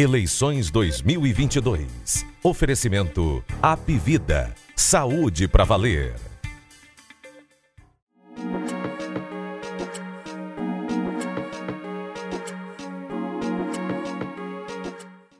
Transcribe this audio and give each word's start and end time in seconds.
Eleições 0.00 0.70
2022. 0.70 2.24
Oferecimento 2.44 3.42
Apivida. 3.60 4.54
Saúde 4.76 5.48
para 5.48 5.64
valer. 5.64 6.14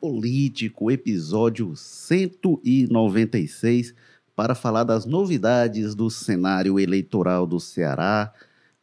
Político, 0.00 0.90
episódio 0.90 1.77
196, 1.77 3.95
para 4.34 4.56
falar 4.56 4.82
das 4.82 5.06
novidades 5.06 5.95
do 5.95 6.11
cenário 6.11 6.80
eleitoral 6.80 7.46
do 7.46 7.61
Ceará. 7.61 8.34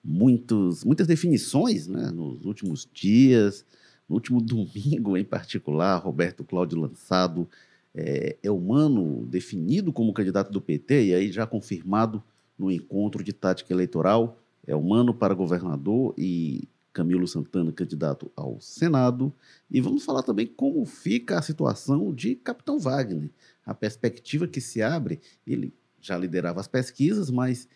Muitos, 0.02 0.86
muitas 0.86 1.06
definições 1.06 1.86
né, 1.86 2.12
nos 2.12 2.46
últimos 2.46 2.88
dias, 2.94 3.66
no 4.08 4.16
último 4.16 4.42
domingo 4.42 5.18
em 5.18 5.24
particular, 5.24 5.98
Roberto 5.98 6.44
Cláudio 6.44 6.80
lançado 6.80 7.48
é, 7.94 8.38
é 8.44 8.52
humano 8.52 9.26
definido 9.26 9.92
como 9.94 10.14
candidato 10.14 10.52
do 10.52 10.62
PT, 10.62 11.06
e 11.06 11.14
aí 11.14 11.32
já 11.32 11.48
confirmado 11.48 12.22
no 12.58 12.72
encontro 12.72 13.24
de 13.24 13.34
tática 13.34 13.74
eleitoral, 13.74 14.38
é 14.68 14.76
humano 14.76 15.14
para 15.14 15.34
governador 15.34 16.14
e 16.18 16.68
Camilo 16.96 17.28
Santana, 17.28 17.74
candidato 17.74 18.32
ao 18.36 18.60
Senado. 18.62 19.34
E 19.70 19.82
vamos 19.82 20.06
falar 20.06 20.24
também 20.24 20.48
como 20.48 20.84
fica 20.86 21.38
a 21.38 21.42
situação 21.42 22.14
de 22.14 22.36
Capitão 22.36 22.80
Wagner. 22.80 23.30
A 23.66 23.74
perspectiva 23.74 24.48
que 24.48 24.62
se 24.62 24.82
abre, 24.82 25.20
ele 25.46 25.74
já 26.00 26.18
liderava 26.18 26.62
as 26.62 26.68
pesquisas, 26.68 27.30
mas 27.30 27.68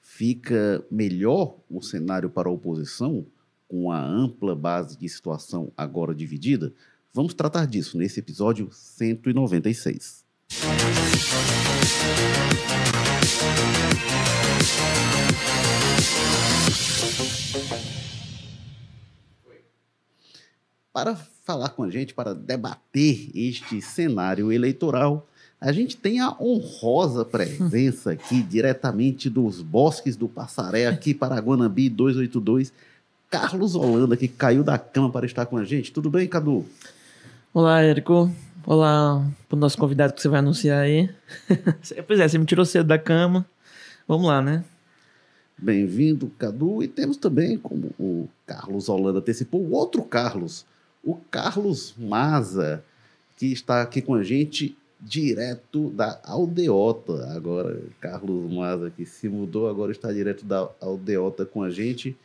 fica 0.00 0.84
melhor 0.90 1.58
o 1.68 1.82
cenário 1.82 2.30
para 2.30 2.48
a 2.48 2.52
oposição, 2.52 3.26
com 3.68 3.92
a 3.92 4.02
ampla 4.02 4.56
base 4.56 4.98
de 4.98 5.08
situação 5.08 5.70
agora 5.76 6.14
dividida? 6.14 6.72
Vamos 7.12 7.34
tratar 7.34 7.66
disso 7.66 7.98
nesse 7.98 8.18
episódio 8.20 8.70
196. 8.72 10.24
Para 20.92 21.14
falar 21.14 21.68
com 21.70 21.84
a 21.84 21.90
gente, 21.90 22.12
para 22.12 22.34
debater 22.34 23.30
este 23.34 23.80
cenário 23.80 24.50
eleitoral, 24.50 25.28
a 25.60 25.72
gente 25.72 25.96
tem 25.96 26.20
a 26.20 26.36
honrosa 26.40 27.24
presença 27.24 28.12
aqui, 28.12 28.42
diretamente 28.44 29.30
dos 29.30 29.62
bosques 29.62 30.16
do 30.16 30.28
Passaré, 30.28 30.86
aqui 30.86 31.14
para 31.14 31.38
Guanambi 31.38 31.88
282, 31.88 32.72
Carlos 33.30 33.74
Holanda, 33.74 34.16
que 34.16 34.26
caiu 34.26 34.64
da 34.64 34.78
cama 34.78 35.10
para 35.10 35.26
estar 35.26 35.44
com 35.44 35.58
a 35.58 35.64
gente. 35.64 35.92
Tudo 35.92 36.08
bem, 36.08 36.26
Cadu? 36.26 36.64
Olá, 37.52 37.82
Érico. 37.82 38.32
Olá 38.66 39.22
para 39.46 39.56
o 39.56 39.58
nosso 39.58 39.76
convidado 39.76 40.14
que 40.14 40.22
você 40.22 40.28
vai 40.28 40.38
anunciar 40.38 40.80
aí. 40.80 41.10
pois 42.06 42.20
é, 42.20 42.26
você 42.28 42.38
me 42.38 42.46
tirou 42.46 42.64
cedo 42.64 42.86
da 42.86 42.98
cama. 42.98 43.44
Vamos 44.06 44.26
lá, 44.26 44.40
né? 44.40 44.64
Bem-vindo, 45.58 46.32
Cadu. 46.38 46.82
E 46.82 46.88
temos 46.88 47.18
também, 47.18 47.58
como 47.58 47.90
o 47.98 48.28
Carlos 48.46 48.88
Holanda 48.88 49.18
antecipou, 49.18 49.60
o 49.60 49.72
outro 49.72 50.02
Carlos, 50.02 50.64
o 51.04 51.16
Carlos 51.30 51.94
Maza, 51.98 52.82
que 53.36 53.52
está 53.52 53.82
aqui 53.82 54.00
com 54.00 54.14
a 54.14 54.22
gente 54.22 54.74
direto 54.98 55.90
da 55.90 56.18
Aldeota. 56.24 57.30
Agora, 57.36 57.78
Carlos 58.00 58.50
Maza, 58.50 58.90
que 58.90 59.04
se 59.04 59.28
mudou, 59.28 59.68
agora 59.68 59.92
está 59.92 60.10
direto 60.10 60.46
da 60.46 60.66
Aldeota 60.80 61.44
com 61.44 61.62
a 61.62 61.68
gente. 61.68 62.16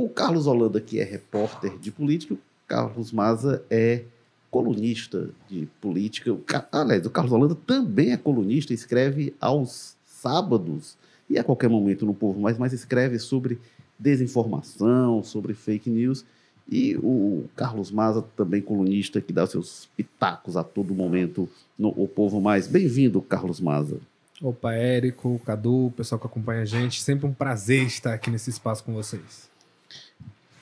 O 0.00 0.08
Carlos 0.08 0.46
Holanda, 0.46 0.80
que 0.80 1.00
é 1.00 1.02
repórter 1.02 1.76
de 1.76 1.90
política, 1.90 2.34
o 2.34 2.38
Carlos 2.68 3.10
Maza 3.10 3.64
é 3.68 4.04
colunista 4.48 5.30
de 5.50 5.66
política. 5.80 6.38
Aliás, 6.70 7.04
o 7.04 7.10
Carlos 7.10 7.32
Holanda 7.32 7.56
também 7.66 8.12
é 8.12 8.16
colunista, 8.16 8.72
escreve 8.72 9.34
aos 9.40 9.96
sábados 10.06 10.96
e 11.28 11.36
a 11.36 11.42
qualquer 11.42 11.68
momento 11.68 12.06
no 12.06 12.14
Povo 12.14 12.38
Mais, 12.38 12.56
mas 12.56 12.72
escreve 12.72 13.18
sobre 13.18 13.58
desinformação, 13.98 15.24
sobre 15.24 15.52
fake 15.52 15.90
news. 15.90 16.24
E 16.70 16.96
o 16.98 17.46
Carlos 17.56 17.90
Maza, 17.90 18.22
também 18.36 18.62
colunista, 18.62 19.20
que 19.20 19.32
dá 19.32 19.48
seus 19.48 19.88
pitacos 19.96 20.56
a 20.56 20.62
todo 20.62 20.94
momento 20.94 21.48
no 21.76 21.88
O 21.88 22.06
Povo 22.06 22.40
Mais. 22.40 22.68
Bem-vindo, 22.68 23.20
Carlos 23.20 23.58
Maza. 23.58 23.98
Opa, 24.40 24.74
Érico, 24.74 25.40
Cadu, 25.44 25.92
pessoal 25.96 26.20
que 26.20 26.26
acompanha 26.28 26.62
a 26.62 26.64
gente. 26.64 27.02
Sempre 27.02 27.26
um 27.26 27.34
prazer 27.34 27.84
estar 27.84 28.14
aqui 28.14 28.30
nesse 28.30 28.48
espaço 28.48 28.84
com 28.84 28.92
vocês. 28.92 29.47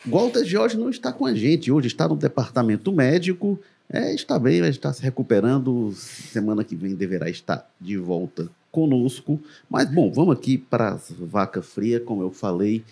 Walter 0.07 0.45
Jorge 0.45 0.77
não 0.77 0.89
está 0.89 1.13
com 1.13 1.27
a 1.27 1.35
gente 1.35 1.71
hoje, 1.71 1.89
está 1.89 2.07
no 2.07 2.17
departamento 2.17 2.93
médico, 2.93 3.59
é, 3.91 4.15
está 4.15 4.39
bem, 4.39 4.65
está 4.67 4.93
se 4.93 5.03
recuperando. 5.03 5.93
Semana 5.95 6.65
que 6.65 6.77
vem 6.77 6.95
deverá 6.95 7.29
estar 7.29 7.69
de 7.81 7.97
volta 7.97 8.49
conosco. 8.71 9.41
Mas, 9.69 9.91
bom, 9.91 10.13
vamos 10.13 10.37
aqui 10.37 10.59
para 10.59 10.91
as 10.91 11.11
vaca 11.11 11.63
fria, 11.63 11.99
como 11.99 12.23
eu 12.23 12.31
falei. 12.31 12.85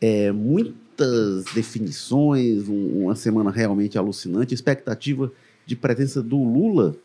É, 0.00 0.32
muitas 0.32 1.44
definições, 1.54 2.68
um, 2.68 3.04
uma 3.04 3.14
semana 3.14 3.50
realmente 3.50 3.96
alucinante. 3.96 4.54
Expectativa 4.54 5.30
de 5.64 5.76
presença 5.76 6.22
do 6.22 6.42
Lula 6.42 6.96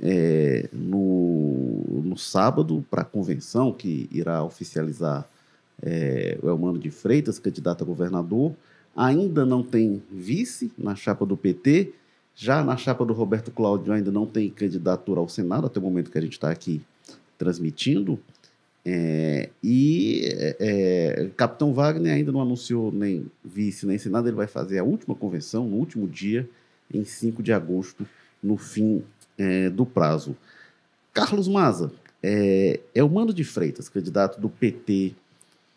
é, 0.00 0.68
no, 0.72 2.02
no 2.04 2.16
sábado 2.16 2.84
para 2.90 3.02
a 3.02 3.04
convenção 3.04 3.72
que 3.72 4.08
irá 4.12 4.42
oficializar 4.42 5.28
é, 5.82 6.38
o 6.42 6.48
Elmano 6.48 6.78
de 6.78 6.90
Freitas, 6.90 7.38
candidato 7.38 7.82
a 7.82 7.86
governador. 7.86 8.52
Ainda 8.96 9.46
não 9.46 9.62
tem 9.62 10.02
vice 10.10 10.72
na 10.76 10.94
chapa 10.94 11.24
do 11.24 11.36
PT. 11.36 11.92
Já 12.34 12.64
na 12.64 12.76
chapa 12.76 13.04
do 13.04 13.12
Roberto 13.12 13.50
Cláudio 13.50 13.92
ainda 13.92 14.10
não 14.10 14.26
tem 14.26 14.48
candidatura 14.50 15.20
ao 15.20 15.28
Senado, 15.28 15.66
até 15.66 15.78
o 15.78 15.82
momento 15.82 16.10
que 16.10 16.18
a 16.18 16.22
gente 16.22 16.32
está 16.32 16.50
aqui 16.50 16.80
transmitindo. 17.36 18.18
É, 18.84 19.50
e 19.62 20.22
é, 20.24 20.56
é, 20.58 21.30
Capitão 21.36 21.72
Wagner 21.72 22.14
ainda 22.14 22.32
não 22.32 22.40
anunciou 22.40 22.90
nem 22.90 23.26
vice 23.44 23.86
nem 23.86 23.98
Senado, 23.98 24.26
ele 24.26 24.36
vai 24.36 24.46
fazer 24.46 24.78
a 24.78 24.84
última 24.84 25.14
convenção, 25.14 25.68
no 25.68 25.76
último 25.76 26.08
dia, 26.08 26.48
em 26.92 27.04
5 27.04 27.42
de 27.42 27.52
agosto, 27.52 28.06
no 28.42 28.56
fim 28.56 29.02
é, 29.36 29.68
do 29.68 29.84
prazo. 29.84 30.34
Carlos 31.12 31.46
Maza, 31.46 31.92
é, 32.22 32.80
é 32.94 33.02
o 33.02 33.08
Mano 33.08 33.32
de 33.32 33.44
Freitas, 33.44 33.88
candidato 33.88 34.40
do 34.40 34.48
PT 34.48 35.14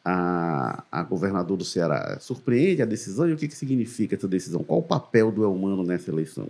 a, 0.04 0.84
a 0.92 1.04
governador 1.04 1.58
do 1.58 1.64
Ceará. 1.64 2.18
Surpreende 2.20 2.82
a 2.82 2.86
decisão 2.86 3.30
e 3.30 3.34
o 3.34 3.38
que, 3.38 3.48
que 3.48 3.56
significa 3.56 4.16
essa 4.16 4.28
decisão? 4.28 4.64
Qual 4.64 4.80
o 4.80 4.84
papel 4.84 5.32
do 5.32 5.44
Elmano 5.44 5.84
nessa 5.84 6.12
eleição? 6.12 6.50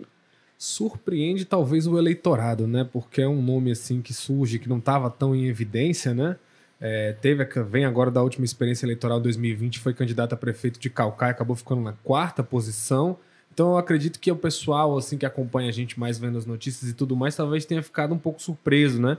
Surpreende 0.57 1.45
talvez 1.45 1.85
o 1.85 1.97
eleitorado, 1.97 2.67
né? 2.67 2.87
Porque 2.91 3.21
é 3.21 3.27
um 3.27 3.41
nome 3.41 3.71
assim 3.71 4.01
que 4.01 4.13
surge, 4.13 4.59
que 4.59 4.69
não 4.69 4.77
estava 4.77 5.09
tão 5.09 5.35
em 5.35 5.47
evidência, 5.47 6.13
né? 6.13 6.37
É, 6.79 7.13
teve, 7.13 7.45
vem 7.63 7.85
agora 7.85 8.11
da 8.11 8.21
última 8.21 8.43
experiência 8.43 8.85
eleitoral 8.85 9.19
2020, 9.19 9.79
foi 9.79 9.93
candidato 9.93 10.33
a 10.33 10.37
prefeito 10.37 10.79
de 10.79 10.89
Calcaia, 10.89 11.31
acabou 11.31 11.55
ficando 11.55 11.81
na 11.81 11.93
quarta 11.93 12.43
posição. 12.43 13.17
Então 13.53 13.71
eu 13.71 13.77
acredito 13.77 14.19
que 14.19 14.31
o 14.31 14.35
pessoal 14.35 14.97
assim 14.97 15.17
que 15.17 15.25
acompanha 15.25 15.69
a 15.69 15.71
gente 15.71 15.99
mais 15.99 16.17
vendo 16.17 16.37
as 16.37 16.45
notícias 16.45 16.89
e 16.89 16.93
tudo 16.93 17.15
mais, 17.15 17.35
talvez 17.35 17.65
tenha 17.65 17.83
ficado 17.83 18.13
um 18.13 18.17
pouco 18.17 18.41
surpreso, 18.41 19.01
né? 19.01 19.17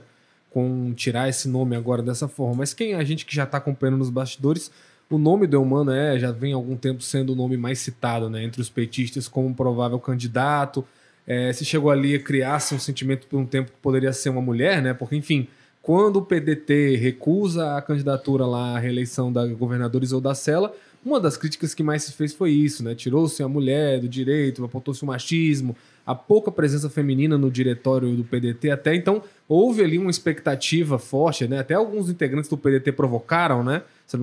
Com 0.55 0.93
tirar 0.93 1.27
esse 1.27 1.49
nome 1.49 1.75
agora 1.75 2.01
dessa 2.01 2.29
forma. 2.29 2.59
Mas 2.59 2.73
quem 2.73 2.93
a 2.93 3.03
gente 3.03 3.25
que 3.25 3.35
já 3.35 3.43
está 3.43 3.57
acompanhando 3.57 3.97
nos 3.97 4.09
bastidores, 4.09 4.71
o 5.09 5.17
nome 5.17 5.45
do 5.47 5.57
Eumano 5.57 5.91
é, 5.91 6.17
já 6.17 6.31
vem 6.31 6.53
há 6.53 6.55
algum 6.55 6.77
tempo 6.77 7.03
sendo 7.03 7.33
o 7.33 7.35
nome 7.35 7.57
mais 7.57 7.79
citado 7.79 8.29
né, 8.29 8.41
entre 8.41 8.61
os 8.61 8.69
petistas 8.69 9.27
como 9.27 9.49
um 9.49 9.53
provável 9.53 9.99
candidato. 9.99 10.87
É, 11.27 11.51
se 11.51 11.65
chegou 11.65 11.91
ali 11.91 12.15
a 12.15 12.19
criar-se 12.21 12.73
um 12.73 12.79
sentimento 12.79 13.27
por 13.27 13.37
um 13.37 13.45
tempo 13.45 13.69
que 13.69 13.77
poderia 13.81 14.13
ser 14.13 14.29
uma 14.29 14.41
mulher, 14.41 14.81
né? 14.81 14.93
Porque, 14.93 15.17
enfim, 15.17 15.45
quando 15.81 16.17
o 16.17 16.21
PDT 16.21 16.95
recusa 16.95 17.75
a 17.75 17.81
candidatura 17.81 18.45
lá 18.45 18.77
à 18.77 18.79
reeleição 18.79 19.33
da 19.33 19.45
governadora 19.45 20.05
Isolda 20.05 20.33
Sela, 20.33 20.73
uma 21.03 21.19
das 21.19 21.35
críticas 21.35 21.73
que 21.73 21.83
mais 21.83 22.03
se 22.03 22.13
fez 22.13 22.33
foi 22.33 22.51
isso, 22.51 22.81
né? 22.81 22.95
Tirou-se 22.95 23.43
a 23.43 23.47
mulher 23.49 23.99
do 23.99 24.07
direito, 24.07 24.63
apontou-se 24.63 25.03
o 25.03 25.05
machismo, 25.05 25.75
a 26.05 26.13
pouca 26.13 26.51
presença 26.51 26.89
feminina 26.89 27.37
no 27.37 27.49
diretório 27.49 28.15
do 28.15 28.23
PDT 28.23 28.69
até 28.69 28.93
então 28.93 29.23
houve 29.47 29.83
ali 29.83 29.97
uma 29.97 30.11
expectativa 30.11 30.99
forte, 30.99 31.47
né? 31.47 31.59
Até 31.59 31.73
alguns 31.73 32.09
integrantes 32.09 32.49
do 32.49 32.57
PDT 32.57 32.91
provocaram, 32.91 33.63
né? 33.63 33.81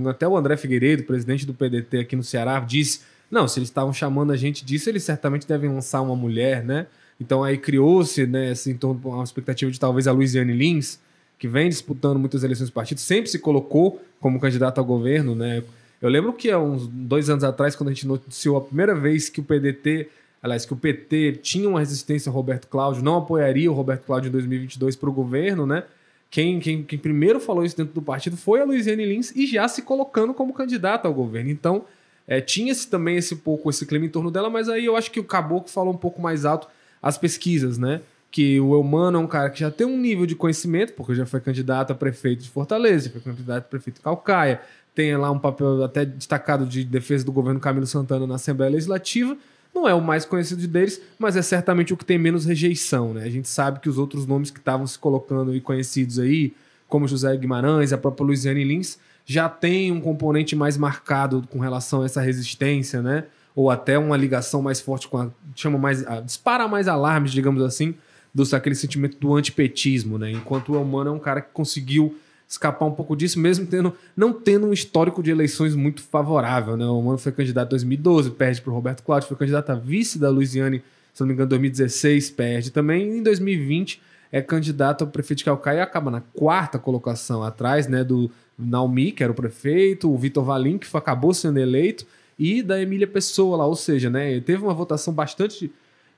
até 0.09 0.27
o 0.29 0.37
André 0.37 0.57
Figueiredo, 0.57 1.03
presidente 1.03 1.45
do 1.45 1.53
PDT 1.53 1.99
aqui 1.99 2.15
no 2.15 2.23
Ceará, 2.23 2.61
disse: 2.61 3.01
não, 3.31 3.49
se 3.49 3.59
eles 3.59 3.69
estavam 3.69 3.93
chamando 3.93 4.33
a 4.33 4.37
gente 4.37 4.65
disso, 4.65 4.89
eles 4.89 5.03
certamente 5.03 5.47
devem 5.47 5.71
lançar 5.71 6.01
uma 6.03 6.15
mulher, 6.15 6.63
né? 6.63 6.87
Então 7.21 7.43
aí 7.43 7.57
criou-se, 7.57 8.27
né, 8.27 8.51
assim, 8.51 8.79
uma 8.83 9.25
expectativa 9.25 9.71
de 9.71 9.79
talvez 9.79 10.07
a 10.07 10.13
Luiziane 10.13 10.53
Lins, 10.53 10.99
que 11.39 11.49
vem 11.49 11.69
disputando 11.69 12.19
muitas 12.19 12.45
eleições 12.45 12.69
do 12.69 12.73
partido, 12.73 13.01
sempre 13.01 13.31
se 13.31 13.39
colocou 13.39 14.01
como 14.21 14.39
candidato 14.41 14.79
ao 14.79 14.85
governo, 14.85 15.35
né? 15.35 15.63
Eu 16.01 16.09
lembro 16.09 16.33
que 16.33 16.51
há 16.51 16.59
uns 16.59 16.87
dois 16.89 17.31
anos 17.31 17.45
atrás, 17.45 17.77
quando 17.77 17.91
a 17.91 17.93
gente 17.93 18.07
noticiou 18.07 18.57
a 18.57 18.61
primeira 18.61 18.95
vez 18.95 19.29
que 19.29 19.41
o 19.41 19.45
PDT 19.45 20.09
aliás, 20.43 20.67
que 20.67 20.73
o 20.73 20.77
PT 20.77 21.39
tinha 21.43 21.69
uma 21.69 21.79
resistência 21.79 22.29
ao 22.29 22.35
Roberto 22.35 22.67
Cláudio, 22.67 23.03
não 23.03 23.17
apoiaria 23.17 23.71
o 23.71 23.75
Roberto 23.75 24.05
Cláudio 24.05 24.29
em 24.29 24.33
2022 24.33 24.97
para 24.97 25.09
o 25.09 25.13
governo, 25.13 25.65
né? 25.67 25.85
Quem, 26.29 26.59
quem, 26.59 26.83
quem, 26.83 26.99
primeiro 26.99 27.39
falou 27.39 27.63
isso 27.65 27.77
dentro 27.77 27.93
do 27.93 28.03
partido 28.03 28.37
foi 28.37 28.61
a 28.61 28.65
Luiziane 28.65 29.05
Lins 29.05 29.37
e 29.37 29.47
já 29.47 29.69
se 29.69 29.83
colocando 29.83 30.33
como 30.33 30.53
candidata 30.55 31.07
ao 31.07 31.13
governo. 31.13 31.51
Então, 31.51 31.85
é, 32.27 32.41
tinha-se 32.41 32.89
também 32.89 33.17
esse 33.17 33.37
pouco 33.37 33.69
esse 33.69 33.85
clima 33.85 34.07
em 34.07 34.09
torno 34.09 34.31
dela, 34.31 34.49
mas 34.49 34.69
aí 34.69 34.87
eu 34.87 34.97
acho 34.97 35.11
que 35.11 35.21
o 35.21 35.25
Caboclo 35.25 35.69
falou 35.69 35.93
um 35.93 35.97
pouco 35.97 36.21
mais 36.21 36.45
alto. 36.45 36.67
as 37.01 37.19
pesquisas, 37.19 37.79
né? 37.79 38.01
Que 38.31 38.59
o 38.59 38.75
Eumano 38.75 39.19
é 39.19 39.21
um 39.21 39.27
cara 39.27 39.51
que 39.51 39.61
já 39.61 39.71
tem 39.71 39.87
um 39.87 39.99
nível 39.99 40.25
de 40.25 40.35
conhecimento, 40.35 40.95
porque 40.95 41.15
já 41.15 41.27
foi 41.27 41.41
candidato 41.41 41.91
a 41.91 41.95
prefeito 41.95 42.43
de 42.43 42.49
Fortaleza, 42.49 43.07
já 43.07 43.11
foi 43.11 43.21
candidato 43.21 43.65
a 43.67 43.69
prefeito 43.69 43.97
de 43.97 44.03
Calcaia, 44.03 44.61
tem 44.95 45.15
lá 45.17 45.31
um 45.31 45.39
papel 45.39 45.85
até 45.85 46.07
destacado 46.07 46.65
de 46.65 46.85
defesa 46.85 47.25
do 47.25 47.33
governo 47.33 47.61
Camilo 47.61 47.87
Santana 47.87 48.27
na 48.27 48.37
Assembleia 48.37 48.73
Legislativa. 48.73 49.37
Não 49.75 49.89
é 49.89 49.95
o 49.95 50.01
mais 50.01 50.25
conhecido 50.25 50.67
deles, 50.69 51.01
mas 51.19 51.35
é 51.35 51.43
certamente 51.43 51.95
o 51.95 51.97
que 51.97 52.05
tem 52.05 52.19
menos 52.19 52.45
rejeição, 52.45 53.15
né? 53.15 53.25
A 53.25 53.31
gente 53.31 53.49
sabe 53.49 53.81
que 53.81 53.89
os 53.89 53.97
outros 53.97 54.27
nomes 54.27 54.51
que 54.51 54.59
estavam 54.59 54.87
se 54.87 54.99
colocando 54.99 55.55
e 55.55 55.61
conhecidos 55.61 56.19
aí, 56.19 56.55
como 56.89 57.09
José 57.09 57.35
Guimarães, 57.37 57.93
a 57.93 57.99
própria 57.99 58.27
Luiziane 58.27 58.65
Lins, 58.65 58.99
já 59.25 59.49
tem 59.49 59.91
um 59.91 60.01
componente 60.01 60.55
mais 60.55 60.77
marcado 60.77 61.47
com 61.51 61.59
relação 61.59 62.03
a 62.03 62.05
essa 62.05 62.21
resistência, 62.21 63.01
né? 63.01 63.25
Ou 63.55 63.71
até 63.71 63.99
uma 63.99 64.17
ligação 64.17 64.61
mais 64.61 64.81
forte 64.81 65.09
com 65.09 65.19
a. 65.19 65.31
chama 65.55 65.79
mais. 65.79 66.07
A, 66.07 66.21
dispara 66.21 66.67
mais 66.69 66.89
alarmes, 66.89 67.33
digamos 67.33 67.63
assim, 67.63 67.95
do 68.35 68.43
aquele 68.55 68.75
sentimento 68.75 69.17
do 69.19 69.35
antipetismo, 69.35 70.19
né? 70.19 70.31
Enquanto 70.31 70.73
o 70.73 70.77
Elmano 70.77 71.11
é 71.11 71.13
um 71.13 71.19
cara 71.19 71.41
que 71.41 71.51
conseguiu 71.53 72.17
escapar 72.53 72.85
um 72.85 72.93
pouco 72.93 73.17
disso, 73.17 73.41
mesmo 73.41 73.67
tendo, 73.67 73.95
não 74.15 74.33
tendo 74.33 74.67
um 74.67 74.73
histórico 74.73 75.23
de 75.23 75.31
eleições 75.31 75.75
muito 75.75 76.03
favorável. 76.03 76.77
Né? 76.77 76.85
O 76.85 77.01
Mano 77.01 77.17
foi 77.17 77.33
candidato 77.33 77.69
em 77.69 77.71
2012, 77.71 78.31
perde 78.33 78.61
para 78.61 78.71
o 78.71 78.75
Roberto 78.75 79.03
Cláudio, 79.03 79.27
foi 79.27 79.37
candidato 79.39 79.71
a 79.71 79.75
vice 79.75 80.19
da 80.19 80.29
Luiziane, 80.29 80.83
se 81.15 81.21
não 81.23 81.29
me 81.29 81.33
engano, 81.33 81.49
em 81.49 81.51
2016, 81.51 82.31
perde 82.31 82.71
também. 82.71 83.11
E 83.11 83.19
em 83.19 83.23
2020 83.23 84.03
é 84.31 84.43
candidato 84.43 85.05
a 85.05 85.07
prefeito 85.07 85.39
de 85.39 85.45
Calcaia 85.45 85.79
e 85.79 85.81
acaba 85.81 86.11
na 86.11 86.21
quarta 86.21 86.79
colocação, 86.79 87.43
atrás 87.43 87.89
né, 87.89 88.05
do 88.05 88.31
Naumi, 88.59 89.13
que 89.13 89.23
era 89.23 89.33
o 89.33 89.35
prefeito, 89.35 90.13
o 90.13 90.19
Vitor 90.19 90.45
Valim, 90.45 90.77
que 90.77 90.87
acabou 90.95 91.33
sendo 91.33 91.59
eleito, 91.59 92.07
e 92.39 92.63
da 92.63 92.81
Emília 92.81 93.07
Pessoa 93.07 93.57
lá, 93.57 93.67
ou 93.67 93.77
seja, 93.77 94.11
né, 94.11 94.41
teve 94.41 94.63
uma 94.63 94.75
votação 94.75 95.13
bastante 95.13 95.73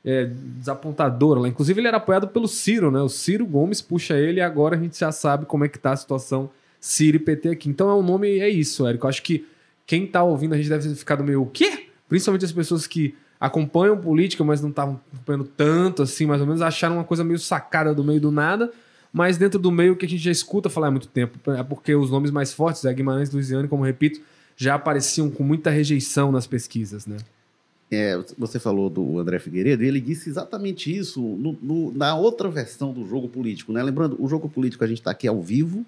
é, 0.04 0.26
desapontadora 0.58 1.40
lá. 1.40 1.48
Inclusive, 1.48 1.80
ele 1.80 1.88
era 1.88 1.96
apoiado 1.96 2.28
pelo 2.28 2.46
Ciro, 2.46 2.90
né? 2.90 3.00
O 3.00 3.08
Ciro 3.08 3.46
Gomes 3.46 3.80
puxa 3.80 4.14
ele 4.18 4.38
e 4.38 4.42
agora 4.42 4.76
a 4.76 4.78
gente 4.78 4.98
já 4.98 5.10
sabe 5.10 5.46
como 5.46 5.64
é 5.64 5.68
que 5.68 5.78
tá 5.78 5.92
a 5.92 5.96
situação 5.96 6.50
Ciro 6.78 7.16
e 7.16 7.20
PT 7.20 7.48
aqui. 7.48 7.68
Então 7.70 7.88
é 7.88 7.94
um 7.94 8.02
nome, 8.02 8.38
é 8.38 8.48
isso, 8.48 8.86
Érico. 8.86 9.06
Eu 9.06 9.08
acho 9.08 9.22
que 9.22 9.46
quem 9.86 10.06
tá 10.06 10.22
ouvindo 10.22 10.52
a 10.52 10.56
gente 10.56 10.68
deve 10.68 10.88
ter 10.88 10.94
ficado 10.94 11.24
meio 11.24 11.42
o 11.42 11.46
quê? 11.46 11.86
Principalmente 12.08 12.44
as 12.44 12.52
pessoas 12.52 12.86
que 12.86 13.14
acompanham 13.40 13.96
política, 13.96 14.44
mas 14.44 14.60
não 14.60 14.70
estavam 14.70 15.00
acompanhando 15.12 15.44
tanto 15.44 16.02
assim, 16.02 16.26
mais 16.26 16.40
ou 16.40 16.46
menos, 16.46 16.62
acharam 16.62 16.96
uma 16.96 17.04
coisa 17.04 17.24
meio 17.24 17.38
sacada 17.38 17.94
do 17.94 18.04
meio 18.04 18.20
do 18.20 18.30
nada. 18.30 18.70
Mas 19.12 19.38
dentro 19.38 19.60
do 19.60 19.70
meio 19.70 19.96
que 19.96 20.04
a 20.04 20.08
gente 20.08 20.22
já 20.22 20.30
escuta 20.30 20.68
falar 20.68 20.88
há 20.88 20.90
muito 20.90 21.06
tempo, 21.06 21.38
é 21.52 21.62
porque 21.62 21.94
os 21.94 22.10
nomes 22.10 22.30
mais 22.30 22.52
fortes, 22.52 22.84
é 22.84 22.92
Guimarães 22.92 23.30
Luiziane, 23.30 23.68
como 23.68 23.84
repito, 23.84 24.20
já 24.56 24.74
apareciam 24.74 25.30
com 25.30 25.44
muita 25.44 25.70
rejeição 25.70 26.32
nas 26.32 26.46
pesquisas, 26.46 27.06
né? 27.06 27.16
É, 27.90 28.18
você 28.38 28.58
falou 28.58 28.90
do 28.90 29.18
André 29.18 29.38
Figueiredo, 29.38 29.84
ele 29.84 30.00
disse 30.00 30.28
exatamente 30.28 30.94
isso 30.94 31.20
no, 31.20 31.56
no, 31.62 31.92
na 31.92 32.16
outra 32.16 32.48
versão 32.48 32.92
do 32.92 33.06
jogo 33.06 33.28
político. 33.28 33.72
Né? 33.72 33.82
Lembrando, 33.82 34.16
o 34.18 34.28
jogo 34.28 34.48
político 34.48 34.82
a 34.82 34.86
gente 34.86 34.98
está 34.98 35.10
aqui 35.10 35.28
ao 35.28 35.40
vivo, 35.40 35.84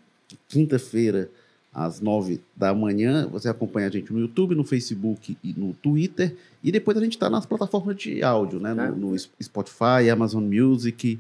quinta-feira, 0.49 1.31
às 1.77 2.01
nove 2.01 2.41
da 2.57 2.75
manhã. 2.75 3.29
Você 3.29 3.51
acompanha 3.51 3.89
a 3.89 3.91
gente 3.91 4.11
no 4.11 4.19
YouTube, 4.19 4.55
no 4.55 4.65
Facebook 4.65 5.37
e 5.45 5.55
no 5.57 5.75
Twitter. 5.75 6.35
E 6.65 6.73
depois 6.73 6.97
a 6.97 7.01
gente 7.03 7.13
está 7.13 7.29
nas 7.29 7.45
plataformas 7.45 7.97
de 7.97 8.23
áudio, 8.23 8.59
né? 8.59 8.71
É. 8.71 8.75
No, 8.75 9.11
no, 9.11 9.19
Spotify, 9.19 10.09
Amazon 10.11 10.43
Music, 10.43 11.19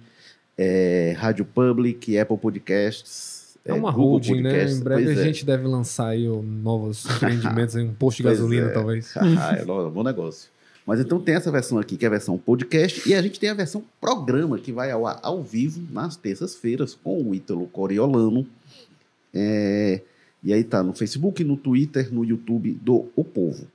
é, 0.56 1.14
Rádio 1.18 1.44
Public, 1.44 2.18
Apple 2.18 2.38
Podcasts. 2.38 3.58
É 3.66 3.72
uma 3.74 3.90
Google 3.90 4.12
holding, 4.12 4.42
né? 4.42 4.70
Em 4.70 4.80
breve 4.80 5.04
pois 5.04 5.18
a 5.18 5.20
é. 5.20 5.24
gente 5.24 5.44
deve 5.44 5.66
lançar 5.66 6.08
aí 6.08 6.26
novos 6.26 7.04
empreendimentos, 7.04 7.74
um 7.76 7.92
posto 7.92 8.18
de 8.18 8.22
gasolina, 8.22 8.68
é. 8.68 8.72
talvez. 8.72 9.12
ah, 9.18 9.56
é 9.58 9.64
bom 9.64 10.02
negócio. 10.02 10.48
Mas 10.86 11.00
então 11.00 11.20
tem 11.20 11.34
essa 11.34 11.50
versão 11.50 11.78
aqui, 11.78 11.96
que 11.96 12.04
é 12.04 12.08
a 12.08 12.12
versão 12.12 12.38
podcast, 12.38 13.08
e 13.08 13.14
a 13.14 13.20
gente 13.20 13.40
tem 13.40 13.50
a 13.50 13.54
versão 13.54 13.82
programa, 14.00 14.56
que 14.56 14.70
vai 14.70 14.92
ao, 14.92 15.04
ao 15.04 15.42
vivo 15.42 15.82
nas 15.92 16.16
terças-feiras, 16.16 16.94
com 16.94 17.20
o 17.20 17.34
Ítalo 17.34 17.66
Coriolano. 17.66 18.46
É, 19.34 20.00
e 20.44 20.52
aí 20.52 20.62
tá 20.62 20.84
no 20.84 20.94
Facebook, 20.94 21.42
no 21.42 21.56
Twitter, 21.56 22.14
no 22.14 22.24
YouTube 22.24 22.78
do 22.80 23.06
O 23.16 23.24
Povo. 23.24 23.66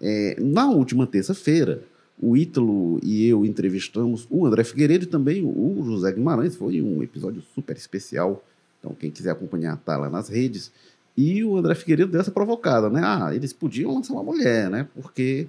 É, 0.00 0.36
na 0.38 0.70
última 0.70 1.08
terça-feira, 1.08 1.82
o 2.20 2.36
Ítalo 2.36 3.00
e 3.02 3.26
eu 3.26 3.44
entrevistamos 3.44 4.26
o 4.30 4.46
André 4.46 4.62
Figueiredo 4.62 5.04
e 5.04 5.08
também 5.08 5.44
o 5.44 5.82
José 5.84 6.12
Guimarães. 6.12 6.54
Foi 6.54 6.80
um 6.80 7.02
episódio 7.02 7.42
super 7.52 7.76
especial. 7.76 8.44
Então, 8.78 8.94
quem 8.94 9.10
quiser 9.10 9.30
acompanhar, 9.30 9.76
tá 9.78 9.96
lá 9.96 10.08
nas 10.08 10.28
redes. 10.28 10.70
E 11.16 11.42
o 11.42 11.56
André 11.56 11.74
Figueiredo 11.74 12.12
deu 12.12 12.20
essa 12.20 12.30
provocada, 12.30 12.88
né? 12.88 13.00
Ah, 13.02 13.34
eles 13.34 13.52
podiam 13.52 13.92
lançar 13.94 14.12
uma 14.14 14.22
mulher, 14.22 14.70
né? 14.70 14.86
Porque 14.94 15.48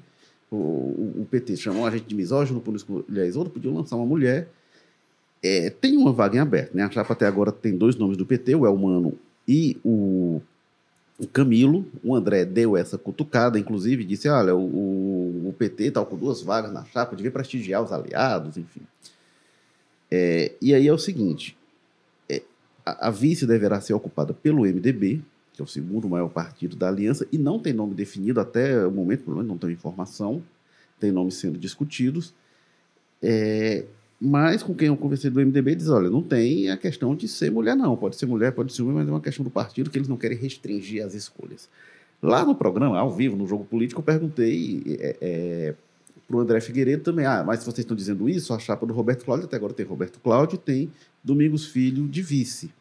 o, 0.51 1.21
o, 1.21 1.27
PT 1.29 1.57
chamou 1.57 1.85
a 1.85 1.91
gente 1.91 2.05
de 2.05 2.15
misógino 2.15 2.61
por 2.61 2.75
escolher 2.75 3.35
outro, 3.35 3.53
podia 3.53 3.71
lançar 3.71 3.95
uma 3.95 4.05
mulher. 4.05 4.49
É, 5.43 5.69
tem 5.69 5.97
uma 5.97 6.11
vaga 6.11 6.37
em 6.37 6.39
aberto, 6.39 6.75
né? 6.75 6.83
A 6.83 6.89
chapa 6.89 7.13
até 7.13 7.25
agora 7.25 7.51
tem 7.51 7.75
dois 7.75 7.95
nomes 7.95 8.17
do 8.17 8.25
PT, 8.25 8.55
o 8.55 8.65
Elmano 8.65 9.17
e 9.47 9.77
o, 9.83 10.41
o 11.19 11.27
Camilo. 11.27 11.85
O 12.03 12.15
André 12.15 12.45
deu 12.45 12.75
essa 12.77 12.97
cutucada, 12.97 13.59
inclusive, 13.59 14.03
disse: 14.03 14.27
olha, 14.27 14.55
o, 14.55 15.49
o 15.49 15.53
PT 15.57 15.85
está 15.85 16.03
com 16.03 16.17
duas 16.17 16.41
vagas 16.41 16.71
na 16.71 16.85
chapa, 16.85 17.15
devia 17.15 17.31
prestigiar 17.31 17.83
os 17.83 17.91
aliados, 17.91 18.57
enfim. 18.57 18.81
É, 20.09 20.53
e 20.61 20.73
aí 20.73 20.87
é 20.87 20.93
o 20.93 20.97
seguinte: 20.97 21.57
é, 22.29 22.41
a, 22.85 23.07
a 23.07 23.11
vice 23.11 23.45
deverá 23.45 23.81
ser 23.81 23.93
ocupada 23.93 24.33
pelo 24.33 24.61
MDB, 24.61 25.21
que 25.55 25.61
é 25.61 25.65
o 25.65 25.67
segundo 25.67 26.07
maior 26.09 26.29
partido 26.29 26.75
da 26.75 26.87
aliança, 26.87 27.27
e 27.31 27.37
não 27.37 27.59
tem 27.59 27.73
nome 27.73 27.93
definido 27.93 28.39
até 28.39 28.85
o 28.85 28.91
momento, 28.91 29.23
pelo 29.23 29.37
menos 29.37 29.49
não 29.49 29.57
tem 29.57 29.71
informação, 29.71 30.43
tem 30.99 31.11
nomes 31.11 31.35
sendo 31.35 31.57
discutidos. 31.57 32.33
É, 33.21 33.85
mas 34.19 34.63
com 34.63 34.73
quem 34.73 34.87
eu 34.87 34.97
conversei 34.97 35.29
do 35.29 35.39
MDB 35.39 35.75
diz: 35.75 35.89
olha, 35.89 36.09
não 36.09 36.21
tem 36.21 36.69
a 36.69 36.77
questão 36.77 37.15
de 37.15 37.27
ser 37.27 37.51
mulher, 37.51 37.75
não. 37.75 37.95
Pode 37.95 38.15
ser 38.15 38.25
mulher, 38.25 38.51
pode 38.51 38.73
ser 38.73 38.81
homem, 38.81 38.95
mas 38.95 39.07
é 39.07 39.11
uma 39.11 39.21
questão 39.21 39.43
do 39.43 39.49
partido 39.49 39.89
que 39.89 39.97
eles 39.97 40.07
não 40.07 40.17
querem 40.17 40.37
restringir 40.37 41.03
as 41.03 41.13
escolhas. 41.13 41.69
Lá 42.21 42.45
no 42.45 42.55
programa, 42.55 42.97
ao 42.97 43.11
vivo, 43.11 43.35
no 43.35 43.45
jogo 43.45 43.65
político, 43.65 43.99
eu 43.99 44.03
perguntei 44.03 44.83
é, 44.99 45.17
é, 45.21 45.75
para 46.27 46.37
o 46.37 46.39
André 46.39 46.61
Figueiredo 46.61 47.03
também: 47.03 47.25
ah, 47.25 47.43
mas 47.45 47.63
vocês 47.63 47.79
estão 47.79 47.95
dizendo 47.95 48.29
isso, 48.29 48.53
a 48.53 48.59
chapa 48.59 48.85
do 48.85 48.93
Roberto 48.93 49.25
Cláudio, 49.25 49.45
até 49.45 49.57
agora 49.57 49.73
tem 49.73 49.85
Roberto 49.85 50.19
Cláudio 50.19 50.57
tem 50.57 50.89
Domingos 51.23 51.65
Filho 51.65 52.07
de 52.07 52.21
vice. 52.21 52.71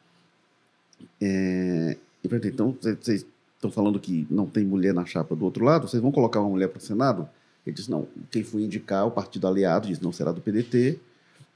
É, 1.21 1.97
então, 2.25 2.77
vocês 2.81 3.27
estão 3.55 3.71
falando 3.71 3.99
que 4.01 4.27
não 4.31 4.47
tem 4.47 4.65
mulher 4.65 4.95
na 4.95 5.05
chapa 5.05 5.35
do 5.37 5.45
outro 5.45 5.65
lado? 5.65 5.89
Vocês 5.89 6.03
vão 6.03 6.13
colocar 6.13 6.41
uma 6.41 6.51
mulher 6.51 6.69
para 6.69 6.79
o 6.79 6.83
Senado? 6.83 7.29
Ele 7.67 7.75
disse, 7.75 7.91
não, 7.91 8.07
quem 8.31 8.43
foi 8.43 8.63
indicar 8.63 9.07
o 9.07 9.11
partido 9.11 9.47
aliado 9.47 9.89
disse, 9.89 10.03
não 10.03 10.13
será 10.13 10.33
do 10.33 10.41
PDT. 10.41 10.99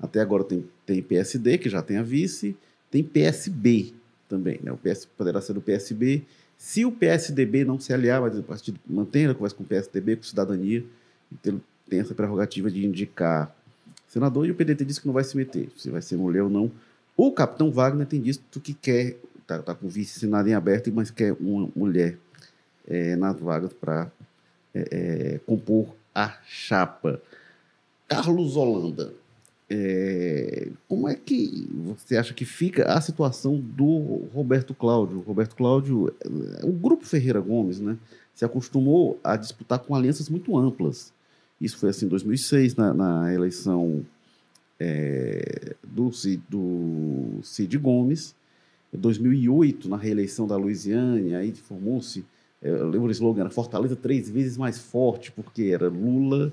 Até 0.00 0.20
agora 0.20 0.44
tem, 0.44 0.64
tem 0.86 1.02
PSD, 1.02 1.58
que 1.58 1.68
já 1.68 1.82
tem 1.82 1.96
a 1.96 2.02
vice, 2.02 2.56
tem 2.90 3.02
PSB 3.02 3.92
também, 4.28 4.60
né? 4.62 4.70
O 4.70 4.76
PS 4.76 5.06
poderá 5.06 5.40
ser 5.40 5.54
do 5.54 5.60
PSB. 5.60 6.22
Se 6.56 6.84
o 6.84 6.92
PSDB 6.92 7.64
não 7.64 7.80
se 7.80 7.92
aliar, 7.92 8.20
mas 8.20 8.38
o 8.38 8.42
partido 8.42 8.78
mantém 8.86 9.26
a 9.26 9.34
conversa 9.34 9.56
com 9.56 9.64
o 9.64 9.66
PSDB, 9.66 10.16
com 10.16 10.22
cidadania, 10.22 10.84
então 11.32 11.60
tem 11.88 12.00
essa 12.00 12.14
prerrogativa 12.14 12.70
de 12.70 12.86
indicar 12.86 13.54
senador, 14.06 14.46
e 14.46 14.50
o 14.50 14.54
PDT 14.54 14.84
disse 14.84 15.00
que 15.00 15.06
não 15.06 15.14
vai 15.14 15.24
se 15.24 15.36
meter, 15.36 15.68
se 15.76 15.90
vai 15.90 16.00
ser 16.00 16.16
mulher 16.16 16.42
ou 16.42 16.50
não. 16.50 16.70
O 17.16 17.32
capitão 17.32 17.70
Wagner 17.70 18.06
tem 18.06 18.20
dito 18.20 18.60
que 18.60 18.72
quer 18.72 19.16
tá, 19.48 19.62
tá 19.62 19.74
com 19.74 19.88
vice-senado 19.88 20.48
em 20.48 20.54
aberto, 20.54 20.92
mas 20.92 21.10
quer 21.10 21.32
uma 21.40 21.68
mulher 21.74 22.18
é, 22.86 23.16
nas 23.16 23.40
vagas 23.40 23.72
para 23.72 24.12
é, 24.74 24.88
é, 24.90 25.40
compor 25.46 25.94
a 26.14 26.36
chapa. 26.46 27.20
Carlos 28.06 28.56
Holanda, 28.56 29.14
é, 29.70 30.68
como 30.86 31.08
é 31.08 31.14
que 31.14 31.66
você 31.98 32.16
acha 32.16 32.34
que 32.34 32.44
fica 32.44 32.84
a 32.84 33.00
situação 33.00 33.58
do 33.58 34.28
Roberto 34.34 34.74
Cláudio? 34.74 35.20
Roberto 35.20 35.56
Cláudio, 35.56 36.14
é, 36.20 36.66
o 36.66 36.72
grupo 36.72 37.06
Ferreira 37.06 37.40
Gomes, 37.40 37.80
né, 37.80 37.96
se 38.34 38.44
acostumou 38.44 39.18
a 39.24 39.34
disputar 39.36 39.78
com 39.78 39.94
alianças 39.94 40.28
muito 40.28 40.56
amplas. 40.56 41.12
Isso 41.60 41.78
foi 41.78 41.88
assim 41.88 42.06
em 42.06 42.08
2006, 42.08 42.76
na, 42.76 42.94
na 42.94 43.34
eleição 43.34 44.04
é, 44.78 45.74
do, 45.82 46.10
do 46.48 47.40
Cid 47.42 47.76
Gomes, 47.78 48.34
2008, 48.96 49.88
na 49.88 49.96
reeleição 49.96 50.46
da 50.46 50.56
Louisiana, 50.56 51.38
aí 51.38 51.52
formou-se, 51.52 52.24
é, 52.62 52.70
eu 52.70 52.88
lembro 52.88 53.08
o 53.08 53.10
slogan, 53.10 53.42
era 53.42 53.50
Fortaleza 53.50 53.94
três 53.94 54.28
vezes 54.28 54.56
mais 54.56 54.78
forte, 54.78 55.30
porque 55.30 55.64
era 55.64 55.88
Lula, 55.88 56.52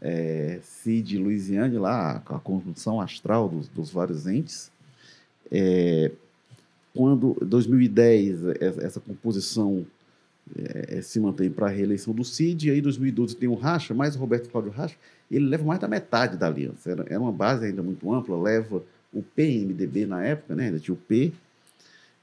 é, 0.00 0.58
Cid 0.62 1.18
Louisiana, 1.18 1.80
lá, 1.80 2.16
a 2.16 2.38
conjunção 2.38 3.00
astral 3.00 3.48
dos, 3.48 3.68
dos 3.68 3.90
vários 3.90 4.26
entes. 4.26 4.70
É, 5.50 6.10
quando, 6.94 7.36
2010, 7.40 8.44
essa 8.60 8.98
composição 8.98 9.86
é, 10.56 10.98
é, 10.98 11.02
se 11.02 11.20
mantém 11.20 11.50
para 11.50 11.66
a 11.66 11.70
reeleição 11.70 12.12
do 12.12 12.24
Cid, 12.24 12.68
e 12.68 12.70
aí 12.72 12.80
2012 12.80 13.36
tem 13.36 13.48
o 13.48 13.54
Racha, 13.54 13.94
mais 13.94 14.16
o 14.16 14.18
Roberto 14.18 14.48
Cláudio 14.48 14.72
Racha, 14.72 14.96
ele 15.30 15.46
leva 15.46 15.64
mais 15.64 15.78
da 15.78 15.86
metade 15.86 16.36
da 16.36 16.46
aliança. 16.46 16.90
Era, 16.90 17.04
era 17.08 17.20
uma 17.20 17.30
base 17.30 17.66
ainda 17.66 17.82
muito 17.82 18.12
ampla, 18.12 18.40
leva 18.40 18.82
o 19.12 19.22
PMDB 19.22 20.06
na 20.06 20.24
época, 20.24 20.54
né, 20.54 20.66
ainda 20.66 20.78
tinha 20.78 20.94
o 20.94 20.96
P, 20.96 21.32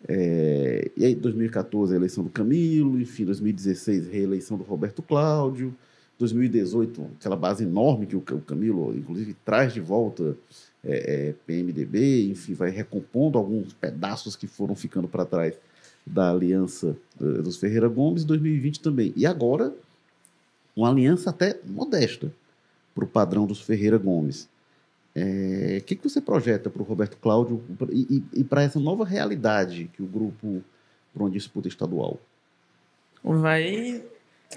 é, 0.08 0.92
e 0.96 1.06
aí, 1.06 1.16
2014, 1.16 1.94
a 1.94 1.98
eleição 1.98 2.24
do 2.24 2.30
Camilo, 2.30 3.00
enfim, 3.00 3.26
2016, 3.26 4.08
reeleição 4.08 4.58
do 4.58 4.64
Roberto 4.64 5.02
Cláudio, 5.02 5.74
2018, 6.20 7.12
aquela 7.20 7.36
base 7.36 7.64
enorme 7.64 8.06
que 8.06 8.16
o 8.16 8.22
Camilo, 8.22 8.96
inclusive, 8.96 9.36
traz 9.46 9.74
de 9.74 9.80
volta 9.80 10.36
é, 10.84 11.30
é, 11.30 11.34
PMDB, 11.46 12.30
enfim, 12.30 12.54
vai 12.54 12.70
recompondo 12.70 13.38
alguns 13.38 13.74
pedaços 13.74 14.36
que 14.36 14.48
foram 14.48 14.76
ficando 14.76 15.08
para 15.08 15.26
trás 15.26 15.56
da 16.08 16.32
aliança 16.32 16.96
eh, 17.20 17.42
dos 17.42 17.58
Ferreira 17.58 17.90
Gomes, 17.90 18.24
2020 18.24 18.80
também. 18.80 19.14
E 19.16 19.26
agora, 19.26 19.76
uma 20.76 20.90
aliança 20.90 21.30
até 21.30 21.60
modesta 21.66 22.32
para 22.96 23.04
o 23.04 23.08
padrão 23.08 23.46
dos 23.46 23.62
Ferreira 23.62 23.98
Gomes. 23.98 24.48
O 25.18 25.20
é, 25.20 25.80
que, 25.80 25.96
que 25.96 26.08
você 26.08 26.22
projeta 26.22 26.70
para 26.70 26.80
o 26.80 26.86
Roberto 26.86 27.18
Cláudio 27.18 27.64
e, 27.92 28.24
e, 28.34 28.42
e 28.42 28.44
para 28.44 28.62
essa 28.62 28.80
nova 28.80 29.04
realidade 29.04 29.90
que 29.92 30.04
o 30.04 30.06
grupo 30.06 30.64
para 31.12 31.24
uma 31.24 31.32
disputa 31.32 31.68
estadual? 31.68 32.20
Vai 33.24 34.04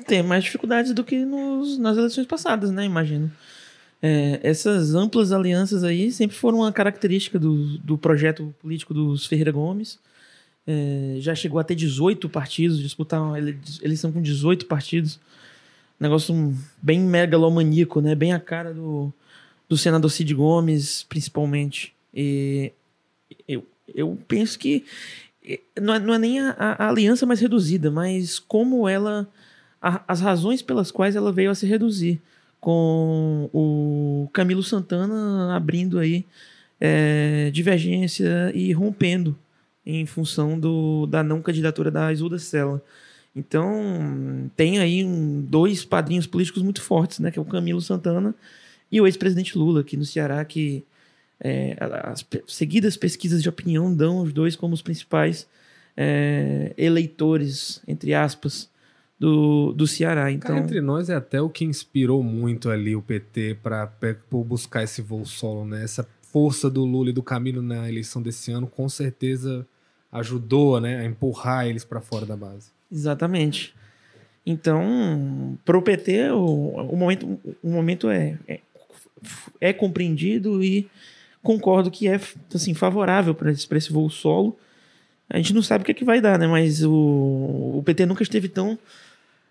ter 0.07 0.23
mais 0.23 0.45
dificuldades 0.45 0.93
do 0.93 1.03
que 1.03 1.25
nos, 1.25 1.79
nas 1.79 1.97
eleições 1.97 2.27
passadas, 2.27 2.71
né? 2.71 2.85
Imagino. 2.85 3.33
É, 4.03 4.39
essas 4.43 4.95
amplas 4.95 5.33
alianças 5.33 5.83
aí 5.83 6.13
sempre 6.13 6.37
foram 6.37 6.59
uma 6.59 6.73
característica 6.73 7.39
do, 7.39 7.79
do 7.79 7.97
projeto 7.97 8.55
político 8.61 8.93
dos 8.93 9.25
Ferreira 9.25 9.53
Gomes. 9.53 9.99
É, 10.67 11.17
já 11.21 11.35
chegou 11.35 11.59
a 11.59 11.65
ter 11.65 11.75
18 11.75 12.29
partidos, 12.29 12.79
disputar 12.79 13.23
uma 13.23 13.39
eleição 13.39 14.13
com 14.13 14.21
18 14.21 14.67
partidos. 14.67 15.19
Negócio 15.99 16.55
bem 16.83 17.01
megalomaníaco, 17.01 18.03
né? 18.03 18.15
Bem 18.15 18.35
a 18.35 18.41
cara 18.41 18.75
do, 18.75 19.11
do 19.71 19.79
senador 19.79 20.11
Cid 20.11 20.35
Gomes, 20.35 21.05
principalmente. 21.05 21.95
E 22.13 22.73
eu, 23.47 23.65
eu 23.95 24.19
penso 24.27 24.59
que 24.59 24.85
não 25.81 25.95
é, 25.95 25.99
não 26.01 26.13
é 26.13 26.19
nem 26.19 26.41
a, 26.41 26.51
a, 26.59 26.89
aliança 26.89 27.25
mais 27.25 27.41
reduzida, 27.41 27.89
mas 27.89 28.41
como 28.41 28.89
ela. 28.89 29.29
A, 29.81 30.03
as 30.09 30.21
razões 30.21 30.61
pelas 30.61 30.91
quais 30.91 31.15
ela 31.15 31.33
veio 31.33 31.53
a 31.53 31.55
se 31.55 31.67
reduzir. 31.67 32.21
Com 32.61 33.49
o 33.55 34.29
Camilo 34.35 34.63
Santana 34.63 35.57
abrindo 35.57 35.99
aí 35.99 36.27
é, 36.79 37.51
divergência 37.51 38.53
e 38.55 38.71
rompendo 38.73 39.35
em 39.87 40.05
função 40.05 40.61
do, 40.61 41.07
da 41.07 41.23
não 41.23 41.41
candidatura 41.41 41.91
da 41.91 42.13
Isolda 42.13 42.39
Sela. 42.39 42.83
Então, 43.35 44.51
tem 44.57 44.79
aí 44.79 45.03
um, 45.05 45.41
dois 45.41 45.85
padrinhos 45.85 46.27
políticos 46.27 46.63
muito 46.63 46.83
fortes, 46.83 47.21
né? 47.21 47.31
Que 47.31 47.39
é 47.39 47.43
o 47.43 47.47
Camilo 47.47 47.81
Santana 47.81 48.35
e 48.91 49.01
o 49.01 49.07
ex-presidente 49.07 49.57
Lula, 49.57 49.81
aqui 49.81 49.97
no 49.97 50.05
Ceará, 50.05 50.45
que 50.45 50.85
é, 51.41 51.77
as 52.05 52.27
seguidas 52.47 52.97
pesquisas 52.97 53.43
de 53.43 53.49
opinião 53.49 53.95
dão 53.95 54.21
os 54.21 54.33
dois 54.33 54.57
como 54.57 54.75
os 54.75 54.83
principais 54.83 55.47
é, 55.97 56.75
eleitores, 56.77 57.83
entre 57.87 58.15
aspas, 58.15 58.69
do, 59.19 59.73
do 59.73 59.87
Ceará. 59.87 60.31
Então, 60.31 60.55
Cara, 60.55 60.61
entre 60.61 60.81
nós 60.81 61.09
é 61.09 61.15
até 61.15 61.41
o 61.41 61.49
que 61.49 61.65
inspirou 61.65 62.23
muito 62.23 62.71
ali 62.71 62.97
o 62.97 63.03
PT 63.03 63.59
para 63.63 63.91
buscar 64.31 64.83
esse 64.83 65.03
voo 65.03 65.25
solo, 65.25 65.65
né? 65.65 65.85
Essa 65.85 66.07
força 66.23 66.71
do 66.71 66.85
Lula 66.85 67.11
e 67.11 67.13
do 67.13 67.23
Camilo 67.23 67.61
na 67.61 67.89
eleição 67.89 68.23
desse 68.23 68.53
ano, 68.53 68.67
com 68.67 68.89
certeza 68.89 69.67
ajudou 70.13 70.81
né, 70.81 71.01
a 71.01 71.05
empurrar 71.05 71.67
eles 71.67 71.85
para 71.85 72.01
fora 72.01 72.27
da 72.27 72.37
base. 72.37 72.71
Exatamente. 72.91 73.75
Então, 74.45 75.59
para 75.65 75.77
o 75.77 75.83
PT, 75.83 76.31
o, 76.31 76.97
momento, 76.97 77.39
o 77.63 77.71
momento 77.71 78.09
é, 78.09 78.39
é, 78.49 78.61
é 79.61 79.73
compreendido 79.73 80.63
e 80.63 80.89
concordo 81.43 81.91
que 81.91 82.09
é 82.09 82.21
assim, 82.55 82.75
favorável 82.75 83.35
para 83.35 83.51
esse, 83.51 83.67
esse 83.71 83.93
voo 83.93 84.11
solo. 84.11 84.57
A 85.29 85.37
gente 85.37 85.55
não 85.55 85.63
sabe 85.63 85.83
o 85.83 85.85
que, 85.85 85.93
é 85.93 85.95
que 85.95 86.05
vai 86.05 86.21
dar, 86.21 86.39
né? 86.39 86.47
Mas 86.47 86.83
o, 86.83 86.93
o 86.93 87.83
PT 87.85 88.05
nunca 88.07 88.23
esteve 88.23 88.49
tão 88.49 88.79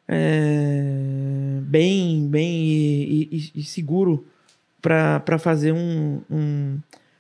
é, 0.08 1.60
bem, 1.62 2.28
bem 2.28 2.64
e, 2.64 3.30
e, 3.32 3.52
e 3.62 3.64
seguro 3.64 4.26
para 4.82 5.38
fazer 5.40 5.72
um, 5.72 6.22
um, 6.30 6.80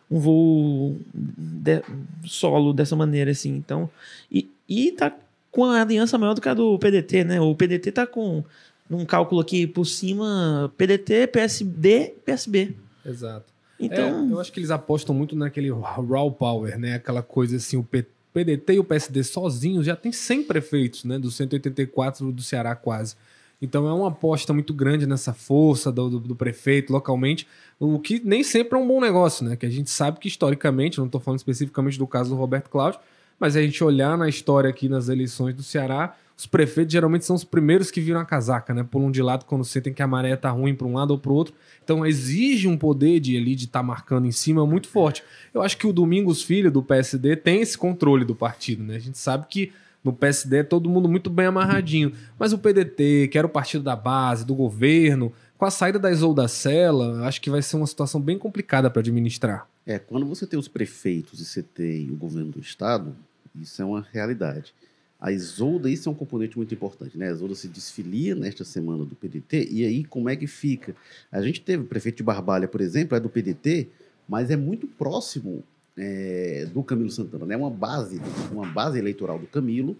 um 0.10 0.20
voo 0.20 0.98
de, 1.13 1.82
solo 2.25 2.74
dessa 2.74 2.96
maneira, 2.96 3.32
assim. 3.32 3.56
Então, 3.56 3.89
e, 4.32 4.50
e 4.68 4.91
tá 4.91 5.15
com 5.51 5.65
a 5.65 5.82
aliança 5.82 6.18
maior 6.18 6.34
do 6.34 6.41
que 6.41 6.50
a 6.50 6.53
do 6.53 6.77
PDT, 6.77 7.24
né? 7.24 7.41
O 7.41 7.56
PDT 7.56 7.91
tá 7.91 8.08
com 8.08 8.44
num 8.89 9.05
cálculo 9.05 9.39
aqui 9.39 9.67
por 9.67 9.86
cima, 9.86 10.74
PDT, 10.77 11.27
PSD, 11.27 12.15
PSB. 12.25 12.75
Exato. 13.05 13.53
Então, 13.79 14.27
é, 14.27 14.31
eu 14.34 14.39
acho 14.39 14.51
que 14.51 14.60
eles 14.60 14.72
apostam 14.72 15.15
muito 15.15 15.36
naquele 15.36 15.69
raw 15.72 16.31
power, 16.31 16.77
né? 16.77 16.96
Aquela 16.96 17.22
coisa 17.22 17.55
assim, 17.55 17.77
o 17.77 17.84
PDT 17.84 18.74
e 18.74 18.79
o 18.79 18.84
PSD 18.84 19.24
sozinhos 19.24 19.86
já 19.86 19.96
tem 19.96 20.12
100 20.12 20.43
prefeitos, 20.43 21.05
né? 21.05 21.17
Dos 21.17 21.36
184 21.36 22.31
do 22.31 22.41
Ceará 22.41 22.75
quase. 22.75 23.15
Então 23.62 23.88
é 23.88 23.93
uma 23.93 24.08
aposta 24.08 24.53
muito 24.53 24.74
grande 24.74 25.05
nessa 25.05 25.34
força 25.34 25.91
do, 25.91 26.10
do, 26.10 26.19
do, 26.19 26.36
prefeito 26.36 26.93
localmente, 26.93 27.46
o 27.77 28.00
que 28.00 28.22
nem 28.24 28.41
sempre 28.41 28.77
é 28.77 28.81
um 28.81 28.88
bom 28.88 29.01
negócio, 29.01 29.46
né? 29.46 29.55
Que 29.55 29.65
a 29.65 29.69
gente 29.69 29.89
sabe 29.89 30.19
que 30.19 30.29
historicamente, 30.29 30.98
não 30.98 31.05
estou 31.05 31.19
falando 31.19 31.39
especificamente 31.39 31.98
do 31.98 32.08
caso 32.08 32.29
do 32.29 32.36
Roberto 32.38 32.69
Cláudio, 32.69 33.00
mas 33.39 33.55
a 33.55 33.62
gente 33.62 33.84
olhar 33.84 34.17
na 34.17 34.27
história 34.27 34.69
aqui 34.69 34.89
nas 34.89 35.10
eleições 35.10 35.55
do 35.55 35.63
Ceará, 35.63 36.15
os 36.38 36.46
prefeitos 36.46 36.93
geralmente 36.93 37.25
são 37.25 37.36
os 37.36 37.43
primeiros 37.43 37.91
que 37.91 38.00
viram 38.00 38.19
a 38.19 38.25
casaca, 38.25 38.74
né? 38.74 38.81
Pulam 38.81 39.12
de 39.12 39.22
lado 39.22 39.43
quando 39.43 39.65
sentem 39.65 39.93
que 39.93 40.01
a 40.01 40.08
maré 40.08 40.36
tá 40.38 40.50
ruim 40.50 40.74
para 40.74 40.88
um 40.88 40.93
lado 40.93 41.12
ou 41.12 41.19
para 41.19 41.31
o 41.31 41.36
outro. 41.36 41.53
Então 41.84 42.05
exige 42.05 42.67
um 42.67 42.77
poder 42.77 43.19
de 43.19 43.36
ali 43.36 43.55
de 43.55 43.65
estar 43.65 43.79
tá 43.79 43.84
marcando 43.84 44.25
em 44.25 44.31
cima 44.31 44.65
muito 44.65 44.88
forte. 44.88 45.22
Eu 45.53 45.62
acho 45.62 45.77
que 45.77 45.86
o 45.86 45.91
Domingos 45.91 46.41
Filho 46.41 46.72
do 46.72 46.81
PSD 46.81 47.36
tem 47.36 47.62
esse 47.62 47.77
controle 47.77 48.24
do 48.24 48.34
partido, 48.34 48.84
né? 48.84 48.96
A 48.96 49.00
gente 49.00 49.17
sabe 49.17 49.48
que 49.50 49.74
no 50.01 50.13
PSD 50.13 50.60
é 50.60 50.63
todo 50.63 50.89
mundo 50.89 51.10
muito 51.10 51.29
bem 51.29 51.46
amarradinho. 51.46 52.13
Mas 52.38 52.53
o 52.53 52.58
PDT, 52.58 53.27
que 53.29 53.38
era 53.38 53.46
o 53.46 53.50
partido 53.50 53.84
da 53.84 53.96
base, 53.96 54.46
do 54.46 54.55
governo, 54.55 55.34
com 55.58 55.65
a 55.65 55.72
saída 55.72 56.00
da 56.00 56.10
Isolda 56.10 56.48
Sela, 56.48 57.27
acho 57.27 57.41
que 57.41 57.50
vai 57.50 57.62
ser 57.62 57.75
uma 57.75 57.86
situação 57.86 58.22
bem 58.22 58.38
complicada 58.38 58.89
para 58.89 59.01
administrar. 59.01 59.67
É, 59.86 60.00
quando 60.00 60.25
você 60.25 60.48
tem 60.48 60.58
os 60.58 60.69
prefeitos 60.69 61.41
e 61.41 61.46
você 61.46 61.62
tem 61.62 62.10
o 62.12 62.15
governo 62.15 62.51
do 62.51 62.60
estado, 62.62 63.13
isso 63.56 63.82
é 63.82 63.86
uma 63.86 64.06
realidade. 64.12 64.74
A 65.20 65.32
Isolda, 65.32 65.89
isso 65.89 66.08
é 66.08 66.12
um 66.12 66.15
componente 66.15 66.56
muito 66.56 66.74
importante, 66.74 67.18
né? 67.18 67.27
A 67.27 67.32
Isolda 67.32 67.53
se 67.53 67.68
desfilia 67.68 68.34
nesta 68.36 68.63
semana 68.63 69.03
do 69.03 69.15
PDT, 69.15 69.68
e 69.70 69.86
aí 69.86 70.03
como 70.03 70.29
é 70.29 70.36
que 70.36 70.48
fica? 70.48 70.96
A 71.32 71.41
gente 71.41 71.60
teve 71.62 71.84
o 71.84 71.86
prefeito 71.86 72.18
de 72.18 72.24
Barbalha, 72.24 72.68
por 72.68 72.79
exemplo, 72.79 73.18
é 73.18 73.20
do 73.20 73.29
PDT, 73.29 73.89
mas 74.27 74.50
é 74.50 74.56
muito 74.56 74.88
próximo 74.88 75.63
é, 75.98 76.65
do 76.74 76.82
Camilo 76.82 77.10
Santana, 77.10 77.46
né? 77.46 77.58
Uma 77.58 77.70
base, 77.70 78.22
uma 78.51 78.65
base 78.65 78.98
eleitoral 78.98 79.38
do 79.38 79.48
Camilo. 79.48 79.98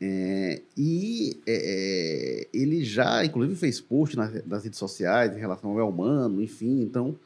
É, 0.00 0.62
e 0.76 1.40
é, 1.46 2.46
é 2.46 2.48
ele 2.56 2.84
já, 2.84 3.24
inclusive, 3.24 3.56
fez 3.56 3.80
post 3.80 4.16
nas, 4.16 4.46
nas, 4.46 4.64
redes 4.64 4.78
sociais 4.78 5.36
em 5.36 5.40
relação 5.40 5.70
ao 5.72 5.80
Elmano, 5.80 6.40
enfim. 6.40 6.80
Então, 6.82 7.16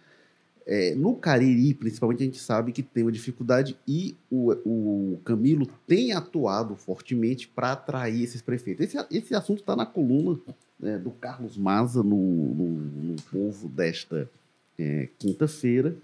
é, 0.66 0.94
no 0.94 1.14
Cariri, 1.14 1.74
principalmente, 1.74 2.22
a 2.22 2.26
gente 2.26 2.38
sabe 2.38 2.72
que 2.72 2.82
tem 2.82 3.04
uma 3.04 3.12
dificuldade 3.12 3.76
e 3.86 4.16
o, 4.30 4.52
o 4.64 5.20
Camilo 5.24 5.66
tem 5.86 6.12
atuado 6.12 6.74
fortemente 6.74 7.46
para 7.48 7.72
atrair 7.72 8.22
esses 8.22 8.40
prefeitos. 8.40 8.86
Esse, 8.86 9.06
esse 9.10 9.34
assunto 9.34 9.60
está 9.60 9.76
na 9.76 9.84
coluna 9.84 10.38
né, 10.80 10.98
do 10.98 11.10
Carlos 11.10 11.56
Maza 11.56 12.02
no, 12.02 12.16
no, 12.16 12.70
no 12.70 13.16
Povo 13.30 13.68
desta 13.68 14.28
é, 14.78 15.08
quinta-feira 15.18 15.96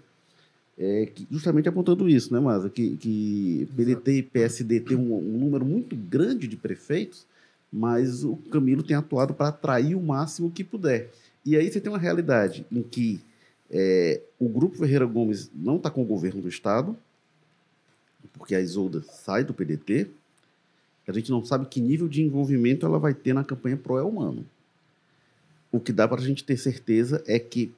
é, 0.77 1.07
justamente 1.29 1.69
apontando 1.69 2.09
isso, 2.09 2.33
né, 2.33 2.39
Maza? 2.39 2.67
Que, 2.67 2.97
que 2.97 3.67
PDT 3.75 4.11
e 4.13 4.23
PSD 4.23 4.79
têm 4.79 4.97
um, 4.97 5.15
um, 5.15 5.37
número 5.37 5.63
muito 5.63 5.95
grande 5.95 6.47
de 6.47 6.57
prefeitos, 6.57 7.27
mas 7.71 8.23
o 8.23 8.35
Camilo 8.35 8.81
tem 8.81 8.95
atuado 8.95 9.31
para 9.33 9.49
atrair 9.49 9.95
o 9.95 10.01
máximo 10.01 10.49
que 10.49 10.63
puder. 10.63 11.11
E 11.45 11.55
aí 11.55 11.71
você 11.71 11.79
tem 11.79 11.91
uma 11.91 11.99
realidade 11.99 12.65
em 12.71 12.81
que 12.81 13.21
é, 13.71 14.21
o 14.37 14.49
Grupo 14.49 14.77
Ferreira 14.77 15.05
Gomes 15.05 15.49
não 15.55 15.77
está 15.77 15.89
com 15.89 16.01
o 16.01 16.05
governo 16.05 16.41
do 16.41 16.49
Estado, 16.49 16.95
porque 18.33 18.53
a 18.53 18.59
Isolda 18.59 19.01
sai 19.03 19.43
do 19.43 19.53
PDT, 19.53 20.07
a 21.07 21.11
gente 21.13 21.31
não 21.31 21.43
sabe 21.43 21.65
que 21.65 21.81
nível 21.81 22.07
de 22.07 22.21
envolvimento 22.21 22.85
ela 22.85 22.99
vai 22.99 23.13
ter 23.13 23.33
na 23.33 23.43
campanha 23.43 23.77
pró-humano. 23.77 24.45
O 25.71 25.79
que 25.79 25.91
dá 25.91 26.07
para 26.07 26.21
a 26.21 26.23
gente 26.23 26.43
ter 26.43 26.57
certeza 26.57 27.23
é 27.25 27.39
que 27.39 27.71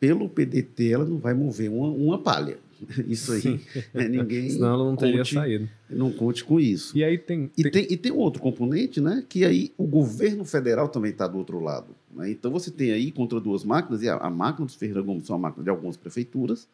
pelo 0.00 0.28
PDT 0.28 0.90
ela 0.90 1.04
não 1.04 1.18
vai 1.18 1.34
mover 1.34 1.70
uma, 1.70 1.88
uma 1.88 2.18
palha. 2.18 2.58
Isso 3.06 3.32
aí. 3.32 3.60
É, 3.92 4.08
ninguém. 4.08 4.50
Senão 4.50 4.74
ela 4.74 4.84
não 4.84 4.96
teria 4.96 5.18
conte, 5.18 5.34
saído. 5.34 5.68
Não 5.88 6.12
conte 6.12 6.44
com 6.44 6.58
isso. 6.58 6.96
E 6.96 7.04
aí 7.04 7.18
tem. 7.18 7.50
E 7.56 7.70
tem, 7.70 7.86
e 7.90 7.96
tem 7.96 8.12
outro 8.12 8.40
componente, 8.40 9.00
né? 9.00 9.24
Que 9.28 9.44
aí 9.44 9.72
o 9.76 9.86
governo 9.86 10.44
federal 10.44 10.88
também 10.88 11.10
está 11.10 11.26
do 11.26 11.38
outro 11.38 11.60
lado. 11.60 11.94
Né? 12.14 12.30
Então 12.30 12.50
você 12.50 12.70
tem 12.70 12.92
aí 12.92 13.10
contra 13.10 13.40
duas 13.40 13.64
máquinas, 13.64 14.02
e 14.02 14.08
a, 14.08 14.16
a 14.16 14.30
máquina 14.30 14.66
dos 14.66 14.74
Ferreira 14.74 15.02
Gomes 15.02 15.26
são 15.26 15.36
a 15.36 15.38
máquina 15.38 15.64
de 15.64 15.70
algumas 15.70 15.96
prefeituras 15.96 16.68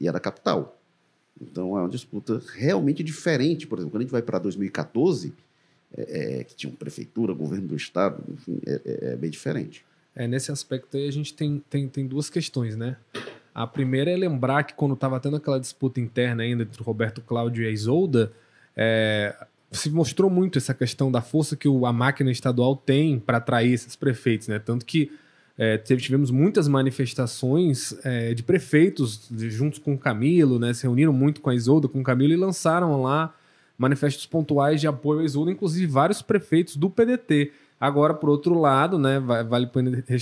e 0.00 0.08
a 0.08 0.12
da 0.12 0.20
capital. 0.20 0.80
Então 1.40 1.76
é 1.76 1.80
uma 1.80 1.88
disputa 1.88 2.40
realmente 2.54 3.02
diferente. 3.02 3.66
Por 3.66 3.78
exemplo, 3.78 3.92
quando 3.92 4.02
a 4.02 4.04
gente 4.04 4.12
vai 4.12 4.22
para 4.22 4.38
2014, 4.38 5.32
é, 5.96 6.40
é, 6.40 6.44
que 6.44 6.54
tinha 6.54 6.70
uma 6.70 6.76
prefeitura, 6.76 7.32
governo 7.32 7.68
do 7.68 7.76
estado, 7.76 8.22
enfim, 8.32 8.60
é, 8.66 8.80
é, 8.84 9.12
é 9.12 9.16
bem 9.16 9.30
diferente. 9.30 9.84
É, 10.14 10.28
nesse 10.28 10.52
aspecto 10.52 10.96
aí 10.96 11.08
a 11.08 11.12
gente 11.12 11.34
tem, 11.34 11.62
tem, 11.68 11.88
tem 11.88 12.06
duas 12.06 12.30
questões, 12.30 12.76
né? 12.76 12.96
A 13.54 13.66
primeira 13.66 14.10
é 14.10 14.16
lembrar 14.16 14.64
que 14.64 14.74
quando 14.74 14.94
estava 14.94 15.20
tendo 15.20 15.36
aquela 15.36 15.60
disputa 15.60 16.00
interna 16.00 16.42
ainda 16.42 16.64
entre 16.64 16.80
o 16.80 16.84
Roberto 16.84 17.20
Cláudio 17.20 17.62
e 17.62 17.68
a 17.68 17.70
Isolda, 17.70 18.32
é, 18.76 19.34
se 19.70 19.90
mostrou 19.90 20.28
muito 20.28 20.58
essa 20.58 20.74
questão 20.74 21.10
da 21.10 21.20
força 21.20 21.56
que 21.56 21.68
o, 21.68 21.86
a 21.86 21.92
máquina 21.92 22.32
estadual 22.32 22.74
tem 22.74 23.18
para 23.18 23.38
atrair 23.38 23.72
esses 23.72 23.94
prefeitos, 23.94 24.48
né? 24.48 24.58
Tanto 24.58 24.84
que 24.84 25.12
é, 25.56 25.78
tivemos 25.78 26.32
muitas 26.32 26.66
manifestações 26.66 27.96
é, 28.04 28.34
de 28.34 28.42
prefeitos 28.42 29.28
de, 29.30 29.48
juntos 29.50 29.78
com 29.78 29.94
o 29.94 29.98
Camilo, 29.98 30.58
né? 30.58 30.74
Se 30.74 30.82
reuniram 30.82 31.12
muito 31.12 31.40
com 31.40 31.50
a 31.50 31.54
Isolda, 31.54 31.86
com 31.86 32.00
o 32.00 32.04
Camilo 32.04 32.32
e 32.32 32.36
lançaram 32.36 33.00
lá 33.02 33.32
manifestos 33.78 34.26
pontuais 34.26 34.80
de 34.80 34.88
apoio 34.88 35.20
à 35.20 35.24
Isolda, 35.24 35.52
inclusive 35.52 35.86
vários 35.86 36.22
prefeitos 36.22 36.76
do 36.76 36.90
PDT. 36.90 37.52
Agora, 37.80 38.14
por 38.14 38.30
outro 38.30 38.58
lado, 38.58 38.98
né, 38.98 39.20
vale 39.20 39.68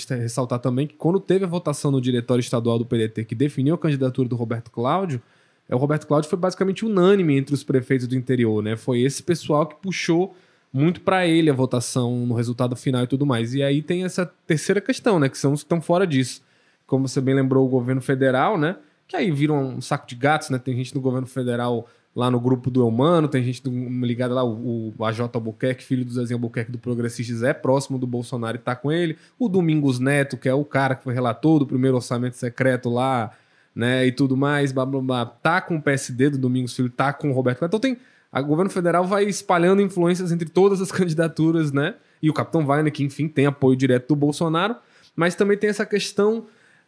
ressaltar 0.09 0.59
também 0.59 0.87
que 0.87 0.95
quando 0.95 1.21
teve 1.21 1.45
a 1.45 1.49
votação 1.49 1.91
no 1.91 2.01
diretório 2.01 2.41
estadual 2.41 2.79
do 2.79 2.85
PDT 2.85 3.25
que 3.25 3.35
definiu 3.35 3.75
a 3.75 3.79
candidatura 3.79 4.29
do 4.29 4.35
Roberto 4.35 4.71
Cláudio, 4.71 5.23
é, 5.69 5.75
o 5.75 5.79
Roberto 5.79 6.07
Cláudio 6.07 6.29
foi 6.29 6.39
basicamente 6.39 6.85
unânime 6.85 7.37
entre 7.37 7.55
os 7.55 7.63
prefeitos 7.63 8.07
do 8.07 8.17
interior, 8.17 8.63
né? 8.63 8.77
Foi 8.77 9.01
esse 9.01 9.23
pessoal 9.23 9.67
que 9.67 9.77
puxou 9.77 10.35
muito 10.73 11.01
para 11.03 11.27
ele 11.27 11.51
a 11.51 11.55
votação 11.55 12.27
no 12.27 12.35
resultado 12.35 12.75
final 12.75 13.05
e 13.05 13.07
tudo 13.07 13.27
mais. 13.27 13.55
E 13.55 13.63
aí 13.63 13.83
tem 13.83 14.05
essa 14.05 14.27
terceira 14.47 14.81
questão, 14.81 15.21
né? 15.21 15.29
Que 15.29 15.39
são 15.39 15.53
os 15.53 15.63
que 15.63 15.67
estão 15.67 15.81
fora 15.81 16.07
disso. 16.07 16.43
Como 16.87 17.07
você 17.07 17.21
bem 17.21 17.35
lembrou, 17.35 17.67
o 17.67 17.71
governo 17.71 18.01
federal, 18.01 18.59
né? 18.59 18.77
Que 19.07 19.17
aí 19.17 19.31
viram 19.31 19.77
um 19.77 19.81
saco 19.81 20.07
de 20.07 20.15
gatos, 20.15 20.51
né? 20.51 20.59
Tem 20.59 20.75
gente 20.77 20.93
do 20.93 21.01
governo 21.01 21.27
federal 21.27 21.89
lá 22.14 22.31
no 22.31 22.38
grupo 22.38 22.71
do 22.71 22.83
Eumano, 22.83 23.26
tem 23.26 23.42
gente 23.42 23.62
ligada 24.02 24.35
lá, 24.35 24.45
o, 24.45 24.92
o 24.97 25.04
AJ 25.04 25.21
Albuquerque, 25.33 25.83
filho 25.83 26.04
do 26.04 26.12
Zezinho 26.12 26.37
Albuquerque 26.37 26.71
do 26.71 26.78
Progressistas, 26.78 27.42
é 27.42 27.54
próximo 27.54 27.99
do 27.99 28.07
Bolsonaro 28.07 28.57
e 28.57 28.61
tá 28.61 28.76
com 28.76 28.92
ele. 28.92 29.16
O 29.38 29.49
Domingos 29.49 29.99
Neto, 29.99 30.37
que 30.37 30.49
é 30.49 30.54
o 30.54 30.64
cara 30.64 30.95
que 30.95 31.04
foi 31.04 31.14
relator 31.14 31.59
do 31.59 31.66
primeiro 31.66 31.97
orçamento 31.97 32.37
secreto 32.37 32.90
lá, 32.90 33.33
né, 33.75 34.07
e 34.07 34.12
tudo 34.12 34.37
mais, 34.37 34.71
blá, 34.71 34.85
blá, 34.85 35.00
blá, 35.00 35.26
tá 35.26 35.61
com 35.61 35.76
o 35.76 35.83
PSD 35.83 36.31
do 36.31 36.38
Domingos 36.38 36.76
Filho, 36.76 36.90
tá 36.90 37.11
com 37.11 37.31
o 37.31 37.33
Roberto 37.33 37.64
Então 37.64 37.81
tem, 37.81 37.97
o 38.31 38.42
governo 38.42 38.71
federal 38.71 39.07
vai 39.07 39.25
espalhando 39.25 39.81
influências 39.81 40.31
entre 40.31 40.49
todas 40.50 40.83
as 40.83 40.92
candidaturas, 40.92 41.73
né, 41.73 41.95
e 42.23 42.28
o 42.28 42.35
Capitão 42.35 42.66
Wagner, 42.66 42.92
que 42.92 43.02
enfim 43.02 43.26
tem 43.28 43.47
apoio 43.47 43.75
direto 43.75 44.09
do 44.09 44.16
Bolsonaro, 44.16 44.76
mas 45.16 45.35
também 45.35 45.57
tem 45.57 45.71
essa 45.71 45.87
questão 45.87 46.47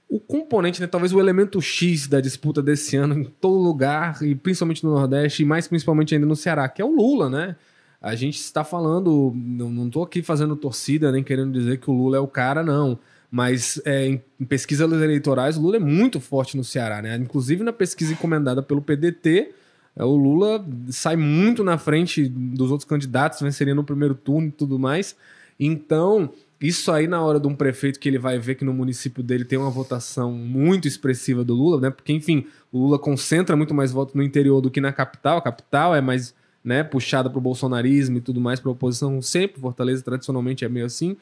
o 0.08 0.20
componente, 0.20 0.80
né, 0.80 0.87
talvez 0.87 1.12
o 1.12 1.20
elemento 1.20 1.61
X 1.61 2.06
da 2.06 2.20
disputa 2.20 2.62
desse 2.62 2.96
ano 2.96 3.18
em 3.18 3.25
todo 3.25 3.58
lugar, 3.58 4.23
e 4.23 4.34
principalmente 4.34 4.84
no 4.84 4.94
Nordeste, 4.94 5.42
e 5.42 5.46
mais 5.46 5.66
principalmente 5.66 6.14
ainda 6.14 6.26
no 6.26 6.37
Ceará, 6.37 6.68
que 6.68 6.80
é 6.80 6.84
o 6.84 6.94
Lula, 6.94 7.28
né? 7.28 7.56
A 8.00 8.14
gente 8.14 8.38
está 8.38 8.62
falando, 8.62 9.32
não, 9.34 9.88
tô 9.88 10.02
aqui 10.02 10.23
fazendo 10.23 10.54
torcida, 10.56 11.11
nem 11.11 11.25
querendo 11.25 11.52
dizer 11.52 11.78
que 11.78 11.90
o 11.90 11.94
Lula 11.94 12.18
é 12.18 12.20
o 12.20 12.28
cara, 12.28 12.62
não. 12.62 12.99
Mas 13.30 13.80
é, 13.84 14.06
em, 14.06 14.23
em 14.38 14.44
pesquisas 14.44 14.92
eleitorais, 14.92 15.56
o 15.56 15.62
Lula 15.62 15.76
é 15.76 15.80
muito 15.80 16.20
forte 16.20 16.56
no 16.56 16.62
Ceará, 16.62 17.00
né? 17.00 17.16
Inclusive 17.16 17.64
na 17.64 17.73
pesquisa 17.73 18.12
encomendada 18.12 18.62
pelo 18.62 18.82
PDT, 18.82 19.52
é, 19.96 20.04
o 20.04 20.14
Lula 20.16 20.64
sai 20.90 21.16
muito 21.16 21.64
na 21.64 21.78
frente 21.78 22.28
dos 22.28 22.70
outros 22.70 22.88
candidatos, 22.88 23.40
venceria 23.40 23.75
no 23.75 23.82
primeiro 23.82 24.14
turno 24.14 24.49
e 24.49 24.52
tudo 24.52 24.78
mais. 24.78 25.16
Então, 25.58 26.30
isso 26.61 26.90
aí, 26.90 27.06
na 27.06 27.23
hora 27.23 27.38
de 27.38 27.46
um 27.46 27.54
prefeito 27.54 27.99
que 27.99 28.08
ele 28.08 28.18
vai 28.18 28.38
ver 28.38 28.54
que 28.54 28.64
no 28.64 28.73
município 28.73 29.23
dele 29.23 29.44
tem 29.44 29.58
uma 29.58 29.70
votação 29.70 30.32
muito 30.32 30.88
expressiva 30.88 31.44
do 31.44 31.54
Lula, 31.54 31.80
né? 31.80 31.90
Porque, 31.90 32.12
enfim, 32.12 32.46
o 32.73 32.78
Lula 32.78 32.99
concentra 32.99 33.56
muito 33.56 33.75
mais 33.75 33.92
votos 33.92 34.14
no 34.14 34.23
interior 34.23 34.61
do 34.61 34.70
que 34.70 34.80
na 34.80 34.92
capital. 34.92 35.38
A 35.38 35.42
capital 35.42 35.94
é 35.94 36.00
mais 36.00 36.34
né, 36.62 36.82
puxada 36.82 37.28
para 37.28 37.38
o 37.38 37.42
bolsonarismo 37.42 38.18
e 38.18 38.20
tudo 38.20 38.40
mais, 38.40 38.61
para 38.61 38.70
a 38.70 38.73
oposição 38.73 39.20
sempre. 39.20 39.61
Fortaleza, 39.61 40.02
tradicionalmente, 40.02 40.64
é 40.64 40.68
meio 40.68 40.87
assim. 40.87 41.16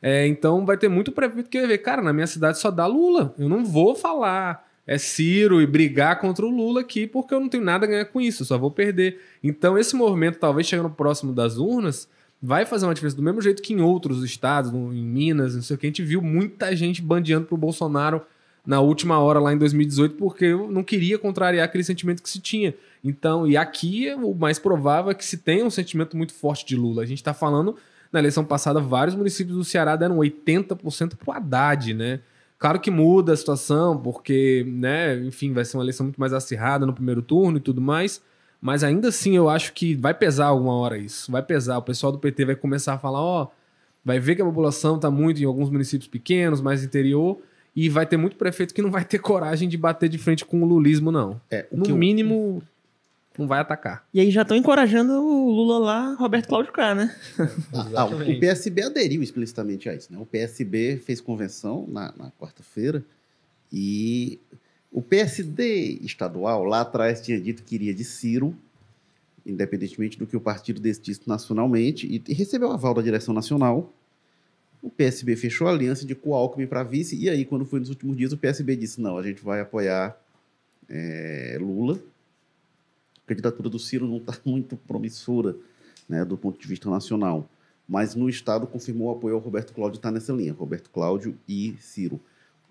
É, 0.00 0.26
então, 0.26 0.64
vai 0.64 0.76
ter 0.76 0.88
muito 0.88 1.10
prefeito 1.10 1.48
que 1.48 1.58
vai 1.58 1.66
ver, 1.66 1.78
cara, 1.78 2.02
na 2.02 2.12
minha 2.12 2.26
cidade 2.26 2.58
só 2.58 2.70
dá 2.70 2.86
Lula. 2.86 3.34
Eu 3.38 3.48
não 3.48 3.64
vou 3.64 3.94
falar 3.94 4.64
é 4.86 4.98
Ciro 4.98 5.62
e 5.62 5.66
brigar 5.66 6.20
contra 6.20 6.44
o 6.44 6.50
Lula 6.50 6.82
aqui, 6.82 7.06
porque 7.06 7.34
eu 7.34 7.40
não 7.40 7.48
tenho 7.48 7.64
nada 7.64 7.86
a 7.86 7.88
ganhar 7.88 8.04
com 8.04 8.20
isso, 8.20 8.42
eu 8.42 8.46
só 8.46 8.58
vou 8.58 8.70
perder. 8.70 9.20
Então, 9.42 9.78
esse 9.78 9.96
movimento, 9.96 10.38
talvez 10.38 10.66
chegando 10.66 10.90
próximo 10.90 11.32
das 11.32 11.56
urnas, 11.56 12.08
vai 12.44 12.66
fazer 12.66 12.84
uma 12.84 12.92
diferença 12.92 13.16
do 13.16 13.22
mesmo 13.22 13.40
jeito 13.40 13.62
que 13.62 13.72
em 13.72 13.80
outros 13.80 14.22
estados, 14.22 14.70
em 14.70 15.02
Minas, 15.02 15.54
não 15.54 15.62
sei 15.62 15.76
o 15.76 15.78
que, 15.78 15.86
a 15.86 15.88
gente 15.88 16.02
viu 16.02 16.20
muita 16.20 16.76
gente 16.76 17.00
bandeando 17.00 17.46
pro 17.46 17.56
Bolsonaro 17.56 18.20
na 18.66 18.80
última 18.80 19.18
hora 19.18 19.40
lá 19.40 19.52
em 19.54 19.56
2018 19.56 20.16
porque 20.16 20.44
eu 20.44 20.70
não 20.70 20.84
queria 20.84 21.18
contrariar 21.18 21.64
aquele 21.64 21.82
sentimento 21.82 22.22
que 22.22 22.28
se 22.28 22.40
tinha. 22.40 22.74
Então, 23.02 23.46
e 23.46 23.56
aqui 23.56 24.12
o 24.14 24.34
mais 24.34 24.58
provável 24.58 25.10
é 25.10 25.14
que 25.14 25.24
se 25.24 25.38
tenha 25.38 25.64
um 25.64 25.70
sentimento 25.70 26.18
muito 26.18 26.34
forte 26.34 26.66
de 26.66 26.76
Lula. 26.76 27.02
A 27.02 27.06
gente 27.06 27.18
está 27.18 27.32
falando, 27.32 27.76
na 28.12 28.18
eleição 28.18 28.44
passada, 28.44 28.78
vários 28.78 29.16
municípios 29.16 29.56
do 29.56 29.64
Ceará 29.64 29.96
deram 29.96 30.18
80% 30.18 31.16
pro 31.16 31.32
Haddad, 31.32 31.94
né? 31.94 32.20
Claro 32.58 32.78
que 32.78 32.90
muda 32.90 33.32
a 33.32 33.36
situação, 33.36 33.96
porque, 33.96 34.66
né, 34.68 35.16
enfim, 35.24 35.52
vai 35.54 35.64
ser 35.64 35.78
uma 35.78 35.82
eleição 35.82 36.04
muito 36.04 36.20
mais 36.20 36.34
acirrada 36.34 36.84
no 36.84 36.92
primeiro 36.92 37.22
turno 37.22 37.56
e 37.56 37.60
tudo 37.60 37.80
mais. 37.80 38.22
Mas 38.64 38.82
ainda 38.82 39.08
assim 39.08 39.36
eu 39.36 39.50
acho 39.50 39.74
que 39.74 39.94
vai 39.94 40.14
pesar 40.14 40.46
alguma 40.46 40.72
hora 40.72 40.96
isso. 40.96 41.30
Vai 41.30 41.42
pesar. 41.42 41.76
O 41.76 41.82
pessoal 41.82 42.10
do 42.10 42.18
PT 42.18 42.46
vai 42.46 42.56
começar 42.56 42.94
a 42.94 42.98
falar, 42.98 43.20
ó, 43.20 43.48
vai 44.02 44.18
ver 44.18 44.36
que 44.36 44.40
a 44.40 44.44
população 44.46 44.96
está 44.96 45.10
muito 45.10 45.38
em 45.42 45.44
alguns 45.44 45.68
municípios 45.68 46.08
pequenos, 46.08 46.62
mais 46.62 46.82
interior, 46.82 47.38
e 47.76 47.90
vai 47.90 48.06
ter 48.06 48.16
muito 48.16 48.36
prefeito 48.36 48.72
que 48.72 48.80
não 48.80 48.90
vai 48.90 49.04
ter 49.04 49.18
coragem 49.20 49.68
de 49.68 49.76
bater 49.76 50.08
de 50.08 50.16
frente 50.16 50.46
com 50.46 50.62
o 50.62 50.64
lulismo, 50.66 51.12
não. 51.12 51.38
É, 51.50 51.66
o 51.70 51.76
no 51.76 51.82
que 51.82 51.92
eu- 51.92 51.96
mínimo, 51.98 52.62
não 53.36 53.46
vai 53.46 53.60
atacar. 53.60 54.06
E 54.14 54.18
aí 54.18 54.30
já 54.30 54.40
estão 54.40 54.56
encorajando 54.56 55.12
o 55.12 55.50
Lula 55.50 55.78
lá, 55.78 56.14
Roberto 56.14 56.48
Cláudio 56.48 56.72
K, 56.72 56.94
né? 56.94 57.14
Ah, 57.70 57.88
ah, 57.96 58.04
o 58.06 58.40
PSB 58.40 58.80
aderiu 58.82 59.22
explicitamente 59.22 59.90
a 59.90 59.94
isso. 59.94 60.10
Né? 60.10 60.18
O 60.18 60.24
PSB 60.24 61.02
fez 61.04 61.20
convenção 61.20 61.86
na, 61.86 62.14
na 62.16 62.30
quarta-feira 62.40 63.04
e 63.70 64.38
o 64.94 65.02
PSD 65.02 65.98
estadual 66.02 66.62
lá 66.62 66.82
atrás 66.82 67.20
tinha 67.20 67.40
dito 67.40 67.64
que 67.64 67.74
iria 67.74 67.92
de 67.92 68.04
Ciro, 68.04 68.56
independentemente 69.44 70.16
do 70.16 70.24
que 70.24 70.36
o 70.36 70.40
partido 70.40 70.80
decidisse 70.80 71.22
nacionalmente, 71.26 72.06
e, 72.06 72.32
recebeu 72.32 72.70
aval 72.70 72.94
da 72.94 73.02
direção 73.02 73.34
nacional. 73.34 73.92
O 74.80 74.88
PSB 74.88 75.34
fechou 75.34 75.66
a 75.66 75.72
aliança 75.72 76.06
de 76.06 76.16
Alckmin 76.24 76.68
para 76.68 76.84
vice, 76.84 77.16
e 77.16 77.28
aí, 77.28 77.44
quando 77.44 77.64
foi 77.64 77.80
nos 77.80 77.88
últimos 77.88 78.16
dias, 78.16 78.32
o 78.32 78.36
PSB 78.36 78.76
disse: 78.76 79.00
não, 79.00 79.18
a 79.18 79.22
gente 79.24 79.42
vai 79.42 79.60
apoiar 79.60 80.16
eh, 80.88 81.58
Lula. 81.60 81.98
A 83.16 83.26
candidatura 83.26 83.68
do 83.68 83.80
Ciro 83.80 84.06
não 84.06 84.18
está 84.18 84.38
muito 84.46 84.76
promissora 84.76 85.56
né, 86.08 86.24
do 86.24 86.38
ponto 86.38 86.60
de 86.60 86.68
vista 86.68 86.88
nacional. 86.88 87.50
Mas 87.88 88.14
no 88.14 88.28
Estado 88.28 88.64
confirmou 88.64 89.08
o 89.08 89.10
apoio 89.10 89.34
ao 89.34 89.40
Roberto 89.40 89.74
Cláudio 89.74 89.96
está 89.96 90.12
nessa 90.12 90.32
linha, 90.32 90.52
Roberto 90.52 90.88
Cláudio 90.88 91.36
e 91.48 91.74
Ciro. 91.80 92.20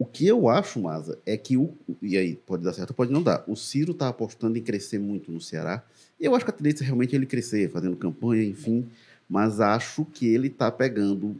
O 0.04 0.06
que 0.06 0.28
eu 0.28 0.50
acho, 0.50 0.82
Maza, 0.82 1.18
é 1.26 1.38
que 1.38 1.56
o. 1.56 1.74
E 2.02 2.18
aí, 2.18 2.36
pode 2.36 2.62
dar 2.62 2.74
certo, 2.74 2.94
pode 2.94 3.10
não 3.10 3.24
dar. 3.24 3.42
O 3.48 3.56
Ciro 3.56 3.94
está 3.94 4.10
apostando 4.10 4.58
em 4.58 4.62
crescer 4.62 5.00
muito 5.00 5.32
no 5.32 5.39
Ceará. 5.39 5.82
E 6.20 6.26
eu 6.26 6.36
acho 6.36 6.44
que 6.44 6.52
a 6.52 6.54
tendência 6.54 6.84
é 6.84 6.88
realmente 6.88 7.16
ele 7.16 7.26
crescer, 7.26 7.72
fazendo 7.72 7.96
campanha, 7.96 8.44
enfim. 8.44 8.86
Mas 9.30 9.62
acho 9.62 10.04
que 10.04 10.28
ele 10.28 10.48
está 10.48 10.70
pegando, 10.70 11.38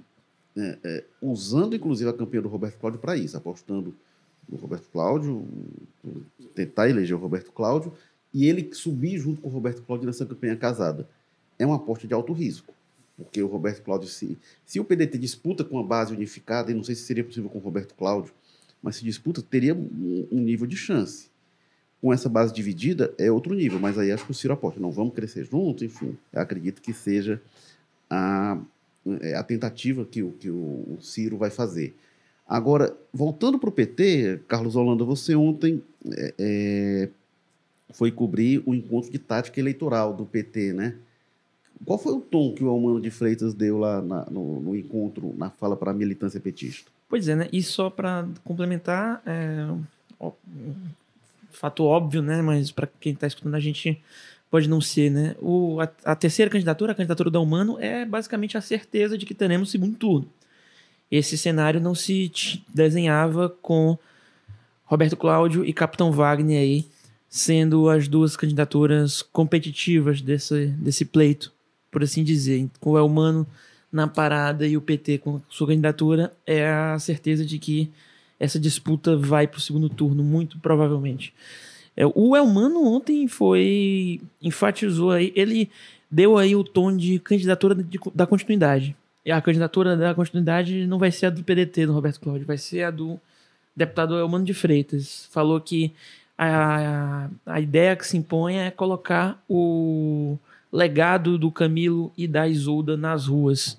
é, 0.56 0.78
é, 0.82 1.04
usando 1.22 1.76
inclusive 1.76 2.10
a 2.10 2.14
campanha 2.14 2.42
do 2.42 2.48
Roberto 2.48 2.80
Cláudio 2.80 3.02
para 3.02 3.18
isso, 3.18 3.36
apostando 3.36 3.94
no 4.48 4.56
Roberto 4.56 4.88
Cláudio, 4.90 5.46
tentar 6.56 6.90
eleger 6.90 7.18
o 7.18 7.20
Roberto 7.20 7.52
Cláudio, 7.52 7.92
e 8.34 8.48
ele 8.48 8.74
subir 8.74 9.18
junto 9.20 9.42
com 9.42 9.50
o 9.50 9.52
Roberto 9.52 9.82
Cláudio 9.82 10.08
nessa 10.08 10.26
campanha 10.26 10.56
casada. 10.56 11.06
É 11.60 11.66
uma 11.66 11.76
aposta 11.76 12.08
de 12.08 12.14
alto 12.14 12.32
risco. 12.32 12.74
Porque 13.18 13.44
o 13.44 13.48
Roberto 13.48 13.84
Cláudio, 13.84 14.08
se, 14.08 14.38
se 14.66 14.80
o 14.80 14.86
PDT 14.86 15.18
disputa 15.18 15.66
com 15.66 15.78
a 15.78 15.84
base 15.84 16.14
unificada, 16.14 16.72
e 16.72 16.74
não 16.74 16.84
sei 16.84 16.96
se 16.96 17.02
seria 17.02 17.26
possível 17.26 17.50
com 17.50 17.60
o 17.60 17.62
Roberto 17.62 17.94
Cláudio, 17.94 18.34
mas 18.84 18.98
se 18.98 19.06
disputa, 19.06 19.42
teria 19.42 19.74
um, 19.74 20.28
nível 20.42 20.68
de 20.68 20.76
chance. 20.76 21.32
Com 22.02 22.12
essa 22.12 22.28
base 22.28 22.54
dividida, 22.54 23.14
é 23.18 23.32
outro 23.32 23.56
nível, 23.56 23.80
mas 23.80 23.98
aí 23.98 24.12
acho 24.12 24.26
que 24.26 24.32
o 24.32 24.34
Ciro 24.34 24.54
aposta. 24.54 24.78
Não, 24.78 24.92
vamos 24.92 25.14
crescer 25.14 25.46
juntos, 25.46 25.84
enfim. 25.84 26.18
Acredito 26.34 26.82
que 26.82 26.92
seja 26.94 27.42
a, 28.10 28.60
é, 29.22 29.36
a 29.36 29.44
tentativa 29.44 30.04
que, 30.04 30.22
o, 30.22 30.32
que 30.32 30.50
o 30.50 30.98
Ciro 31.00 31.38
vai 31.38 31.50
fazer. 31.50 31.96
Agora, 32.46 32.94
voltando 33.14 33.58
para 33.58 33.70
o 33.70 33.72
PT, 33.72 34.42
Carlos 34.50 34.76
Holanda, 34.76 35.06
você 35.06 35.34
ontem 35.34 35.82
é, 36.12 36.34
é, 36.38 37.10
foi 37.94 38.12
cobrir 38.12 38.62
o 38.66 38.76
encontro 38.76 39.10
de 39.10 39.18
tática 39.18 39.62
eleitoral 39.62 40.14
do 40.14 40.26
PT, 40.26 40.74
né? 40.74 40.96
Qual 41.86 41.98
foi 41.98 42.14
o 42.14 42.20
tom 42.22 42.54
que 42.54 42.64
o 42.64 42.68
Almano 42.70 43.00
de 43.00 43.10
Freitas 43.10 43.54
deu 43.54 43.78
lá 43.78 44.02
na- 44.02 44.26
no, 44.30 44.60
no 44.62 44.76
encontro, 44.76 45.34
na 45.38 45.50
fala 45.50 45.76
para 45.76 45.92
a 45.92 45.94
militância 45.94 46.40
petista? 46.40 46.92
Pois 47.14 47.28
é, 47.28 47.36
né? 47.36 47.48
E 47.54 47.62
só 47.62 47.92
para 47.92 48.28
complementar, 48.44 49.22
é, 49.24 49.68
fato 51.52 51.84
óbvio, 51.84 52.24
né? 52.24 52.42
Mas 52.42 52.72
para 52.72 52.88
quem 53.00 53.14
está 53.14 53.28
escutando 53.28 53.54
a 53.54 53.60
gente 53.60 54.02
pode 54.50 54.68
não 54.68 54.82
ser, 54.82 55.12
né? 55.12 55.36
O, 55.40 55.80
a, 55.80 55.88
a 56.06 56.16
terceira 56.16 56.50
candidatura, 56.50 56.92
a 56.92 56.96
candidatura 56.96 57.30
da 57.30 57.40
Humano, 57.40 57.78
é 57.80 58.04
basicamente 58.04 58.58
a 58.58 58.62
certeza 58.62 59.16
de 59.16 59.28
que 59.28 59.36
teremos 59.36 59.70
segundo 59.70 59.96
turno. 59.96 60.28
Esse 61.12 61.38
cenário 61.38 61.80
não 61.80 61.94
se 61.94 62.32
desenhava 62.74 63.48
com 63.48 63.96
Roberto 64.84 65.16
Cláudio 65.16 65.64
e 65.64 65.72
Capitão 65.72 66.12
Wagner 66.12 66.62
aí 66.62 66.88
sendo 67.30 67.90
as 67.90 68.08
duas 68.08 68.36
candidaturas 68.36 69.22
competitivas 69.22 70.20
desse, 70.20 70.66
desse 70.66 71.06
pleito, 71.06 71.54
por 71.92 72.02
assim 72.02 72.24
dizer. 72.24 72.68
Com 72.80 72.94
o 72.94 72.98
Elmano 72.98 73.46
na 73.94 74.08
parada 74.08 74.68
e 74.68 74.76
o 74.76 74.82
PT 74.82 75.20
com 75.20 75.40
sua 75.48 75.68
candidatura, 75.68 76.34
é 76.48 76.68
a 76.68 76.98
certeza 77.00 77.46
de 77.46 77.60
que 77.60 77.90
essa 78.40 78.60
disputa 78.60 79.16
vai 79.16 79.48
para 79.48 79.60
o 79.60 79.62
segundo 79.62 79.88
turno, 79.88 80.24
muito 80.24 80.58
provavelmente. 80.60 81.34
É, 81.96 82.04
o 82.08 82.36
Elmano 82.36 82.84
ontem 82.86 83.28
foi. 83.28 84.20
enfatizou 84.42 85.12
aí. 85.12 85.32
Ele 85.36 85.70
deu 86.10 86.38
aí 86.38 86.56
o 86.56 86.64
tom 86.64 86.96
de 86.98 87.20
candidatura 87.20 87.76
de- 87.76 88.00
da 88.14 88.26
continuidade. 88.26 88.96
E 89.26 89.32
a 89.32 89.40
candidatura 89.42 89.96
da 89.96 90.14
continuidade 90.14 90.86
não 90.88 90.98
vai 90.98 91.12
ser 91.12 91.28
a 91.28 91.30
do 91.30 91.44
PDT, 91.44 91.86
do 91.86 91.94
Roberto 91.94 92.20
Cláudio, 92.20 92.46
vai 92.48 92.58
ser 92.58 92.84
a 92.84 92.92
do 92.92 93.18
deputado 93.76 94.18
Elmano 94.18 94.44
de 94.44 94.54
Freitas. 94.54 95.30
Falou 95.32 95.62
que 95.62 95.94
a, 96.38 97.30
a 97.46 97.60
ideia 97.62 97.96
que 97.96 98.06
se 98.06 98.18
impõe 98.18 98.58
é 98.58 98.72
colocar 98.72 99.42
o 99.48 100.38
legado 100.72 101.38
do 101.38 101.52
Camilo 101.52 102.12
e 102.18 102.28
da 102.28 102.48
Isolda 102.48 102.98
nas 102.98 103.28
ruas. 103.28 103.78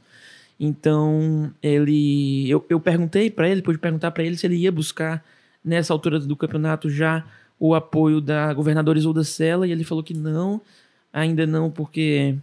Então, 0.58 1.52
ele. 1.62 2.48
Eu, 2.48 2.64
eu 2.68 2.80
perguntei 2.80 3.30
para 3.30 3.48
ele, 3.48 3.62
pude 3.62 3.78
perguntar 3.78 4.10
para 4.10 4.24
ele 4.24 4.36
se 4.36 4.46
ele 4.46 4.56
ia 4.56 4.70
buscar, 4.72 5.24
nessa 5.64 5.92
altura 5.92 6.20
do 6.20 6.36
campeonato, 6.36 6.88
já 6.88 7.24
o 7.58 7.74
apoio 7.74 8.20
da 8.20 8.52
governadora 8.52 8.98
Isolda 8.98 9.24
Sela, 9.24 9.66
e 9.66 9.72
ele 9.72 9.84
falou 9.84 10.02
que 10.02 10.14
não, 10.14 10.60
ainda 11.12 11.46
não, 11.46 11.70
porque 11.70 12.36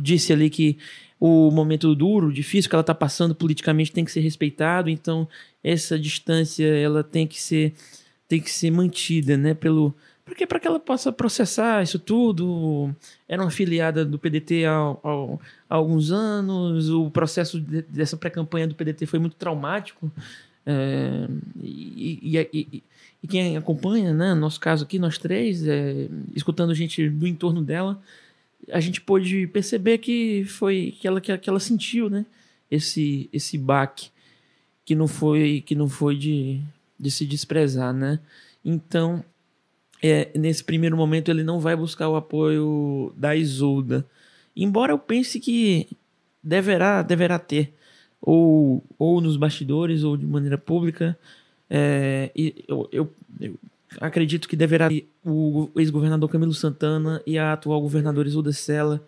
disse 0.00 0.32
ali 0.32 0.48
que 0.48 0.78
o 1.18 1.50
momento 1.50 1.94
duro, 1.94 2.32
difícil 2.32 2.68
que 2.68 2.76
ela 2.76 2.82
está 2.82 2.94
passando 2.94 3.34
politicamente 3.34 3.92
tem 3.92 4.04
que 4.04 4.12
ser 4.12 4.20
respeitado, 4.20 4.90
então 4.90 5.28
essa 5.64 5.98
distância 5.98 6.66
ela 6.66 7.02
tem 7.02 7.26
que 7.26 7.40
ser 7.40 7.74
tem 8.28 8.40
que 8.40 8.50
ser 8.50 8.72
mantida, 8.72 9.36
né, 9.36 9.54
pelo 9.54 9.94
porque 10.26 10.44
para 10.46 10.58
que 10.60 10.66
ela 10.66 10.80
possa 10.80 11.10
processar 11.12 11.82
isso 11.82 11.98
tudo, 11.98 12.94
era 13.28 13.40
uma 13.40 13.50
filiada 13.50 14.04
do 14.04 14.18
PDT 14.18 14.66
há, 14.66 14.72
há- 14.76 15.38
alguns 15.68 16.10
anos, 16.10 16.90
o 16.90 17.08
processo 17.10 17.60
de- 17.60 17.82
dessa 17.82 18.16
pré-campanha 18.16 18.66
do 18.66 18.74
PDT 18.74 19.06
foi 19.06 19.18
muito 19.20 19.36
traumático, 19.36 20.10
é, 20.66 21.28
e, 21.62 22.36
e- 22.36 22.48
e- 22.52 22.82
e- 23.22 23.28
quem 23.28 23.56
acompanha, 23.56 24.12
né, 24.12 24.34
no 24.34 24.40
nosso 24.40 24.60
caso 24.60 24.84
aqui, 24.84 24.98
nós 24.98 25.16
três, 25.16 25.66
é, 25.66 26.08
escutando 26.34 26.74
gente 26.74 27.08
do 27.08 27.26
entorno 27.26 27.62
dela, 27.62 28.00
a 28.72 28.80
gente 28.80 29.00
pôde 29.00 29.46
perceber 29.46 29.98
que 29.98 30.44
foi 30.44 30.94
que 31.00 31.06
ela, 31.06 31.20
que 31.20 31.48
ela 31.48 31.60
sentiu, 31.60 32.10
né, 32.10 32.26
esse, 32.68 33.28
esse 33.32 33.56
baque 33.56 34.10
que 34.84 34.94
não 34.94 35.06
foi 35.08 35.62
que 35.64 35.74
não 35.76 35.88
foi 35.88 36.16
de, 36.16 36.60
de 36.98 37.10
se 37.10 37.24
desprezar, 37.26 37.92
né? 37.92 38.18
Então, 38.64 39.24
é, 40.02 40.30
nesse 40.38 40.62
primeiro 40.62 40.96
momento 40.96 41.30
ele 41.30 41.42
não 41.42 41.58
vai 41.60 41.74
buscar 41.76 42.08
o 42.08 42.16
apoio 42.16 43.12
da 43.16 43.34
Isolda. 43.34 44.06
Embora 44.56 44.92
eu 44.92 44.98
pense 44.98 45.38
que 45.40 45.88
deverá, 46.42 47.02
deverá 47.02 47.38
ter, 47.38 47.72
ou, 48.20 48.82
ou 48.98 49.20
nos 49.20 49.36
bastidores, 49.36 50.02
ou 50.02 50.16
de 50.16 50.26
maneira 50.26 50.56
pública. 50.58 51.16
É, 51.68 52.30
eu, 52.34 52.88
eu- 52.92 53.12
eu 53.40 53.58
acredito 54.00 54.48
que 54.48 54.56
deverá 54.56 54.88
ter 54.88 55.08
o 55.24 55.68
ex-governador 55.76 56.28
Camilo 56.30 56.54
Santana 56.54 57.22
e 57.26 57.38
a 57.38 57.52
atual 57.52 57.80
governadora 57.80 58.28
Isolda 58.28 58.52
Sela. 58.52 59.02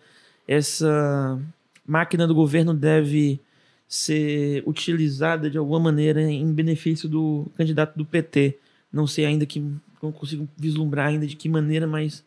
Essa 0.46 1.38
máquina 1.86 2.26
do 2.26 2.34
governo 2.34 2.74
deve 2.74 3.40
ser 3.86 4.62
utilizada 4.66 5.48
de 5.48 5.56
alguma 5.56 5.80
maneira 5.80 6.20
em 6.22 6.52
benefício 6.52 7.08
do 7.08 7.46
candidato 7.56 7.96
do 7.96 8.04
PT. 8.04 8.58
Não 8.92 9.06
sei 9.06 9.24
ainda 9.24 9.46
que 9.46 9.62
não 10.02 10.12
consigo 10.12 10.48
vislumbrar 10.56 11.08
ainda 11.08 11.26
de 11.26 11.36
que 11.36 11.48
maneira, 11.48 11.86
mas 11.86 12.24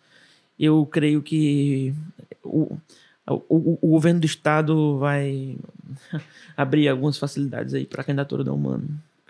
eu 0.59 0.85
creio 0.85 1.21
que 1.21 1.93
o, 2.43 2.77
o, 3.27 3.77
o 3.81 3.87
governo 3.89 4.19
do 4.19 4.25
estado 4.25 4.97
vai 4.97 5.57
abrir 6.55 6.87
algumas 6.87 7.17
facilidades 7.17 7.73
aí 7.73 7.85
para 7.85 8.01
a 8.01 8.05
candidatura 8.05 8.43
da 8.43 8.53
Humano. 8.53 8.87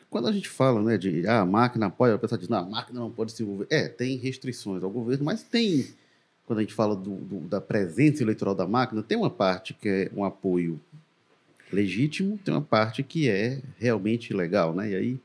Quando 0.09 0.27
a 0.27 0.31
gente 0.33 0.49
fala 0.49 0.81
né, 0.81 0.97
de 0.97 1.25
ah, 1.25 1.39
a 1.41 1.45
máquina 1.45 1.85
apoia, 1.85 2.15
a 2.15 2.17
pessoa 2.17 2.37
diz, 2.37 2.49
não, 2.49 2.57
a 2.59 2.65
máquina 2.69 2.99
não 2.99 3.09
pode 3.09 3.31
se 3.31 3.43
envolver. 3.43 3.67
É, 3.69 3.87
tem 3.87 4.17
restrições 4.17 4.83
ao 4.83 4.89
governo, 4.89 5.23
mas 5.23 5.41
tem, 5.41 5.87
quando 6.45 6.59
a 6.59 6.61
gente 6.63 6.73
fala 6.73 6.95
do- 6.97 7.15
do- 7.15 7.47
da 7.47 7.61
presença 7.61 8.21
eleitoral 8.21 8.53
da 8.53 8.67
máquina, 8.67 9.01
tem 9.01 9.17
uma 9.17 9.29
parte 9.29 9.73
que 9.73 9.87
é 9.87 10.11
um 10.13 10.25
apoio 10.25 10.77
legítimo, 11.71 12.37
tem 12.43 12.53
uma 12.53 12.61
parte 12.61 13.01
que 13.03 13.29
é 13.29 13.61
realmente 13.79 14.31
ilegal, 14.31 14.73
né? 14.75 14.91
E 14.91 14.95
aí, 14.95 15.19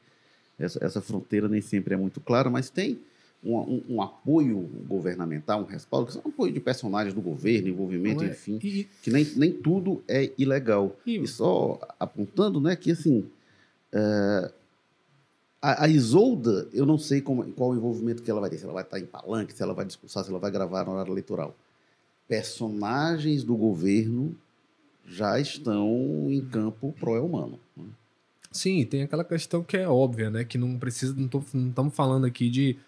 essa, 0.59 0.83
essa 0.85 1.01
fronteira 1.01 1.49
nem 1.49 1.61
sempre 1.61 1.95
é 1.95 1.97
muito 1.97 2.21
clara, 2.21 2.49
mas 2.51 2.71
tem 2.71 2.99
um, 3.45 3.57
um- 3.59 3.83
um 3.91 4.03
apoio 4.03 4.59
governamental, 4.89 5.61
um 5.61 5.65
respaldo, 5.65 6.07
que 6.07 6.13
são 6.15 6.23
apoio 6.25 6.53
de 6.53 6.61
personagens 6.61 7.15
do 7.15 7.21
governo, 7.21 7.69
envolvimento, 7.69 8.25
é? 8.25 8.29
enfim, 8.29 8.59
E, 8.63 8.89
que 9.03 9.11
nem, 9.11 9.25
nem 9.37 9.53
tudo 9.53 10.03
é 10.09 10.33
ilegal. 10.39 10.97
e- 11.07 11.19
E 11.19 11.27
só 11.29 11.79
apontando, 11.99 12.61
né, 12.61 12.75
que 12.75 12.91
assim, 12.93 13.29
é, 13.93 14.53
a, 15.61 15.85
a 15.85 15.89
Isolda, 15.89 16.69
eu 16.73 16.87
não 16.87 16.99
sei 16.99 17.21
como, 17.21 17.45
qual 17.53 17.71
o 17.71 17.77
envolvimento 17.77 18.23
que 18.23 18.31
ela 18.31 18.41
vai 18.41 18.51
ter, 18.51 18.59
se 18.59 18.65
ela 18.65 18.73
vai 18.73 18.83
estar 18.83 18.99
em 18.99 19.07
palanque, 19.07 19.53
se 19.53 19.63
ela 19.63 19.75
vai 19.75 19.85
discursar, 19.85 20.25
se 20.25 20.31
ela 20.31 20.39
vai 20.39 20.51
gravar 20.51 20.85
na 20.85 20.93
hora 20.93 21.11
eleitoral. 21.11 21.55
Personagens 22.29 23.45
do 23.45 23.55
governo 23.57 24.37
já 25.07 25.39
estão 25.39 26.27
em 26.29 26.41
campo 26.45 26.93
pró-humano. 26.99 27.59
né? 27.77 27.85
Sim, 28.51 28.85
tem 28.85 29.03
aquela 29.03 29.25
questão 29.25 29.63
que 29.63 29.77
é 29.77 29.89
óbvia, 29.89 30.31
né? 30.31 30.45
Que 30.45 30.57
não 30.57 30.79
precisa, 30.79 31.15
não 31.15 31.69
estamos 31.69 31.95
falando 31.95 32.27
aqui 32.27 32.49
de 32.49 32.79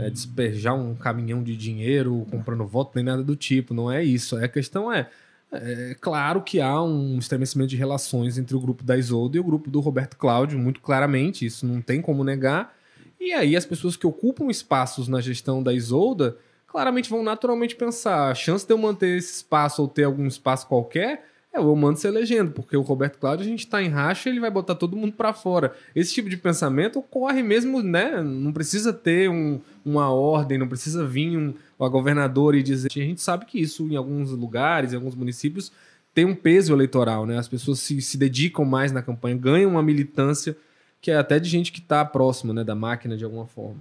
é, 0.00 0.10
despejar 0.10 0.74
um 0.74 0.94
caminhão 0.94 1.42
de 1.42 1.56
dinheiro 1.56 2.26
comprando 2.30 2.66
voto, 2.66 2.92
nem 2.94 3.04
nada 3.04 3.22
do 3.22 3.36
tipo. 3.36 3.72
Não 3.72 3.90
é 3.90 4.04
isso. 4.04 4.36
A 4.36 4.48
questão 4.48 4.92
é, 4.92 5.08
é 5.52 5.96
claro 6.00 6.42
que 6.42 6.60
há 6.60 6.82
um 6.82 7.18
estremecimento 7.18 7.70
de 7.70 7.76
relações 7.76 8.36
entre 8.36 8.54
o 8.54 8.60
grupo 8.60 8.84
da 8.84 8.96
Isolda 8.96 9.36
e 9.36 9.40
o 9.40 9.44
grupo 9.44 9.70
do 9.70 9.80
Roberto 9.80 10.16
Cláudio, 10.16 10.58
muito 10.58 10.80
claramente, 10.80 11.46
isso 11.46 11.66
não 11.66 11.80
tem 11.80 12.02
como 12.02 12.22
negar. 12.22 12.74
E 13.18 13.32
aí 13.32 13.56
as 13.56 13.64
pessoas 13.64 13.96
que 13.96 14.06
ocupam 14.06 14.50
espaços 14.50 15.08
na 15.08 15.20
gestão 15.20 15.62
da 15.62 15.72
Isolda 15.72 16.36
claramente 16.66 17.08
vão 17.08 17.22
naturalmente 17.22 17.74
pensar, 17.74 18.30
a 18.30 18.34
chance 18.34 18.66
de 18.66 18.72
eu 18.72 18.76
manter 18.76 19.16
esse 19.16 19.36
espaço 19.36 19.80
ou 19.80 19.88
ter 19.88 20.04
algum 20.04 20.26
espaço 20.26 20.66
qualquer 20.66 21.24
é 21.56 21.58
eu 21.58 21.74
mando 21.76 21.98
se 21.98 22.06
elegendo, 22.06 22.50
porque 22.50 22.76
o 22.76 22.82
Roberto 22.82 23.18
Cláudio 23.18 23.44
a 23.44 23.48
gente 23.48 23.66
tá 23.66 23.82
em 23.82 23.88
racha, 23.88 24.28
ele 24.28 24.40
vai 24.40 24.50
botar 24.50 24.74
todo 24.74 24.96
mundo 24.96 25.12
para 25.12 25.32
fora. 25.32 25.74
Esse 25.94 26.12
tipo 26.14 26.28
de 26.28 26.36
pensamento 26.36 26.98
ocorre 26.98 27.42
mesmo, 27.42 27.82
né? 27.82 28.22
Não 28.22 28.52
precisa 28.52 28.92
ter 28.92 29.28
um- 29.30 29.60
uma 29.84 30.10
ordem, 30.10 30.58
não 30.58 30.68
precisa 30.68 31.06
vir 31.06 31.36
um, 31.36 31.54
a 31.78 31.88
governadora 31.88 32.56
e 32.56 32.62
dizer. 32.62 32.88
A 32.94 32.98
gente 32.98 33.20
sabe 33.20 33.46
que 33.46 33.60
isso 33.60 33.86
em 33.90 33.96
alguns 33.96 34.30
lugares, 34.30 34.92
em 34.92 34.96
alguns 34.96 35.14
municípios, 35.14 35.72
tem 36.14 36.24
um 36.24 36.34
peso 36.34 36.72
eleitoral, 36.72 37.26
né? 37.26 37.38
As 37.38 37.48
pessoas 37.48 37.80
se, 37.80 38.00
se 38.00 38.16
dedicam 38.16 38.64
mais 38.64 38.92
na 38.92 39.02
campanha, 39.02 39.36
ganham 39.36 39.70
uma 39.72 39.82
militância 39.82 40.56
que 41.00 41.10
é 41.10 41.16
até 41.16 41.38
de 41.38 41.48
gente 41.48 41.70
que 41.72 41.78
está 41.78 42.04
próxima 42.04 42.52
né, 42.52 42.64
da 42.64 42.74
máquina 42.74 43.16
de 43.16 43.24
alguma 43.24 43.46
forma. 43.46 43.80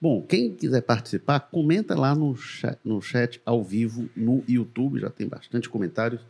Bom, 0.00 0.20
quem 0.20 0.52
quiser 0.52 0.82
participar, 0.82 1.38
comenta 1.40 1.94
lá 1.94 2.14
no 2.14 2.36
chat, 2.36 2.76
no 2.84 3.00
chat 3.00 3.40
ao 3.46 3.62
vivo 3.62 4.08
no 4.16 4.42
YouTube, 4.48 4.98
já 5.00 5.08
tem 5.08 5.28
bastante 5.28 5.68
comentários, 5.68 6.20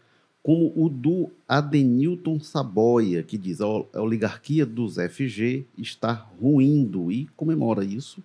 como 0.43 0.73
o 0.77 0.89
do 0.89 1.31
Adenilton 1.49 2.41
Saboia, 2.41 3.23
que 3.23 3.39
diz 3.39 3.61
a 3.61 3.67
ol- 3.67 3.89
a 3.93 4.01
oligarquia 4.01 4.67
dos 4.67 4.99
FG 4.99 5.65
está 5.79 6.13
ruindo 6.13 7.13
e 7.13 7.27
comemora 7.37 7.85
isso. 7.85 8.23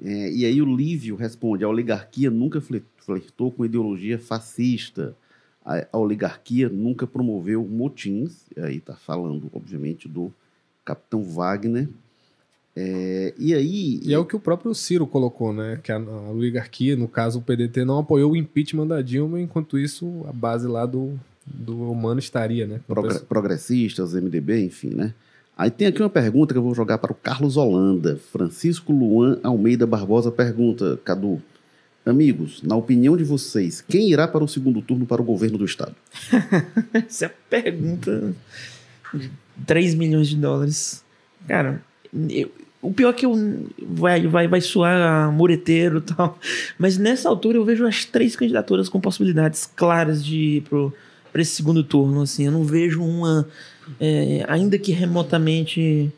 É, 0.00 0.30
e 0.32 0.44
aí 0.44 0.60
o 0.60 0.76
Lívio 0.76 1.16
responde, 1.16 1.64
a 1.64 1.68
oligarquia 1.68 2.30
nunca 2.30 2.60
fle- 2.60 2.84
flertou 2.98 3.50
com 3.50 3.64
ideologia 3.64 4.18
fascista, 4.18 5.16
a, 5.64 5.86
a 5.92 5.98
oligarquia 5.98 6.68
nunca 6.68 7.06
promoveu 7.06 7.64
motins, 7.66 8.44
aí 8.56 8.76
está 8.76 8.94
falando, 8.94 9.50
obviamente, 9.54 10.06
do 10.08 10.32
capitão 10.84 11.22
Wagner, 11.22 11.88
é, 12.76 13.32
e 13.38 13.54
aí. 13.54 14.00
E 14.04 14.12
é 14.12 14.18
o 14.18 14.24
que 14.24 14.36
o 14.36 14.40
próprio 14.40 14.74
Ciro 14.74 15.06
colocou, 15.06 15.52
né? 15.52 15.80
Que 15.82 15.90
a, 15.90 15.96
a 15.96 16.30
oligarquia, 16.30 16.94
no 16.94 17.08
caso 17.08 17.38
o 17.38 17.42
PDT, 17.42 17.84
não 17.84 17.98
apoiou 17.98 18.32
o 18.32 18.36
impeachment 18.36 18.86
da 18.86 19.00
Dilma, 19.00 19.40
enquanto 19.40 19.78
isso 19.78 20.24
a 20.28 20.32
base 20.32 20.66
lá 20.68 20.84
do, 20.84 21.18
do 21.46 21.90
humano 21.90 22.20
estaria, 22.20 22.66
né? 22.66 22.80
progre- 22.86 23.20
progressistas, 23.20 24.12
MDB, 24.12 24.64
enfim, 24.66 24.90
né? 24.90 25.14
Aí 25.56 25.70
tem 25.70 25.86
aqui 25.86 26.02
uma 26.02 26.10
pergunta 26.10 26.52
que 26.52 26.58
eu 26.58 26.62
vou 26.62 26.74
jogar 26.74 26.98
para 26.98 27.12
o 27.12 27.14
Carlos 27.14 27.56
Holanda. 27.56 28.18
Francisco 28.30 28.92
Luan 28.92 29.38
Almeida 29.42 29.86
Barbosa 29.86 30.30
pergunta, 30.30 31.00
Cadu, 31.02 31.40
amigos, 32.04 32.62
na 32.62 32.76
opinião 32.76 33.16
de 33.16 33.24
vocês, 33.24 33.80
quem 33.80 34.10
irá 34.10 34.28
para 34.28 34.44
o 34.44 34.48
segundo 34.48 34.82
turno 34.82 35.06
para 35.06 35.22
o 35.22 35.24
governo 35.24 35.56
do 35.56 35.64
estado? 35.64 35.94
Essa 36.92 37.24
é 37.24 37.28
a 37.28 37.32
pergunta 37.48 38.34
de 39.14 39.30
3 39.66 39.94
milhões 39.94 40.28
de 40.28 40.36
dólares. 40.36 41.02
Cara, 41.48 41.82
eu- 42.28 42.50
o 42.82 42.92
pior 42.92 43.10
é 43.10 43.12
que 43.12 43.26
eu, 43.26 43.34
vai, 43.82 44.26
vai, 44.26 44.46
vai 44.46 44.60
soar 44.60 45.32
mureteiro 45.32 45.98
e 45.98 46.00
tal, 46.02 46.38
mas 46.78 46.98
nessa 46.98 47.28
altura 47.28 47.58
eu 47.58 47.64
vejo 47.64 47.86
as 47.86 48.04
três 48.04 48.36
candidaturas 48.36 48.88
com 48.88 49.00
possibilidades 49.00 49.68
claras 49.74 50.24
de 50.24 50.36
ir 50.36 50.60
pro, 50.62 50.92
para 51.32 51.42
esse 51.42 51.52
segundo 51.52 51.82
turno. 51.82 52.22
Assim, 52.22 52.46
eu 52.46 52.52
não 52.52 52.64
vejo 52.64 53.02
uma, 53.02 53.48
é, 54.00 54.44
ainda 54.48 54.78
que 54.78 54.92
remotamente 54.92 56.12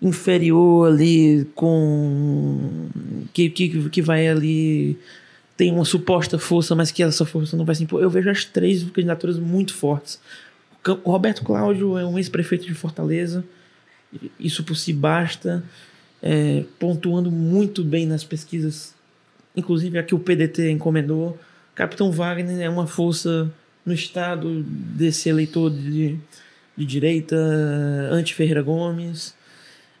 inferior 0.00 0.88
ali, 0.88 1.46
com 1.54 2.88
que, 3.32 3.48
que, 3.50 3.88
que 3.88 4.02
vai 4.02 4.28
ali 4.28 4.98
tem 5.56 5.72
uma 5.72 5.84
suposta 5.84 6.38
força, 6.38 6.74
mas 6.74 6.90
que 6.90 7.02
essa 7.02 7.24
força 7.24 7.56
não 7.56 7.64
vai 7.64 7.74
se 7.74 7.84
impor. 7.84 8.02
Eu 8.02 8.10
vejo 8.10 8.28
as 8.28 8.44
três 8.44 8.82
candidaturas 8.84 9.38
muito 9.38 9.74
fortes. 9.74 10.20
O 11.02 11.10
Roberto 11.10 11.42
Cláudio 11.42 11.96
é 11.98 12.04
um 12.04 12.18
ex-prefeito 12.18 12.66
de 12.66 12.74
Fortaleza, 12.74 13.44
isso 14.38 14.62
por 14.62 14.76
si 14.76 14.92
basta, 14.92 15.64
é, 16.28 16.64
pontuando 16.76 17.30
muito 17.30 17.84
bem 17.84 18.04
nas 18.04 18.24
pesquisas, 18.24 18.92
inclusive 19.54 19.96
a 19.96 20.02
que 20.02 20.12
o 20.12 20.18
PDT 20.18 20.72
encomendou, 20.72 21.38
Capitão 21.72 22.10
Wagner 22.10 22.60
é 22.60 22.68
uma 22.68 22.86
força 22.86 23.48
no 23.84 23.94
estado 23.94 24.64
desse 24.64 25.28
eleitor 25.28 25.70
de, 25.70 26.18
de 26.76 26.84
direita, 26.84 27.36
anti-Ferreira 28.10 28.60
Gomes, 28.60 29.36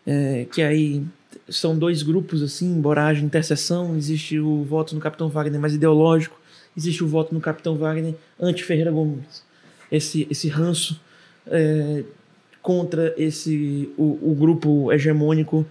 é, 0.04 0.46
que 0.52 0.62
aí 0.62 1.04
são 1.48 1.78
dois 1.78 2.02
grupos, 2.02 2.42
assim, 2.42 2.66
embora 2.66 3.06
haja 3.06 3.24
interseção, 3.24 3.96
existe 3.96 4.40
o 4.40 4.64
voto 4.64 4.96
no 4.96 5.00
Capitão 5.00 5.28
Wagner 5.28 5.60
mais 5.60 5.74
ideológico, 5.74 6.36
existe 6.76 7.04
o 7.04 7.06
voto 7.06 7.32
no 7.32 7.40
Capitão 7.40 7.76
Wagner 7.76 8.16
anti-Ferreira 8.40 8.90
Gomes. 8.90 9.44
Esse, 9.92 10.26
esse 10.28 10.48
ranço 10.48 11.00
é, 11.46 12.02
contra 12.60 13.14
esse 13.16 13.88
o, 13.96 14.32
o, 14.32 14.34
grupo 14.34 14.92
hegemônico 14.92 15.64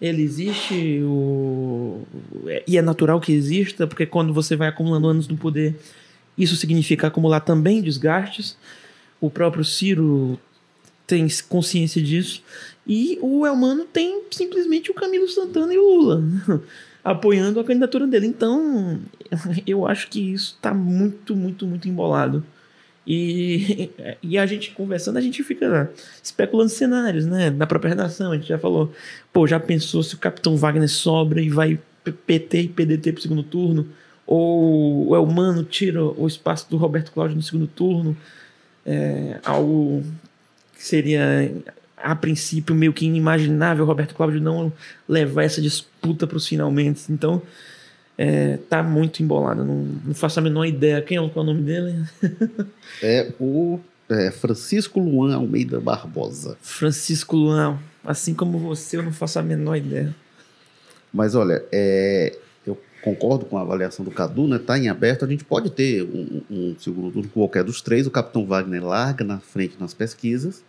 ele 0.00 0.22
existe 0.22 1.00
o, 1.02 2.02
e 2.66 2.78
é 2.78 2.82
natural 2.82 3.20
que 3.20 3.32
exista 3.32 3.86
porque 3.86 4.06
quando 4.06 4.32
você 4.32 4.56
vai 4.56 4.68
acumulando 4.68 5.08
anos 5.08 5.28
no 5.28 5.36
poder 5.36 5.76
isso 6.40 6.56
significa 6.56 7.08
acumular 7.08 7.40
também 7.40 7.82
desgastes. 7.82 8.56
O 9.20 9.28
próprio 9.28 9.62
Ciro 9.62 10.40
tem 11.06 11.26
consciência 11.48 12.02
disso. 12.02 12.42
E 12.86 13.18
o 13.20 13.46
Elmano 13.46 13.84
tem 13.84 14.22
simplesmente 14.30 14.90
o 14.90 14.94
Camilo 14.94 15.28
Santana 15.28 15.74
e 15.74 15.78
o 15.78 15.82
Lula 15.82 16.22
apoiando 17.04 17.60
a 17.60 17.64
candidatura 17.64 18.06
dele. 18.06 18.26
Então 18.26 18.98
eu 19.66 19.86
acho 19.86 20.08
que 20.08 20.32
isso 20.32 20.54
está 20.56 20.72
muito 20.72 21.36
muito 21.36 21.66
muito 21.66 21.88
embolado 21.88 22.42
e, 23.06 23.90
e 24.22 24.38
a 24.38 24.46
gente 24.46 24.70
conversando, 24.72 25.16
a 25.16 25.20
gente 25.20 25.42
fica 25.42 25.90
especulando 26.22 26.70
cenários, 26.70 27.26
né? 27.26 27.50
Na 27.50 27.66
própria 27.66 27.90
redação, 27.90 28.32
a 28.32 28.36
gente 28.36 28.48
já 28.48 28.58
falou, 28.58 28.92
pô, 29.32 29.46
já 29.46 29.58
pensou 29.58 30.02
se 30.02 30.14
o 30.14 30.18
Capitão 30.18 30.56
Wagner 30.56 30.88
sobra 30.88 31.40
e 31.40 31.48
vai 31.48 31.78
PT 32.26 32.60
e 32.62 32.68
PDT 32.68 33.12
pro 33.12 33.22
segundo 33.22 33.42
turno? 33.42 33.88
Ou 34.26 35.08
o 35.08 35.16
Elmano 35.16 35.64
tira 35.64 36.02
o 36.04 36.26
espaço 36.26 36.70
do 36.70 36.76
Roberto 36.76 37.12
Cláudio 37.12 37.36
no 37.36 37.42
segundo 37.42 37.66
turno? 37.66 38.16
É, 38.86 39.40
algo 39.44 40.04
que 40.74 40.86
seria, 40.86 41.52
a 41.96 42.14
princípio, 42.14 42.74
meio 42.74 42.92
que 42.92 43.06
inimaginável 43.06 43.84
Roberto 43.84 44.14
Cláudio 44.14 44.40
não 44.40 44.72
levar 45.08 45.42
essa 45.42 45.60
disputa 45.60 46.26
para 46.26 46.36
os 46.36 46.46
finalmente. 46.46 47.10
Então, 47.10 47.42
é, 48.22 48.58
tá 48.68 48.82
muito 48.82 49.22
embolado. 49.22 49.64
Não, 49.64 49.76
não 50.04 50.14
faço 50.14 50.38
a 50.38 50.42
menor 50.42 50.66
ideia. 50.66 51.00
Quem 51.00 51.16
é 51.16 51.20
o, 51.22 51.30
qual 51.30 51.42
é 51.42 51.48
o 51.48 51.54
nome 51.54 51.64
dele? 51.64 52.04
é 53.02 53.32
o 53.40 53.80
é, 54.10 54.30
Francisco 54.30 55.00
Luan 55.00 55.34
Almeida 55.34 55.80
Barbosa. 55.80 56.54
Francisco 56.60 57.34
Luan. 57.34 57.78
Assim 58.04 58.34
como 58.34 58.58
você, 58.58 58.98
eu 58.98 59.02
não 59.02 59.10
faço 59.10 59.38
a 59.38 59.42
menor 59.42 59.76
ideia. 59.76 60.14
Mas 61.10 61.34
olha, 61.34 61.64
é, 61.72 62.36
eu 62.66 62.78
concordo 63.00 63.46
com 63.46 63.56
a 63.56 63.62
avaliação 63.62 64.04
do 64.04 64.10
Cadu, 64.10 64.46
né? 64.46 64.58
Tá 64.58 64.78
em 64.78 64.90
aberto. 64.90 65.24
A 65.24 65.28
gente 65.28 65.42
pode 65.44 65.70
ter 65.70 66.02
um, 66.02 66.42
um 66.50 66.76
segundo 66.78 67.10
turno 67.10 67.30
qualquer 67.30 67.64
dos 67.64 67.80
três. 67.80 68.06
O 68.06 68.10
Capitão 68.10 68.44
Wagner 68.44 68.84
larga 68.84 69.24
na 69.24 69.38
frente 69.38 69.76
nas 69.80 69.94
pesquisas. 69.94 70.62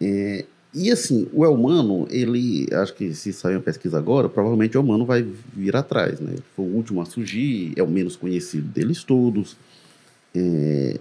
É, 0.00 0.44
e 0.74 0.90
assim, 0.90 1.28
o 1.34 1.44
Elmano, 1.44 2.06
ele, 2.10 2.66
acho 2.72 2.94
que 2.94 3.12
se 3.14 3.30
sair 3.32 3.56
uma 3.56 3.62
pesquisa 3.62 3.98
agora, 3.98 4.28
provavelmente 4.28 4.76
o 4.76 4.80
Elmano 4.80 5.04
vai 5.04 5.22
vir 5.54 5.76
atrás, 5.76 6.18
né? 6.18 6.32
Ele 6.32 6.42
foi 6.56 6.64
o 6.64 6.68
último 6.68 7.02
a 7.02 7.04
surgir, 7.04 7.74
é 7.76 7.82
o 7.82 7.88
menos 7.88 8.16
conhecido 8.16 8.66
deles 8.68 9.04
todos. 9.04 9.54
É, 10.34 10.98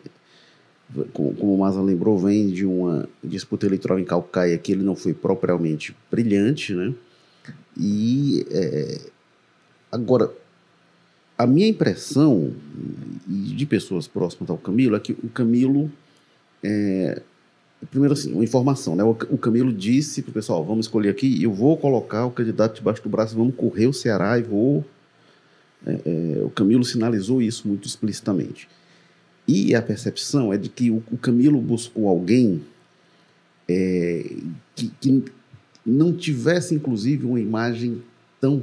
como, 1.14 1.56
o 1.56 1.58
Maza 1.58 1.82
lembrou, 1.82 2.18
vem 2.18 2.50
de 2.50 2.66
uma 2.66 3.08
disputa 3.24 3.66
eleitoral 3.66 3.98
em 3.98 4.04
Calcaia 4.04 4.58
que 4.58 4.74
ele 4.74 4.84
não 4.84 4.96
foi 4.96 5.14
propriamente 5.14 5.96
brilhante, 6.12 6.74
né? 6.74 6.94
E 7.78 8.46
é, 8.52 9.00
agora, 9.90 10.30
a 11.38 11.48
minha 11.48 11.68
impressão, 11.68 12.54
de 13.26 13.66
pessoas 13.66 14.06
próximas 14.06 14.50
ao 14.50 14.58
Camilo, 14.58 14.98
é 14.98 15.00
que 15.00 15.14
o 15.14 15.30
Camilo 15.30 15.90
é, 16.62 17.22
Primeiro, 17.90 18.14
assim, 18.14 18.32
uma 18.32 18.44
informação, 18.44 18.96
né? 18.96 19.04
O, 19.04 19.16
Camilo 19.16 19.74
disse 19.74 20.22
pro 20.22 20.32
pessoal: 20.32 20.64
vamos 20.64 20.86
escolher 20.86 21.10
aqui, 21.10 21.42
eu 21.42 21.52
vou 21.52 21.76
colocar 21.78 22.26
o 22.26 22.32
candidato 22.32 22.76
debaixo 22.76 23.02
do 23.02 23.10
braço, 23.10 23.36
vamos 23.36 23.56
correr 23.56 23.88
o 23.88 23.94
Ceará 23.94 24.38
e 24.38 24.44
vou. 24.44 24.86
É, 25.86 26.00
é, 26.06 26.44
o 26.44 26.50
Camilo 26.50 26.86
sinalizou 26.86 27.42
isso 27.42 27.68
muito 27.68 27.88
explicitamente. 27.88 28.70
E 29.48 29.74
a 29.74 29.82
percepção 29.82 30.54
é 30.54 30.58
de 30.58 30.70
que 30.70 30.92
o, 30.92 31.04
o 31.12 31.18
Camilo 31.18 31.60
buscou 31.60 32.08
alguém 32.08 32.62
é, 33.68 34.32
que, 34.76 34.92
que, 35.00 35.24
não 35.84 36.14
tivesse, 36.14 36.76
inclusive, 36.76 37.26
uma 37.26 37.40
imagem 37.40 38.04
tão 38.40 38.62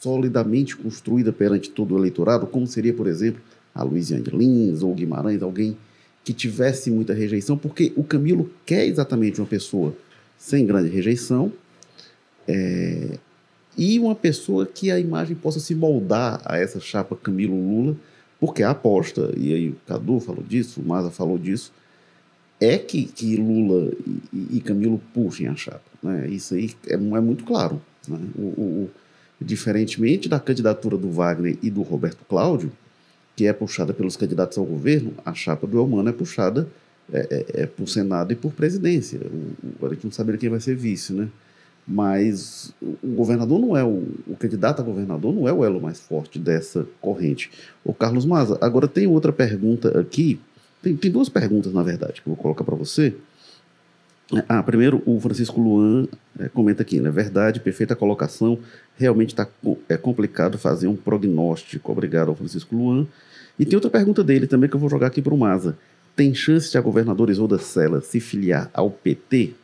solidamente 0.00 0.76
construída 0.76 1.32
perante 1.32 1.70
todo 1.70 1.94
o 1.94 1.98
eleitorado, 1.98 2.46
como 2.46 2.66
seria, 2.66 2.92
por 2.92 3.06
exemplo, 3.06 3.40
a 3.72 3.84
Luiziane 3.84 4.24
Lins 4.32 4.82
ou 4.82 4.92
Guimarães, 4.92 5.42
alguém 5.42 5.76
que 6.26 6.32
tivesse 6.32 6.90
muita 6.90 7.14
rejeição, 7.14 7.56
porque 7.56 7.92
o 7.94 8.02
Camilo 8.02 8.50
quer 8.66 8.84
exatamente 8.84 9.40
uma 9.40 9.46
pessoa 9.46 9.96
sem 10.36 10.66
grande 10.66 10.88
rejeição 10.88 11.52
é, 12.48 13.16
e 13.78 13.96
uma 14.00 14.16
pessoa 14.16 14.66
que 14.66 14.90
a 14.90 14.98
imagem 14.98 15.36
possa 15.36 15.60
se 15.60 15.72
moldar 15.72 16.42
a 16.44 16.58
essa 16.58 16.80
chapa 16.80 17.14
Camilo-Lula, 17.14 17.94
porque 18.40 18.64
a 18.64 18.70
aposta, 18.70 19.32
e 19.36 19.54
aí 19.54 19.68
o 19.68 19.76
Cadu 19.86 20.18
falou 20.18 20.42
disso, 20.42 20.80
o 20.80 20.84
Maza 20.84 21.12
falou 21.12 21.38
disso, 21.38 21.72
é 22.60 22.76
que, 22.76 23.04
que 23.04 23.36
Lula 23.36 23.92
e, 24.32 24.56
e 24.56 24.60
Camilo 24.60 25.00
puxem 25.14 25.46
a 25.46 25.54
chapa. 25.54 25.88
Né? 26.02 26.28
Isso 26.28 26.54
aí 26.54 26.74
é, 26.88 26.94
é 26.94 26.96
muito 26.96 27.44
claro. 27.44 27.80
Né? 28.08 28.18
O, 28.36 28.42
o, 28.42 28.90
diferentemente 29.40 30.28
da 30.28 30.40
candidatura 30.40 30.96
do 30.96 31.08
Wagner 31.08 31.56
e 31.62 31.70
do 31.70 31.82
Roberto 31.82 32.24
Cláudio, 32.28 32.72
que 33.36 33.46
é 33.46 33.52
puxada 33.52 33.92
pelos 33.92 34.16
candidatos 34.16 34.56
ao 34.56 34.64
governo, 34.64 35.12
a 35.24 35.34
chapa 35.34 35.66
do 35.66 35.78
Elmano 35.78 36.08
é 36.08 36.12
puxada 36.12 36.66
é, 37.12 37.44
é, 37.58 37.62
é 37.62 37.66
por 37.66 37.86
Senado 37.86 38.32
e 38.32 38.36
por 38.36 38.52
presidência. 38.52 39.20
O, 39.20 39.84
o, 39.84 39.86
a 39.86 39.90
gente 39.90 40.04
não 40.04 40.10
sabe 40.10 40.36
quem 40.38 40.48
vai 40.48 40.58
ser 40.58 40.74
vice, 40.74 41.12
né? 41.12 41.28
Mas 41.86 42.74
o 42.82 43.14
governador 43.14 43.60
não 43.60 43.76
é 43.76 43.84
o, 43.84 44.02
o 44.26 44.36
candidato 44.36 44.80
a 44.80 44.84
governador 44.84 45.32
não 45.32 45.46
é 45.46 45.52
o 45.52 45.64
elo 45.64 45.80
mais 45.80 46.00
forte 46.00 46.38
dessa 46.38 46.84
corrente. 47.00 47.50
O 47.84 47.94
Carlos 47.94 48.24
Maza, 48.24 48.58
agora 48.60 48.88
tem 48.88 49.06
outra 49.06 49.32
pergunta 49.32 50.00
aqui. 50.00 50.40
Tem, 50.82 50.96
tem 50.96 51.10
duas 51.10 51.28
perguntas, 51.28 51.72
na 51.72 51.82
verdade, 51.82 52.22
que 52.22 52.28
eu 52.28 52.34
vou 52.34 52.36
colocar 52.36 52.64
para 52.64 52.74
você. 52.74 53.14
Ah, 54.48 54.62
primeiro, 54.62 55.02
o 55.06 55.20
Francisco 55.20 55.60
Luan 55.60 56.08
é, 56.38 56.48
comenta 56.48 56.82
aqui, 56.82 57.00
né? 57.00 57.10
Verdade, 57.10 57.60
perfeita 57.60 57.94
colocação. 57.94 58.58
Realmente 58.96 59.30
está 59.30 59.46
é 59.88 59.96
complicado 59.96 60.58
fazer 60.58 60.88
um 60.88 60.96
prognóstico. 60.96 61.92
Obrigado 61.92 62.28
ao 62.28 62.34
Francisco 62.34 62.74
Luan. 62.74 63.06
E 63.58 63.64
tem 63.64 63.76
outra 63.76 63.90
pergunta 63.90 64.24
dele 64.24 64.46
também 64.46 64.68
que 64.68 64.74
eu 64.74 64.80
vou 64.80 64.90
jogar 64.90 65.06
aqui 65.06 65.22
para 65.22 65.32
o 65.32 65.38
Maza. 65.38 65.78
Tem 66.16 66.34
chance 66.34 66.70
de 66.70 66.78
a 66.78 66.80
governadora 66.80 67.30
Isolda 67.30 67.58
Sela 67.58 68.00
se 68.00 68.18
filiar 68.18 68.70
ao 68.74 68.90
PT? 68.90 69.54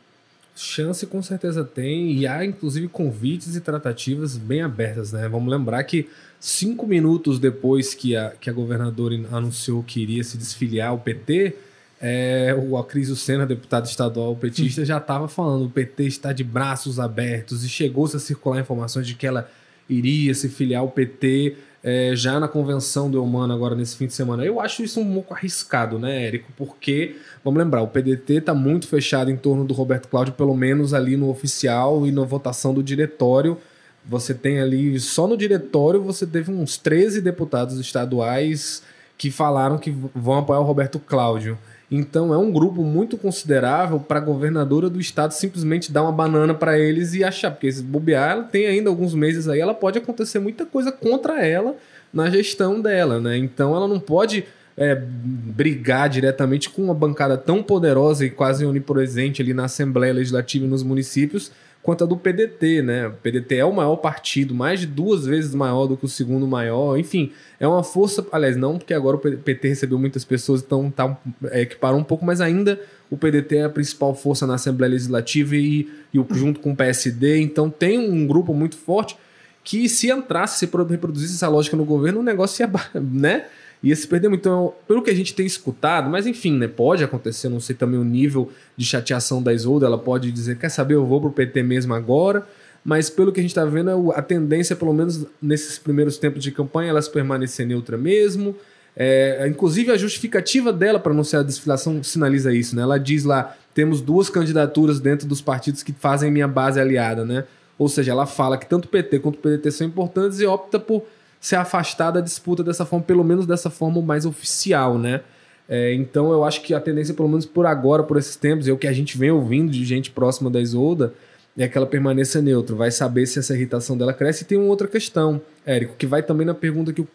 Chance 0.55 1.07
com 1.07 1.21
certeza 1.21 1.63
tem, 1.63 2.13
e 2.13 2.27
há 2.27 2.45
inclusive 2.45 2.87
convites 2.87 3.55
e 3.55 3.61
tratativas 3.61 4.37
bem 4.37 4.61
abertas, 4.61 5.11
né? 5.11 5.27
Vamos 5.27 5.51
lembrar 5.51 5.83
que 5.83 6.07
cinco 6.39 6.85
minutos 6.85 7.39
depois 7.39 7.95
que 7.95 8.15
a, 8.15 8.29
que 8.29 8.51
a 8.51 8.53
governadora 8.53 9.15
anunciou 9.31 9.81
que 9.81 9.99
iria 9.99 10.23
se 10.23 10.37
desfiliar 10.37 10.89
ao 10.89 10.99
PT, 10.99 11.55
é, 12.05 12.53
o 12.53 12.77
Acrisio 12.77 13.15
Senna, 13.15 13.45
deputado 13.45 13.85
estadual 13.85 14.35
petista, 14.35 14.83
já 14.83 14.97
estava 14.97 15.29
falando: 15.29 15.65
o 15.65 15.69
PT 15.69 16.03
está 16.03 16.33
de 16.33 16.43
braços 16.43 16.99
abertos, 16.99 17.63
e 17.63 17.69
chegou-se 17.69 18.17
a 18.17 18.19
circular 18.19 18.59
informações 18.59 19.07
de 19.07 19.15
que 19.15 19.25
ela 19.25 19.49
iria 19.89 20.33
se 20.33 20.49
filiar 20.49 20.81
ao 20.81 20.89
PT 20.89 21.55
é, 21.81 22.11
já 22.13 22.41
na 22.41 22.47
convenção 22.49 23.09
do 23.09 23.23
Humano 23.23 23.53
agora 23.53 23.73
nesse 23.73 23.95
fim 23.95 24.07
de 24.07 24.13
semana. 24.13 24.43
Eu 24.43 24.59
acho 24.59 24.83
isso 24.83 24.99
um 24.99 25.13
pouco 25.13 25.33
arriscado, 25.33 25.97
né, 25.97 26.25
Érico? 26.27 26.51
Porque, 26.57 27.15
vamos 27.41 27.57
lembrar, 27.57 27.81
o 27.81 27.87
PDT 27.87 28.35
está 28.35 28.53
muito 28.53 28.85
fechado 28.85 29.31
em 29.31 29.37
torno 29.37 29.63
do 29.63 29.73
Roberto 29.73 30.09
Cláudio, 30.09 30.33
pelo 30.33 30.55
menos 30.55 30.93
ali 30.93 31.15
no 31.15 31.29
oficial 31.29 32.05
e 32.05 32.11
na 32.11 32.23
votação 32.23 32.73
do 32.73 32.83
diretório. 32.83 33.57
Você 34.05 34.33
tem 34.33 34.59
ali, 34.59 34.99
só 34.99 35.25
no 35.25 35.37
diretório, 35.37 36.01
você 36.01 36.27
teve 36.27 36.51
uns 36.51 36.75
13 36.75 37.21
deputados 37.21 37.79
estaduais 37.79 38.83
que 39.17 39.31
falaram 39.31 39.77
que 39.77 39.95
vão 40.13 40.39
apoiar 40.39 40.59
o 40.59 40.63
Roberto 40.63 40.99
Cláudio. 40.99 41.57
Então 41.91 42.33
é 42.33 42.37
um 42.37 42.51
grupo 42.51 42.83
muito 42.83 43.17
considerável 43.17 43.99
para 43.99 44.19
a 44.19 44.21
governadora 44.21 44.89
do 44.89 44.99
estado 44.99 45.31
simplesmente 45.31 45.91
dar 45.91 46.03
uma 46.03 46.11
banana 46.11 46.53
para 46.53 46.79
eles 46.79 47.13
e 47.13 47.23
achar, 47.23 47.51
porque 47.51 47.71
se 47.71 47.83
bobear, 47.83 48.31
ela 48.31 48.43
tem 48.43 48.65
ainda 48.65 48.89
alguns 48.89 49.13
meses 49.13 49.47
aí, 49.47 49.59
ela 49.59 49.73
pode 49.73 49.99
acontecer 49.99 50.39
muita 50.39 50.65
coisa 50.65 50.91
contra 50.91 51.45
ela 51.45 51.75
na 52.11 52.29
gestão 52.29 52.81
dela, 52.81 53.19
né? 53.19 53.37
Então 53.37 53.75
ela 53.75 53.87
não 53.87 53.99
pode 53.99 54.45
é, 54.75 54.95
brigar 54.95 56.09
diretamente 56.09 56.69
com 56.69 56.83
uma 56.83 56.93
bancada 56.93 57.37
tão 57.37 57.61
poderosa 57.61 58.25
e 58.25 58.29
quase 58.29 58.65
onipresente 58.65 59.41
ali 59.41 59.53
na 59.53 59.65
Assembleia 59.65 60.13
Legislativa 60.13 60.65
e 60.65 60.67
nos 60.67 60.83
municípios 60.83 61.51
quanto 61.83 62.05
a 62.05 62.07
do 62.07 62.15
PDT, 62.15 62.81
né? 62.81 63.07
O 63.07 63.11
PDT 63.11 63.57
é 63.57 63.65
o 63.65 63.73
maior 63.73 63.97
partido, 63.97 64.55
mais 64.55 64.79
de 64.79 64.87
duas 64.87 65.25
vezes 65.25 65.53
maior 65.53 65.85
do 65.85 65.97
que 65.97 66.05
o 66.05 66.09
segundo 66.09 66.47
maior. 66.47 66.97
Enfim, 66.97 67.33
é 67.59 67.67
uma 67.67 67.83
força. 67.83 68.25
Aliás, 68.31 68.55
não 68.55 68.77
porque 68.77 68.93
agora 68.93 69.17
o 69.17 69.19
PT 69.19 69.67
recebeu 69.67 69.99
muitas 69.99 70.23
pessoas, 70.23 70.61
então 70.61 70.89
tá, 70.89 71.15
é, 71.51 71.61
equiparou 71.61 71.99
um 71.99 72.03
pouco, 72.03 72.25
mas 72.25 72.39
ainda 72.39 72.79
o 73.11 73.17
PDT 73.17 73.57
é 73.57 73.63
a 73.65 73.69
principal 73.69 74.15
força 74.15 74.47
na 74.47 74.55
Assembleia 74.55 74.91
Legislativa 74.91 75.57
e, 75.57 75.89
e 76.13 76.25
junto 76.31 76.61
com 76.61 76.71
o 76.71 76.75
PSD. 76.75 77.41
Então 77.41 77.69
tem 77.69 77.99
um 77.99 78.25
grupo 78.25 78.53
muito 78.53 78.77
forte 78.77 79.17
que, 79.61 79.89
se 79.89 80.09
entrasse, 80.09 80.59
se 80.59 80.71
reproduzisse 80.89 81.35
essa 81.35 81.49
lógica 81.49 81.75
no 81.75 81.83
governo, 81.83 82.21
o 82.21 82.23
negócio 82.23 82.63
ia. 82.63 82.71
né? 82.99 83.45
Ia 83.83 83.95
se 83.95 84.07
perder 84.07 84.29
muito. 84.29 84.41
Então, 84.41 84.73
pelo 84.87 85.01
que 85.01 85.11
a 85.11 85.15
gente 85.15 85.35
tem 85.35 85.45
escutado, 85.45 86.09
mas 86.09 86.25
enfim, 86.25 86.57
né? 86.57 86.67
Pode 86.67 87.03
acontecer, 87.03 87.49
não 87.49 87.59
sei 87.59 87.75
também 87.75 87.99
o 87.99 88.03
nível 88.03 88.49
de 88.77 88.85
chateação 88.85 89.43
da 89.43 89.53
Isolda, 89.53 89.85
ela 89.85 89.97
pode 89.97 90.31
dizer, 90.31 90.57
quer 90.57 90.69
saber, 90.69 90.95
eu 90.95 91.05
vou 91.05 91.19
pro 91.19 91.31
PT 91.31 91.61
mesmo 91.61 91.93
agora. 91.93 92.47
Mas 92.83 93.09
pelo 93.09 93.31
que 93.31 93.39
a 93.39 93.43
gente 93.43 93.51
está 93.51 93.63
vendo, 93.63 93.89
é 93.89 94.19
a 94.19 94.21
tendência, 94.21 94.75
pelo 94.75 94.93
menos 94.93 95.25
nesses 95.41 95.77
primeiros 95.77 96.17
tempos 96.17 96.43
de 96.43 96.51
campanha, 96.51 96.89
ela 96.89 97.01
se 97.01 97.09
permanecer 97.09 97.65
neutra 97.65 97.97
mesmo. 97.97 98.55
É, 98.95 99.47
inclusive, 99.47 99.91
a 99.91 99.97
justificativa 99.97 100.71
dela 100.71 100.99
para 100.99 101.11
anunciar 101.11 101.41
a 101.41 101.45
desfilação 101.45 102.03
sinaliza 102.03 102.53
isso, 102.53 102.75
né? 102.75 102.81
Ela 102.81 102.97
diz 102.97 103.23
lá: 103.23 103.55
temos 103.73 104.01
duas 104.01 104.29
candidaturas 104.29 104.99
dentro 104.99 105.27
dos 105.27 105.41
partidos 105.41 105.81
que 105.81 105.93
fazem 105.93 106.29
minha 106.29 106.47
base 106.47 106.79
aliada, 106.79 107.25
né? 107.25 107.45
Ou 107.77 107.89
seja, 107.89 108.11
ela 108.11 108.25
fala 108.25 108.57
que 108.57 108.67
tanto 108.67 108.85
o 108.85 108.87
PT 108.87 109.19
quanto 109.19 109.35
o 109.35 109.39
PDT 109.39 109.71
são 109.71 109.87
importantes 109.87 110.39
e 110.39 110.45
opta 110.45 110.79
por 110.79 111.03
se 111.43 111.57
afastar 111.57 112.09
da 112.09 112.21
disputa 112.21 112.63
dessa 112.63 112.85
forma, 112.85 113.03
pelo 113.03 113.21
menos 113.21 113.45
dessa 113.45 113.69
forma 113.69 114.01
mais 114.01 114.25
oficial, 114.25 114.97
né? 114.97 115.19
É, 115.67 115.93
então 115.93 116.31
eu 116.31 116.45
acho 116.45 116.61
que 116.61 116.73
a 116.73 116.79
tendência, 116.79 117.13
pelo 117.13 117.27
menos 117.27 117.45
por 117.45 117.65
agora, 117.65 118.01
por 118.01 118.15
esses 118.15 118.37
tempos, 118.37 118.65
é 118.65 118.71
o 118.71 118.77
que 118.77 118.87
a 118.87 118.93
gente 118.93 119.17
vem 119.17 119.29
ouvindo 119.29 119.69
de 119.69 119.83
gente 119.83 120.09
próxima 120.09 120.49
da 120.49 120.61
Isolda, 120.61 121.13
é 121.57 121.67
que 121.67 121.77
ela 121.77 121.85
permaneça 121.85 122.41
neutra. 122.41 122.73
Vai 122.73 122.91
saber 122.91 123.25
se 123.25 123.39
essa 123.39 123.53
irritação 123.53 123.97
dela 123.97 124.13
cresce. 124.13 124.43
E 124.43 124.47
tem 124.47 124.57
uma 124.57 124.69
outra 124.69 124.87
questão, 124.87 125.41
Érico, 125.65 125.97
que 125.97 126.07
vai 126.07 126.23
também 126.23 126.47
na 126.47 126.53
pergunta 126.53 126.93
que 126.93 127.05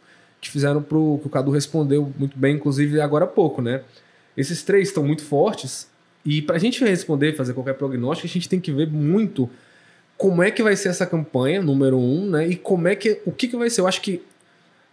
que 0.42 0.50
fizeram 0.50 0.82
pro 0.82 1.18
que 1.22 1.26
o 1.26 1.30
Cadu 1.30 1.50
respondeu 1.50 2.12
muito 2.16 2.38
bem, 2.38 2.54
inclusive 2.54 3.00
agora 3.00 3.24
há 3.24 3.28
pouco, 3.28 3.62
né? 3.62 3.80
Esses 4.36 4.62
três 4.62 4.88
estão 4.88 5.02
muito 5.02 5.24
fortes 5.24 5.88
e 6.24 6.42
para 6.42 6.56
a 6.56 6.58
gente 6.58 6.84
responder, 6.84 7.34
fazer 7.34 7.54
qualquer 7.54 7.74
prognóstico, 7.74 8.28
a 8.28 8.30
gente 8.30 8.48
tem 8.48 8.60
que 8.60 8.70
ver 8.70 8.86
muito 8.88 9.50
como 10.18 10.42
é 10.42 10.50
que 10.50 10.64
vai 10.64 10.74
ser 10.74 10.88
essa 10.88 11.06
campanha, 11.06 11.62
número 11.62 11.96
um, 11.96 12.28
né? 12.28 12.48
E 12.48 12.56
como 12.56 12.88
é 12.88 12.96
que 12.96 13.22
o 13.24 13.30
que, 13.30 13.46
que 13.46 13.56
vai 13.56 13.70
ser? 13.70 13.80
Eu 13.80 13.86
acho 13.86 14.02
que 14.02 14.20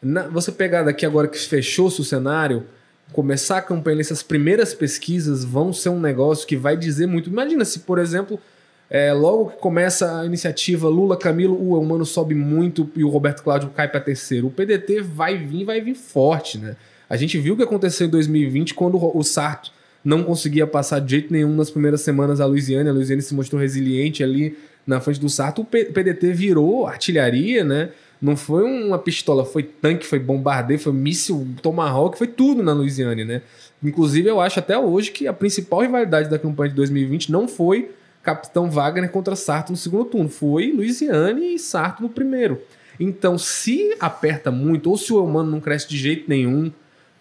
na, 0.02 0.28
você 0.28 0.52
pegar 0.52 0.84
daqui 0.84 1.04
agora 1.04 1.28
que 1.28 1.38
fechou-se 1.38 2.00
o 2.00 2.04
cenário, 2.04 2.64
começar 3.12 3.58
a 3.58 3.62
campanha 3.62 3.98
nessas 3.98 4.22
primeiras 4.22 4.76
pesquisas 4.76 5.44
vão 5.44 5.74
ser 5.74 5.90
um 5.90 6.00
negócio 6.00 6.48
que 6.48 6.56
vai 6.56 6.78
dizer 6.78 7.08
muito. 7.08 7.28
Imagina 7.28 7.66
se, 7.66 7.80
por 7.80 7.98
exemplo, 7.98 8.40
é, 8.88 9.12
logo 9.14 9.48
que 9.48 9.58
começa 9.58 10.20
a 10.20 10.26
iniciativa 10.28 10.88
Lula, 10.88 11.18
Camilo, 11.18 11.56
o 11.56 11.80
Humano 11.80 12.06
sobe 12.06 12.36
muito 12.36 12.88
e 12.96 13.04
o 13.04 13.10
Roberto 13.10 13.42
Cláudio 13.42 13.70
cai 13.70 13.88
para 13.88 14.00
terceiro. 14.00 14.48
O 14.48 14.52
PDT 14.52 15.02
vai 15.02 15.38
vir, 15.38 15.66
vai 15.66 15.82
vir 15.82 15.96
forte, 15.96 16.60
né? 16.60 16.76
A 17.10 17.16
gente 17.16 17.40
viu 17.40 17.56
o 17.56 17.58
que 17.58 17.64
aconteceu 17.64 18.06
em 18.06 18.10
2020 18.12 18.76
quando 18.76 18.98
o 18.98 19.24
Sarto 19.24 19.72
não 20.04 20.24
conseguia 20.24 20.68
passar 20.68 21.00
de 21.00 21.12
jeito 21.12 21.34
nenhum 21.34 21.56
nas 21.56 21.72
primeiras 21.72 22.02
semanas 22.02 22.40
a 22.40 22.46
Luiziane. 22.46 22.90
A 22.90 22.94
Luiziane 22.94 23.24
se 23.24 23.34
mostrou 23.34 23.60
resiliente 23.60 24.24
ali 24.24 24.56
na 24.86 25.00
frente 25.00 25.20
do 25.20 25.30
Sarto. 25.30 25.62
O 25.62 25.66
PDT 25.66 26.34
virou 26.34 26.88
artilharia, 26.88 27.64
né? 27.64 27.90
Não 28.22 28.36
foi 28.38 28.64
uma 28.64 28.98
pistola, 28.98 29.46
foi 29.46 29.64
tanque, 29.64 30.06
foi 30.06 30.20
bombardeio, 30.20 30.80
foi 30.80 30.94
míssil, 30.94 31.48
tomahawk, 31.62 32.18
foi 32.18 32.28
tudo 32.28 32.64
na 32.64 32.74
Luiziane, 32.74 33.26
né? 33.26 33.42
Inclusive, 33.84 34.28
eu 34.28 34.40
acho 34.40 34.60
até 34.60 34.78
hoje 34.78 35.12
que 35.12 35.28
a 35.28 35.34
principal 35.34 35.82
rivalidade 35.82 36.30
da 36.30 36.40
campanha 36.40 36.70
de 36.70 36.76
2020 36.76 37.32
não 37.32 37.48
foi 37.48 37.92
Capitão 38.24 38.70
Wagner 38.70 39.12
contra 39.12 39.36
Sarto 39.36 39.72
no 39.72 39.78
segundo 39.78 40.06
turno. 40.06 40.30
Foi 40.30 40.72
Luiziane 40.72 41.56
e 41.56 41.60
Sarto 41.60 42.02
no 42.02 42.10
primeiro. 42.10 42.62
Então, 43.00 43.38
se 43.38 43.96
aperta 44.00 44.50
muito, 44.50 44.90
ou 44.90 44.98
se 44.98 45.14
o 45.14 45.24
humano 45.24 45.52
não 45.52 45.60
cresce 45.60 45.88
de 45.88 45.98
jeito 45.98 46.28
nenhum, 46.28 46.72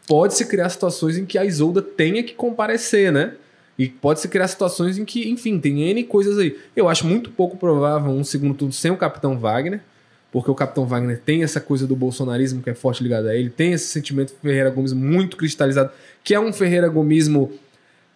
pode-se 0.06 0.46
criar 0.46 0.68
situações 0.68 1.18
em 1.18 1.26
que 1.26 1.36
a 1.36 1.44
Isolda 1.44 1.82
tenha 1.82 2.22
que 2.22 2.34
comparecer, 2.34 3.12
né? 3.12 3.34
E 3.78 3.88
pode-se 3.88 4.28
criar 4.28 4.46
situações 4.48 4.98
em 4.98 5.04
que, 5.04 5.28
enfim, 5.28 5.58
tem 5.58 5.82
N 5.82 6.04
coisas 6.04 6.38
aí. 6.38 6.56
Eu 6.76 6.88
acho 6.88 7.06
muito 7.06 7.30
pouco 7.30 7.56
provável 7.56 8.12
um 8.12 8.22
segundo 8.22 8.54
turno 8.54 8.72
sem 8.72 8.90
o 8.90 8.96
Capitão 8.96 9.38
Wagner, 9.38 9.80
porque 10.30 10.50
o 10.50 10.54
Capitão 10.54 10.86
Wagner 10.86 11.20
tem 11.20 11.42
essa 11.42 11.60
coisa 11.60 11.86
do 11.86 11.94
bolsonarismo 11.94 12.62
que 12.62 12.70
é 12.70 12.74
forte 12.74 13.02
ligado 13.02 13.28
a 13.28 13.34
ele, 13.36 13.50
tem 13.50 13.72
esse 13.72 13.86
sentimento 13.86 14.34
Ferreira 14.42 14.70
Gomes 14.70 14.92
muito 14.92 15.36
cristalizado, 15.36 15.90
que 16.22 16.34
é 16.34 16.40
um 16.40 16.52
Ferreira 16.52 16.88
Gomismo 16.88 17.52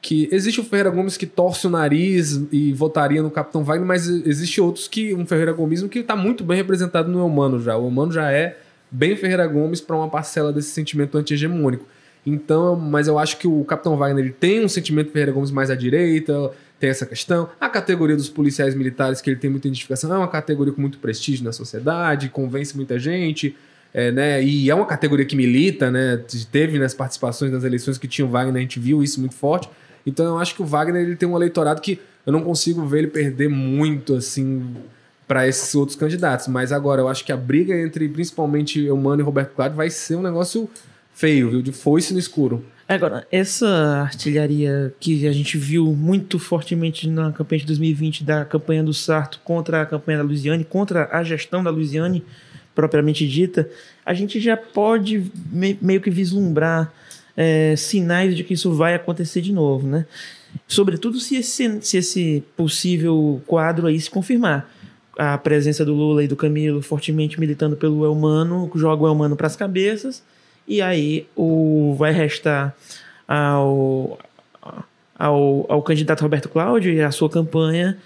que 0.00 0.28
existe 0.30 0.60
o 0.60 0.64
Ferreira 0.64 0.90
Gomes 0.90 1.16
que 1.16 1.26
torce 1.26 1.66
o 1.66 1.70
nariz 1.70 2.40
e 2.52 2.72
votaria 2.72 3.22
no 3.22 3.30
Capitão 3.30 3.64
Wagner, 3.64 3.86
mas 3.86 4.06
existe 4.06 4.60
outros 4.60 4.86
que 4.86 5.12
um 5.12 5.26
Ferreira 5.26 5.52
Gomismo 5.52 5.88
que 5.88 5.98
está 5.98 6.14
muito 6.14 6.44
bem 6.44 6.56
representado 6.56 7.10
no 7.10 7.24
Humano 7.26 7.60
já. 7.60 7.76
O 7.76 7.86
Humano 7.88 8.12
já 8.12 8.30
é 8.30 8.58
bem 8.90 9.16
Ferreira 9.16 9.46
Gomes 9.46 9.80
para 9.80 9.96
uma 9.96 10.08
parcela 10.08 10.52
desse 10.52 10.70
sentimento 10.70 11.18
anti-hegemônico. 11.18 11.84
Então, 12.28 12.76
mas 12.76 13.08
eu 13.08 13.18
acho 13.18 13.38
que 13.38 13.48
o 13.48 13.64
Capitão 13.64 13.96
Wagner 13.96 14.34
tem 14.38 14.62
um 14.64 14.68
sentimento 14.68 15.10
Ferreira 15.10 15.32
Gomes 15.32 15.50
mais 15.50 15.70
à 15.70 15.74
direita, 15.74 16.50
tem 16.78 16.90
essa 16.90 17.06
questão. 17.06 17.48
A 17.58 17.68
categoria 17.68 18.14
dos 18.14 18.28
policiais 18.28 18.74
militares, 18.74 19.20
que 19.20 19.30
ele 19.30 19.38
tem 19.38 19.48
muita 19.48 19.66
identificação, 19.66 20.12
é 20.14 20.18
uma 20.18 20.28
categoria 20.28 20.72
com 20.72 20.80
muito 20.80 20.98
prestígio 20.98 21.44
na 21.44 21.52
sociedade, 21.52 22.28
convence 22.28 22.76
muita 22.76 22.98
gente. 22.98 23.56
É, 23.94 24.12
né, 24.12 24.44
e 24.44 24.68
é 24.68 24.74
uma 24.74 24.84
categoria 24.84 25.24
que 25.24 25.34
milita, 25.34 25.90
né, 25.90 26.22
teve 26.52 26.78
nas 26.78 26.92
participações 26.92 27.50
nas 27.50 27.64
eleições 27.64 27.96
que 27.96 28.06
tinha 28.06 28.26
o 28.26 28.28
Wagner, 28.28 28.56
a 28.56 28.60
gente 28.60 28.78
viu 28.78 29.02
isso 29.02 29.18
muito 29.18 29.34
forte. 29.34 29.70
Então 30.04 30.26
eu 30.26 30.38
acho 30.38 30.54
que 30.54 30.60
o 30.60 30.66
Wagner 30.66 31.02
ele 31.02 31.16
tem 31.16 31.26
um 31.26 31.34
eleitorado 31.34 31.80
que 31.80 31.98
eu 32.26 32.32
não 32.32 32.42
consigo 32.42 32.84
ver 32.84 32.98
ele 32.98 33.06
perder 33.06 33.48
muito 33.48 34.14
assim 34.14 34.76
para 35.26 35.48
esses 35.48 35.74
outros 35.74 35.96
candidatos. 35.96 36.46
Mas 36.48 36.72
agora 36.72 37.00
eu 37.00 37.08
acho 37.08 37.24
que 37.24 37.32
a 37.32 37.36
briga 37.36 37.74
entre 37.74 38.06
principalmente 38.08 38.84
Eumano 38.84 39.22
e 39.22 39.24
Roberto 39.24 39.54
Cláudio 39.54 39.76
vai 39.76 39.88
ser 39.88 40.16
um 40.16 40.22
negócio 40.22 40.68
feio, 41.18 41.50
viu? 41.50 41.61
De 41.61 41.72
foice 41.72 42.12
no 42.12 42.18
escuro. 42.18 42.64
Agora, 42.88 43.26
essa 43.31 43.68
artilharia 44.02 44.94
que 45.00 45.26
a 45.26 45.33
gente 45.33 45.59
viu 45.59 45.87
muito 45.92 46.38
fortemente 46.38 47.09
na 47.09 47.33
campanha 47.33 47.61
de 47.61 47.66
2020 47.66 48.24
da 48.24 48.44
campanha 48.44 48.85
do 48.85 48.94
Sarto 48.94 49.40
contra 49.44 49.83
a 49.83 49.87
campanha 49.87 50.18
da 50.18 50.24
Luiziane, 50.24 50.64
contra 50.64 51.09
a 51.12 51.24
gestão 51.24 51.62
da 51.62 51.70
Luiziane 51.70 52.24
propriamente 52.74 53.26
dita, 53.26 53.68
a 54.07 54.14
gente 54.14 54.40
já 54.40 54.57
pode 54.57 55.31
meio 55.83 56.00
que 56.00 56.09
vislumbrar 56.09 56.92
é, 57.37 57.74
sinais 57.76 58.37
de 58.37 58.44
que 58.44 58.54
isso 58.54 58.72
vai 58.72 58.94
acontecer 58.94 59.40
de 59.40 59.52
novo, 59.52 59.87
né? 59.87 60.07
Sobretudo 60.68 61.18
se 61.18 61.37
esse, 61.37 61.78
se 61.83 61.96
esse 61.96 62.44
possível 62.57 63.42
quadro 63.46 63.88
aí 63.88 64.00
se 64.00 64.09
confirmar. 64.09 64.72
A 65.18 65.37
presença 65.37 65.85
do 65.85 65.92
Lula 65.92 66.22
e 66.22 66.28
do 66.28 66.37
Camilo 66.37 66.81
fortemente 66.81 67.40
militando 67.40 67.76
pelo 67.76 68.04
Elmano, 68.04 68.70
joga 68.76 69.02
o 69.02 69.09
Elmano 69.09 69.35
para 69.35 69.48
as 69.48 69.57
cabeças, 69.57 70.22
e 70.68 70.83
aí 70.83 71.26
o, 71.35 71.94
vai 71.98 72.12
restar 72.12 72.76
ao, 73.26 74.18
ao, 75.18 75.66
ao 75.68 75.83
candidato 75.83 76.20
Roberto 76.20 76.48
Cláudio 76.48 76.92
e 76.92 77.00
a 77.00 77.11
sua 77.11 77.31
campanha 77.31 77.96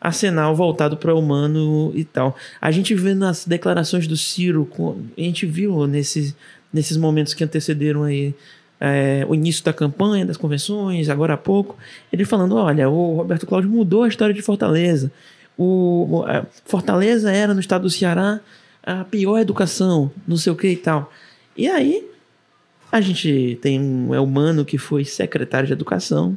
arsenal 0.00 0.54
voltado 0.54 0.96
para 0.96 1.14
o 1.14 1.18
humano 1.18 1.92
e 1.94 2.04
tal. 2.04 2.36
A 2.60 2.70
gente 2.72 2.92
vê 2.94 3.14
nas 3.14 3.46
declarações 3.46 4.06
do 4.06 4.16
Ciro, 4.16 4.68
a 5.16 5.20
gente 5.20 5.46
viu 5.46 5.86
nesses, 5.86 6.34
nesses 6.72 6.96
momentos 6.96 7.34
que 7.34 7.44
antecederam 7.44 8.02
aí 8.02 8.34
é, 8.80 9.24
o 9.28 9.34
início 9.34 9.64
da 9.64 9.72
campanha, 9.72 10.26
das 10.26 10.36
convenções, 10.36 11.08
agora 11.08 11.34
há 11.34 11.36
pouco, 11.36 11.76
ele 12.12 12.24
falando: 12.24 12.56
olha, 12.56 12.90
o 12.90 13.16
Roberto 13.16 13.46
Cláudio 13.46 13.70
mudou 13.70 14.02
a 14.02 14.08
história 14.08 14.34
de 14.34 14.42
Fortaleza. 14.42 15.10
O, 15.56 16.24
Fortaleza 16.64 17.30
era 17.30 17.54
no 17.54 17.60
estado 17.60 17.82
do 17.82 17.90
Ceará 17.90 18.40
a 18.82 19.04
pior 19.04 19.38
educação, 19.38 20.10
não 20.26 20.36
sei 20.36 20.52
o 20.52 20.56
que 20.56 20.66
e 20.66 20.76
tal. 20.76 21.12
E 21.56 21.68
aí, 21.68 22.08
a 22.90 23.00
gente 23.00 23.58
tem 23.60 23.80
um 23.80 24.12
humano 24.22 24.64
que 24.64 24.78
foi 24.78 25.04
secretário 25.04 25.66
de 25.66 25.72
educação 25.72 26.36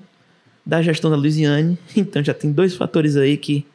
da 0.65 0.81
gestão 0.81 1.11
da 1.11 1.17
Luiziane, 1.17 1.77
então 1.95 2.23
já 2.23 2.33
tem 2.33 2.51
dois 2.51 2.75
fatores 2.75 3.15
aí 3.15 3.37
que 3.37 3.65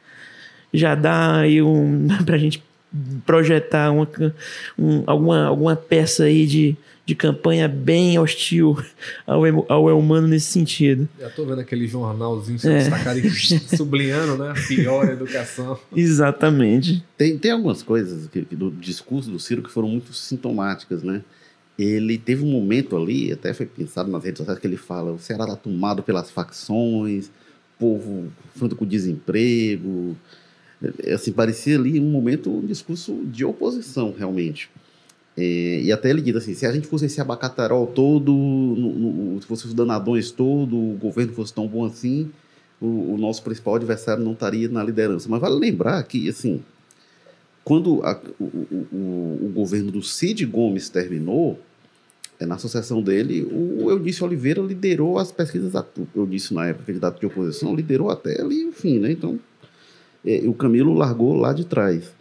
já 0.73 0.95
dá 0.95 1.37
aí 1.39 1.61
um 1.61 2.07
pra 2.25 2.37
gente 2.37 2.63
projetar 3.25 3.91
uma, 3.91 4.07
um, 4.77 5.03
alguma, 5.07 5.45
alguma 5.45 5.75
peça 5.75 6.25
aí 6.25 6.45
de 6.45 6.75
de 7.11 7.15
campanha 7.15 7.67
bem 7.67 8.17
hostil 8.17 8.81
ao, 9.27 9.43
ao 9.69 9.99
humano 9.99 10.29
nesse 10.29 10.45
sentido. 10.45 11.09
Já 11.19 11.29
tô 11.29 11.45
vendo 11.45 11.59
aquele 11.59 11.85
jornalzinho 11.85 12.57
é. 12.63 12.77
destacado 12.77 13.19
sublinhando, 13.75 14.37
né? 14.37 14.53
Pior 14.65 15.09
educação. 15.09 15.77
Exatamente. 15.93 17.03
Tem, 17.17 17.37
tem 17.37 17.51
algumas 17.51 17.83
coisas 17.83 18.27
que, 18.29 18.39
do 18.55 18.71
discurso 18.71 19.29
do 19.29 19.39
Ciro 19.39 19.61
que 19.61 19.69
foram 19.69 19.89
muito 19.89 20.13
sintomáticas, 20.13 21.03
né? 21.03 21.21
Ele 21.77 22.17
teve 22.17 22.45
um 22.45 22.49
momento 22.49 22.95
ali, 22.95 23.33
até 23.33 23.53
foi 23.53 23.65
pensado 23.65 24.09
nas 24.09 24.23
redes 24.23 24.37
sociais, 24.37 24.57
que 24.57 24.67
ele 24.67 24.77
fala: 24.77 25.11
o 25.11 25.19
Ceará 25.19 25.43
está 25.43 25.57
tomado 25.57 26.01
pelas 26.01 26.31
facções, 26.31 27.29
povo 27.77 28.31
fruto 28.55 28.73
com 28.77 28.85
desemprego. 28.85 30.15
Assim, 31.13 31.33
parecia 31.33 31.77
ali 31.77 31.99
um 31.99 32.09
momento, 32.09 32.49
um 32.49 32.65
discurso 32.65 33.21
de 33.25 33.43
oposição, 33.43 34.15
realmente. 34.17 34.69
É, 35.37 35.81
e 35.81 35.91
até 35.91 36.09
ele 36.09 36.21
diz 36.21 36.35
assim: 36.35 36.53
se 36.53 36.65
a 36.65 36.71
gente 36.71 36.87
fosse 36.87 37.05
esse 37.05 37.21
abacatarol 37.21 37.87
todo, 37.87 38.33
no, 38.33 39.33
no, 39.33 39.41
se 39.41 39.47
fosse 39.47 39.65
os 39.65 39.73
danadões 39.73 40.31
todo, 40.31 40.75
o 40.75 40.97
governo 40.97 41.33
fosse 41.33 41.53
tão 41.53 41.67
bom 41.67 41.85
assim, 41.85 42.29
o, 42.81 43.13
o, 43.13 43.17
nosso 43.17 43.41
principal 43.43 43.75
adversário 43.75 44.23
não 44.23 44.33
estaria 44.33 44.67
na 44.67 44.83
liderança. 44.83 45.29
Mas 45.29 45.39
vale 45.39 45.55
lembrar 45.55 46.03
que, 46.03 46.27
assim, 46.27 46.61
quando 47.63 48.03
a, 48.03 48.19
o, 48.39 48.43
o, 48.43 49.39
o, 49.45 49.51
governo 49.53 49.91
do 49.91 50.01
Cid 50.01 50.45
Gomes 50.45 50.89
terminou, 50.89 51.59
é, 52.39 52.45
na 52.45 52.55
associação 52.55 53.01
dele, 53.01 53.43
o 53.43 53.89
Eudício 53.89 54.25
Oliveira 54.25 54.61
liderou 54.61 55.17
as 55.17 55.31
pesquisas, 55.31 55.73
eu 56.15 56.25
disse 56.25 56.53
na 56.53 56.67
época, 56.67 56.85
candidato 56.87 57.19
de 57.19 57.25
oposição, 57.25 57.75
liderou 57.75 58.09
até 58.09 58.41
ali 58.41 58.65
o 58.65 58.71
fim, 58.71 58.99
né? 58.99 59.11
Então, 59.11 59.39
é, 60.25 60.41
o 60.45 60.53
Camilo 60.53 60.93
largou 60.93 61.35
lá 61.35 61.53
de 61.53 61.65
trás. 61.65 62.11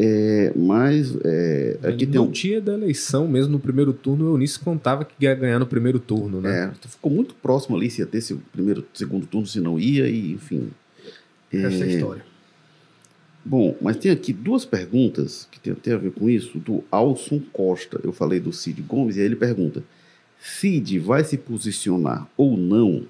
É, 0.00 0.52
mas 0.54 1.16
é, 1.24 1.76
aqui 1.82 2.06
no 2.06 2.12
tem 2.12 2.20
um, 2.20 2.30
dia 2.30 2.60
da 2.60 2.74
eleição, 2.74 3.26
mesmo 3.26 3.52
no 3.52 3.58
primeiro 3.58 3.92
turno, 3.92 4.26
o 4.26 4.34
Eunice 4.34 4.58
contava 4.60 5.04
que 5.04 5.12
ia 5.24 5.34
ganhar 5.34 5.58
no 5.58 5.66
primeiro 5.66 5.98
turno, 5.98 6.40
né? 6.40 6.72
é, 6.72 6.88
ficou 6.88 7.10
muito 7.10 7.34
próximo 7.34 7.76
ali 7.76 7.90
se 7.90 8.00
ia 8.00 8.06
ter 8.06 8.18
esse 8.18 8.34
primeiro, 8.52 8.86
segundo 8.94 9.26
turno, 9.26 9.46
se 9.46 9.60
não 9.60 9.78
ia, 9.78 10.08
e 10.08 10.32
enfim. 10.32 10.70
Essa 11.52 11.82
é 11.82 11.82
a 11.82 11.86
história. 11.86 12.24
Bom, 13.44 13.76
mas 13.80 13.96
tem 13.96 14.12
aqui 14.12 14.32
duas 14.32 14.64
perguntas 14.64 15.48
que 15.50 15.58
tem, 15.58 15.74
tem 15.74 15.94
a 15.94 15.96
ver 15.96 16.12
com 16.12 16.28
isso, 16.28 16.58
do 16.58 16.84
Alson 16.90 17.40
Costa. 17.52 17.98
Eu 18.04 18.12
falei 18.12 18.38
do 18.38 18.52
Cid 18.52 18.80
Gomes, 18.82 19.16
e 19.16 19.20
aí 19.20 19.26
ele 19.26 19.36
pergunta: 19.36 19.82
Cid 20.38 20.98
vai 20.98 21.24
se 21.24 21.36
posicionar 21.36 22.28
ou 22.36 22.56
não? 22.56 23.04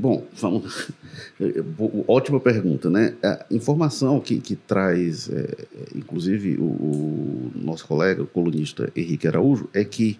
Bom, 0.00 0.26
vamos. 0.32 0.90
Ótima 2.08 2.40
pergunta, 2.40 2.88
né? 2.88 3.12
A 3.22 3.44
informação 3.50 4.18
que, 4.18 4.40
que 4.40 4.56
traz, 4.56 5.28
é, 5.28 5.66
inclusive, 5.94 6.56
o, 6.56 6.62
o 6.62 7.52
nosso 7.54 7.86
colega, 7.86 8.22
o 8.22 8.26
colunista 8.26 8.90
Henrique 8.96 9.28
Araújo, 9.28 9.68
é 9.74 9.84
que 9.84 10.18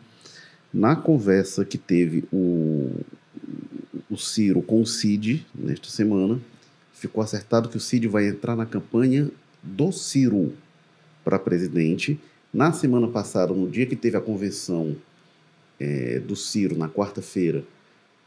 na 0.71 0.95
conversa 0.95 1.65
que 1.65 1.79
teve 1.79 2.25
o, 2.31 2.91
o 4.11 4.19
Ciro 4.19 4.61
com 4.61 4.83
o 4.83 4.87
Cid 4.87 5.47
nesta 5.55 5.89
semana, 5.89 6.39
ficou 6.93 7.23
acertado 7.23 7.71
que 7.71 7.79
o 7.79 7.81
Cid 7.81 8.07
vai 8.07 8.29
entrar 8.29 8.55
na 8.55 8.67
campanha 8.67 9.31
do 9.63 9.91
Ciro 9.93 10.53
para 11.25 11.39
presidente. 11.39 12.21
Na 12.53 12.71
semana 12.71 13.09
passada, 13.09 13.55
no 13.55 13.67
dia 13.67 13.87
que 13.87 13.97
teve 13.97 14.19
a 14.19 14.21
convenção 14.21 14.95
é, 15.79 16.19
do 16.19 16.37
Ciro, 16.37 16.77
na 16.77 16.91
quarta-feira, 16.91 17.65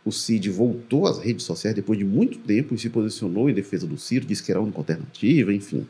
o 0.06 0.12
Cid 0.12 0.50
voltou 0.50 1.08
às 1.08 1.20
redes 1.20 1.46
sociais 1.46 1.76
depois 1.76 1.98
de 1.98 2.06
muito 2.06 2.38
tempo 2.40 2.76
e 2.76 2.78
se 2.78 2.90
posicionou 2.90 3.50
em 3.50 3.54
defesa 3.54 3.88
do 3.88 3.98
Ciro, 3.98 4.26
disse 4.26 4.44
que 4.44 4.52
era 4.52 4.60
a 4.60 4.64
única 4.64 4.78
alternativa, 4.78 5.54
enfim. 5.54 5.86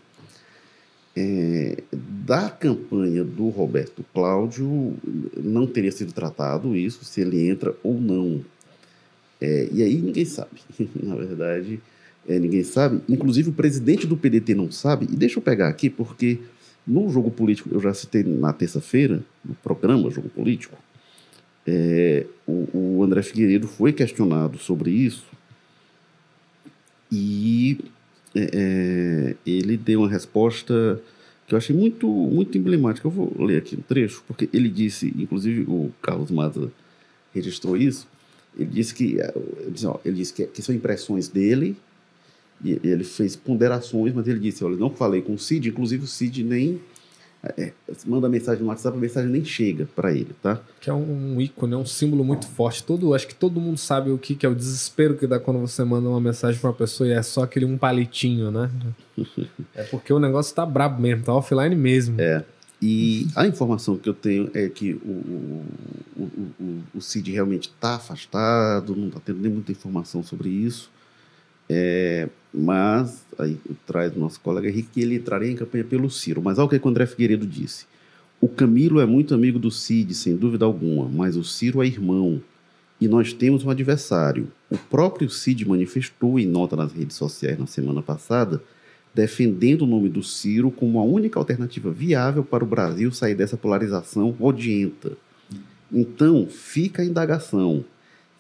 É, 1.16 1.78
da 1.92 2.50
campanha 2.50 3.24
do 3.24 3.50
Roberto 3.50 4.04
Cláudio, 4.14 4.96
não 5.38 5.68
teria 5.68 5.92
sido 5.92 6.12
tratado 6.12 6.76
isso, 6.76 7.06
se 7.06 7.22
ele 7.22 7.48
entra 7.48 7.76
ou 7.84 8.00
não. 8.00 8.44
É, 9.40 9.70
e 9.72 9.84
aí 9.84 9.96
ninguém 9.98 10.26
sabe, 10.26 10.62
na 11.02 11.16
verdade 11.16 11.80
é, 12.28 12.40
ninguém 12.40 12.64
sabe. 12.64 13.02
Inclusive 13.08 13.50
o 13.50 13.54
presidente 13.54 14.08
do 14.08 14.18
PDT 14.18 14.56
não 14.56 14.72
sabe. 14.72 15.08
E 15.12 15.16
deixa 15.16 15.40
eu 15.40 15.44
pegar 15.44 15.68
aqui, 15.68 15.90
porque 15.90 16.40
no 16.86 17.10
jogo 17.10 17.32
político, 17.32 17.70
eu 17.72 17.80
já 17.80 17.94
citei 17.94 18.24
na 18.24 18.52
terça-feira, 18.54 19.24
no 19.44 19.56
programa 19.56 20.10
Jogo 20.10 20.30
Político, 20.30 20.78
é, 21.68 22.26
o, 22.46 22.98
o, 22.98 23.04
André 23.04 23.22
Figueiredo 23.22 23.68
foi 23.68 23.94
questionado 23.94 24.58
sobre 24.58 24.92
isso 24.92 25.26
e 27.12 27.80
é, 28.36 28.50
é, 28.54 29.36
ele 29.46 29.78
deu 29.78 30.02
uma 30.02 30.10
resposta 30.10 31.02
que 31.48 31.54
eu 31.54 31.58
achei 31.58 31.76
muito, 31.76 32.08
muito 32.08 32.58
emblemática. 32.58 33.08
Eu 33.08 33.12
vou 33.12 33.34
ler 33.46 33.58
aqui 33.58 33.76
um 33.76 33.82
trecho, 33.82 34.24
porque 34.28 34.50
ele 34.52 34.70
disse, 34.70 35.14
inclusive 35.18 35.62
o 35.68 35.92
Carlos 36.02 36.32
Maza 36.32 36.72
registrou 37.34 37.78
isso, 37.78 38.08
ele 38.58 38.70
disse 38.70 38.94
que, 38.94 39.18
ó, 39.86 40.00
ele 40.06 40.16
disse 40.16 40.34
que, 40.34 40.46
que 40.48 40.62
são 40.62 40.74
impressões 40.74 41.28
dele, 41.28 41.76
e 42.64 42.80
ele 42.84 43.04
fez 43.04 43.36
ponderações, 43.36 44.14
mas 44.14 44.28
ele 44.28 44.40
disse: 44.40 44.64
Olha, 44.64 44.78
não 44.78 44.90
falei 44.90 45.22
com 45.22 45.34
o 45.34 45.40
Cid, 45.40 45.70
inclusive 45.70 46.06
o 46.06 46.08
Cid 46.08 46.44
nem. 46.44 46.80
É, 47.44 47.74
manda 48.06 48.30
mensagem 48.30 48.64
no 48.64 48.70
WhatsApp, 48.70 48.98
a 48.98 49.02
mensagem 49.02 49.30
nem 49.30 49.44
chega 49.44 49.86
para 49.94 50.14
ele, 50.14 50.34
tá? 50.42 50.62
Que 50.80 50.90
é 50.90 50.94
um 50.94 51.42
ícone, 51.42 51.74
é 51.74 51.78
um 51.78 51.86
símbolo 51.86 52.24
muito 52.24 52.48
forte. 52.48 52.82
Todo, 52.82 53.14
acho 53.14 53.28
que 53.28 53.36
todo 53.36 53.60
mundo 53.60 53.78
sabe 53.78 54.12
o 54.12 54.18
que, 54.18 54.34
que 54.34 54.46
é 54.46 54.50
o 54.50 54.56
desespero 54.56 55.18
que 55.18 55.28
dá 55.28 55.38
quando 55.40 55.60
você 55.60 55.84
manda 55.84 56.08
uma 56.08 56.22
mensagem 56.22 56.60
para 56.60 56.70
uma 56.70 56.76
pessoa 56.76 57.10
e 57.10 57.12
é 57.12 57.22
só 57.22 57.44
aquele 57.44 57.66
um 57.66 57.78
palitinho, 57.78 58.50
né? 58.50 58.72
é 59.76 59.84
porque 59.84 60.14
o 60.14 60.20
negócio 60.20 60.56
tá 60.56 60.66
brabo 60.66 61.02
mesmo, 61.02 61.26
tá 61.26 61.34
offline 61.34 61.76
mesmo. 61.76 62.16
É. 62.20 62.46
E 62.82 63.28
a 63.36 63.46
informação 63.46 63.98
que 63.98 64.08
eu 64.08 64.14
tenho 64.14 64.50
é 64.54 64.70
que 64.70 64.94
o, 64.94 65.10
o, 65.10 65.66
o, 66.18 66.24
o, 66.60 66.84
o 66.96 67.02
Cid 67.02 67.30
realmente 67.30 67.70
está 67.70 67.96
afastado, 67.96 68.96
não 68.96 69.08
está 69.08 69.20
tendo 69.20 69.40
nem 69.40 69.52
muita 69.52 69.72
informação 69.72 70.24
sobre 70.24 70.48
isso. 70.48 70.90
É, 71.70 72.28
mas 72.54 73.26
aí 73.40 73.58
traz 73.88 74.16
o 74.16 74.20
nosso 74.20 74.40
colega 74.40 74.70
Henrique 74.70 74.90
que 74.94 75.02
ele 75.02 75.16
entraria 75.16 75.52
em 75.52 75.56
campanha 75.56 75.84
pelo 75.84 76.10
Ciro. 76.10 76.42
Mas 76.42 76.58
olha 76.58 76.66
o 76.66 76.70
que 76.70 76.78
o 76.78 76.90
André 76.90 77.06
Figueiredo 77.06 77.46
disse. 77.48 77.86
O 78.40 78.48
Camilo 78.48 79.00
é 79.00 79.06
muito 79.06 79.34
amigo 79.34 79.58
do 79.58 79.72
Cid, 79.72 80.14
sem 80.14 80.36
dúvida 80.36 80.66
alguma, 80.66 81.08
mas 81.08 81.38
o 81.38 81.44
Ciro 81.44 81.82
é 81.82 81.88
irmão. 81.88 82.42
E 83.00 83.08
nós 83.08 83.32
temos 83.32 83.64
um 83.64 83.70
adversário. 83.70 84.52
O 84.70 84.78
próprio 84.78 85.30
Cid 85.30 85.66
manifestou 85.66 86.38
em 86.38 86.46
nota 86.46 86.76
nas 86.76 86.92
redes 86.92 87.16
sociais 87.16 87.58
na 87.58 87.68
semana 87.68 88.02
passada, 88.02 88.62
defendendo 89.16 89.84
o 89.84 89.88
nome 89.88 90.10
do 90.10 90.22
Ciro 90.22 90.72
como 90.72 91.00
a 91.00 91.04
única 91.04 91.40
alternativa 91.40 91.90
viável 91.90 92.44
para 92.44 92.64
o 92.64 92.68
Brasil 92.68 93.12
sair 93.12 93.36
dessa 93.36 93.56
polarização 93.56 94.36
odienta. 94.40 95.14
Então, 95.92 96.48
fica 96.48 97.02
a 97.02 97.06
indagação. 97.06 97.86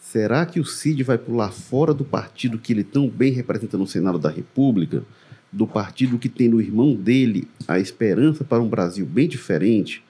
Será 0.03 0.45
que 0.45 0.59
o 0.59 0.65
Cid 0.65 1.01
vai 1.01 1.17
pular 1.17 1.49
fora 1.49 1.93
do 1.93 2.03
partido 2.03 2.59
que 2.59 2.73
ele 2.73 2.83
tão 2.83 3.07
bem 3.07 3.31
representa 3.31 3.77
no 3.77 3.87
Senado 3.87 4.19
da 4.19 4.29
República? 4.29 5.01
Do 5.49 5.65
partido 5.65 6.19
que 6.19 6.27
tem 6.27 6.49
no 6.49 6.59
irmão 6.59 6.93
dele 6.93 7.47
a 7.65 7.79
esperança 7.79 8.43
para 8.43 8.61
um 8.61 8.67
Brasil 8.67 9.05
bem 9.05 9.29
diferente? 9.29 10.03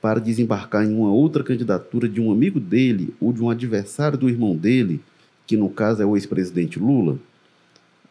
Para 0.00 0.20
desembarcar 0.20 0.84
em 0.84 0.94
uma 0.94 1.10
outra 1.10 1.42
candidatura 1.42 2.06
de 2.06 2.20
um 2.20 2.30
amigo 2.30 2.60
dele 2.60 3.14
ou 3.18 3.32
de 3.32 3.42
um 3.42 3.48
adversário 3.48 4.18
do 4.18 4.28
irmão 4.28 4.54
dele, 4.54 5.00
que 5.46 5.56
no 5.56 5.70
caso 5.70 6.02
é 6.02 6.06
o 6.06 6.16
ex-presidente 6.16 6.78
Lula? 6.78 7.18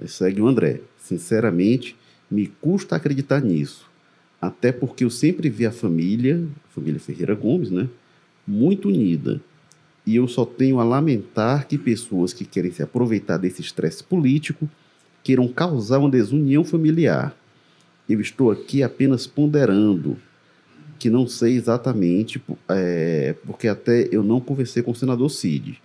Segue 0.08 0.42
o 0.42 0.48
André. 0.48 0.82
Sinceramente, 0.98 1.96
me 2.30 2.48
custa 2.48 2.96
acreditar 2.96 3.40
nisso. 3.40 3.88
Até 4.42 4.72
porque 4.72 5.04
eu 5.04 5.12
sempre 5.12 5.48
vi 5.48 5.68
a 5.68 5.72
família, 5.72 6.44
a 6.70 6.74
família 6.74 7.00
Ferreira 7.00 7.36
Gomes, 7.36 7.70
né? 7.70 7.88
Muito 8.48 8.88
unida 8.90 9.40
e 10.06 10.16
eu 10.16 10.28
só 10.28 10.46
tenho 10.46 10.80
a 10.80 10.84
lamentar 10.84 11.68
que 11.68 11.78
pessoas 11.78 12.34
que 12.34 12.46
querem 12.46 12.72
se 12.72 12.82
aproveitar 12.82 13.38
desse 13.38 13.62
estresse 13.62 14.04
político 14.04 14.70
queiram 15.24 15.48
causar 15.48 16.00
uma 16.00 16.10
desunião 16.10 16.64
familiar. 16.64 17.36
Eu 18.08 18.20
estou 18.20 18.50
aqui 18.50 18.82
apenas 18.82 19.28
ponderando, 19.28 20.18
que 20.98 21.10
não 21.10 21.28
sei 21.28 21.54
exatamente, 21.56 22.42
é, 22.68 23.36
porque 23.46 23.68
até 23.68 24.10
eu 24.12 24.24
não 24.24 24.40
conversei 24.40 24.82
com 24.82 24.92
o 24.92 24.96
senador 24.96 25.30
Cid, 25.30 25.80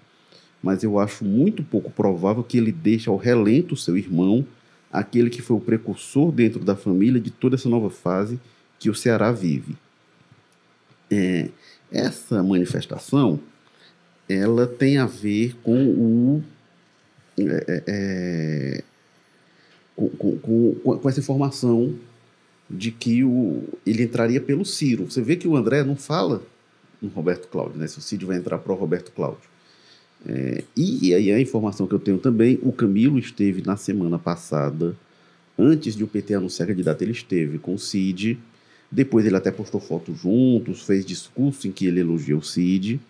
mas 0.62 0.82
eu 0.82 0.98
acho 0.98 1.24
muito 1.24 1.62
pouco 1.62 1.90
provável 1.90 2.42
que 2.42 2.56
ele 2.56 2.72
deixe 2.72 3.08
ao 3.08 3.16
relento 3.16 3.76
seu 3.76 3.96
irmão, 3.96 4.46
aquele 4.90 5.28
que 5.28 5.42
foi 5.42 5.56
o 5.56 5.60
precursor 5.60 6.32
dentro 6.32 6.60
da 6.60 6.74
família 6.74 7.20
de 7.20 7.30
toda 7.30 7.56
essa 7.56 7.68
nova 7.68 7.90
fase 7.90 8.40
que 8.78 8.88
o 8.88 8.94
Ceará 8.94 9.30
vive. 9.30 9.76
É, 11.10 11.50
essa 11.92 12.42
manifestação 12.42 13.38
ela 14.28 14.66
tem 14.66 14.98
a 14.98 15.06
ver 15.06 15.54
com 15.62 15.86
o 15.86 16.42
é, 17.38 17.64
é, 17.68 17.82
é 17.86 18.84
com, 19.96 20.08
com, 20.38 20.74
com, 20.74 21.08
essa 21.08 21.20
informação 21.20 21.94
de 22.68 22.90
que 22.90 23.22
o, 23.22 23.62
ele 23.86 24.02
entraria 24.02 24.40
pelo 24.40 24.64
Ciro. 24.64 25.10
Você 25.10 25.22
vê 25.22 25.36
que 25.36 25.46
o 25.46 25.56
André 25.56 25.84
não 25.84 25.96
fala 25.96 26.42
no 27.00 27.08
Roberto 27.08 27.48
Cláudio, 27.48 27.78
né? 27.78 27.86
Se 27.86 27.98
o 27.98 28.02
Cid 28.02 28.24
vai 28.24 28.36
entrar 28.36 28.58
para 28.58 28.72
o 28.72 28.76
Roberto 28.76 29.12
Cláudio. 29.12 29.54
É, 30.26 30.64
e, 30.76 31.14
aí 31.14 31.30
a 31.30 31.40
informação 31.40 31.86
que 31.86 31.94
eu 31.94 31.98
tenho 31.98 32.18
também, 32.18 32.58
o 32.62 32.72
Camilo 32.72 33.18
esteve 33.18 33.62
na 33.62 33.76
semana 33.76 34.18
passada, 34.18 34.96
antes 35.58 35.94
de 35.94 36.02
o 36.02 36.08
PT 36.08 36.34
anunciar 36.34 36.66
a 36.66 36.72
candidata, 36.72 37.04
ele 37.04 37.12
esteve 37.12 37.58
com 37.58 37.74
o 37.74 37.78
Cid. 37.78 38.38
Depois 38.90 39.26
ele 39.26 39.36
até 39.36 39.50
postou 39.50 39.80
fotos 39.80 40.20
juntos, 40.20 40.82
fez 40.82 41.04
discurso 41.04 41.68
em 41.68 41.72
que 41.72 41.86
ele 41.86 42.00
elogiou 42.00 42.40
o 42.40 42.44
Cid. 42.44 43.00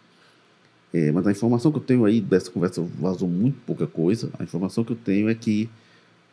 É, 0.95 1.11
mas 1.11 1.27
a 1.27 1.33
informação 1.33 1.73
que 1.73 1.79
eu 1.79 1.83
tenho 1.83 2.05
aí 2.05 2.21
dessa 2.21 2.49
conversa 2.49 2.81
vazou 2.81 3.29
muito 3.29 3.59
pouca 3.67 3.85
coisa. 3.85 4.31
A 4.39 4.45
informação 4.45 4.85
que 4.85 4.93
eu 4.93 4.97
tenho 4.97 5.29
é 5.29 5.35
que 5.35 5.69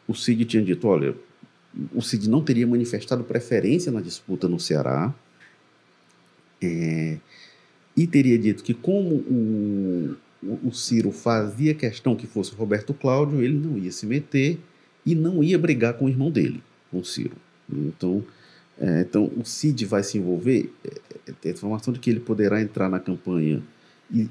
o 0.08 0.14
Cid 0.14 0.46
tinha 0.46 0.64
dito: 0.64 0.88
olha, 0.88 1.16
o 1.96 2.00
Cid 2.00 2.30
não 2.30 2.44
teria 2.44 2.68
manifestado 2.68 3.24
preferência 3.24 3.92
na 3.92 4.02
disputa 4.02 4.48
no 4.48 4.60
Ceará. 4.60 5.12
É, 6.62 7.18
e 7.98 8.06
teria 8.06 8.38
dito 8.38 8.64
que, 8.64 8.76
como 8.76 9.16
o, 9.16 10.16
o, 10.64 10.72
Ciro 10.72 11.12
fazia 11.12 11.74
questão 11.74 12.16
que 12.16 12.28
fosse 12.28 12.54
Roberto 12.54 12.94
Cláudio, 12.94 13.42
ele 13.42 13.58
não 13.58 13.80
ia 13.80 13.92
se 13.92 14.06
meter 14.06 14.60
e 15.04 15.16
não 15.16 15.44
ia 15.44 15.58
brigar 15.58 15.96
com 15.96 16.06
o 16.06 16.10
irmão 16.10 16.30
dele, 16.30 16.62
com 16.92 17.00
o 17.00 17.04
Ciro. 17.04 17.36
Então, 17.68 18.24
é, 18.80 19.02
então 19.02 19.26
o 19.36 19.44
Cid 19.44 19.88
vai 19.88 20.04
se 20.04 20.20
envolver. 20.20 20.72
É, 20.86 21.00
é 21.30 21.34
tem 21.42 21.52
a 21.52 21.56
informação 21.56 21.92
de 21.92 22.00
que 22.00 22.12
ele 22.12 22.20
poderá 22.20 22.62
entrar 22.62 22.88
na 22.88 23.00
campanha 23.00 23.64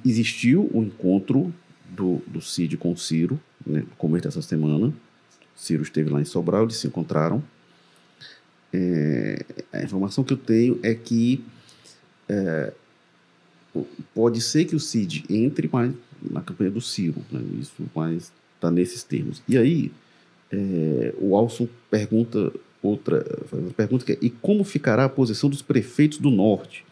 existiu 0.05 0.71
o 0.73 0.83
encontro 0.83 1.53
do, 1.89 2.23
do 2.27 2.41
Cid 2.41 2.77
com 2.77 2.93
o 2.93 2.97
Ciro, 2.97 3.41
né, 3.67 3.81
no 3.81 3.97
começo 3.97 4.25
dessa 4.25 4.43
semana. 4.43 4.93
Ciro 5.55 5.83
esteve 5.83 6.11
lá 6.11 6.21
em 6.21 6.25
Sobral, 6.25 6.65
eles 6.65 6.77
se 6.77 6.87
encontraram. 6.87 7.43
É, 8.73 9.45
a 9.73 9.83
informação 9.83 10.23
que 10.23 10.33
eu 10.33 10.37
tenho 10.37 10.79
é 10.83 10.95
que 10.95 11.45
é, 12.29 12.73
pode 14.15 14.41
ser 14.41 14.65
que 14.65 14.77
o 14.77 14.81
Cid 14.81 15.25
entre 15.29 15.69
mais 15.71 15.93
na 16.23 16.41
campanha 16.41 16.71
do 16.71 16.81
Ciro, 16.81 17.23
né, 17.31 17.41
isso 17.59 17.73
mais 17.95 18.33
está 18.55 18.71
nesses 18.71 19.03
termos. 19.03 19.43
E 19.49 19.57
aí, 19.57 19.91
é, 20.53 21.15
o 21.19 21.35
Alson 21.35 21.67
pergunta 21.91 22.53
outra 22.83 23.23
pergunta 23.77 24.05
que 24.05 24.13
é, 24.13 24.19
e 24.21 24.31
como 24.31 24.65
ficará 24.65 25.05
a 25.05 25.09
posição 25.09 25.51
dos 25.51 25.63
prefeitos 25.63 26.19
do 26.19 26.31
Norte? 26.31 26.85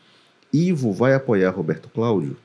Ivo 0.52 0.92
vai 0.92 1.14
apoiar 1.14 1.50
Roberto 1.50 1.88
Cláudio? 1.88 2.36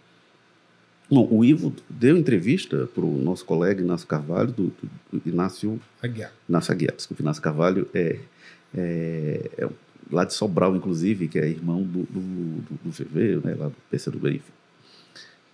Bom, 1.10 1.28
o 1.30 1.44
Ivo 1.44 1.74
deu 1.90 2.18
entrevista 2.18 2.88
para 2.88 3.04
o 3.04 3.18
nosso 3.18 3.46
colega 3.46 3.82
Inácio 3.82 4.08
Carvalho, 4.08 4.52
do, 4.52 4.64
do, 5.12 5.20
do 5.20 5.30
Inácio 5.30 5.80
Aguiar. 6.02 6.32
Inácio 6.48 6.72
Aguiar, 6.72 6.96
desculpa, 6.96 7.22
Inácio 7.22 7.42
Carvalho 7.42 7.88
é, 7.94 8.20
é, 8.76 9.52
é 9.58 9.70
lá 10.12 10.26
de 10.26 10.34
Sobral, 10.34 10.76
inclusive, 10.76 11.28
que 11.28 11.40
é 11.40 11.48
irmão 11.48 11.84
do, 11.84 12.04
do, 12.04 12.20
do, 12.22 12.80
do 12.84 12.92
VV, 12.92 13.42
né, 13.44 13.56
lá 13.56 13.68
do 13.68 13.76
PCdoB, 13.90 14.30
enfim. 14.30 14.52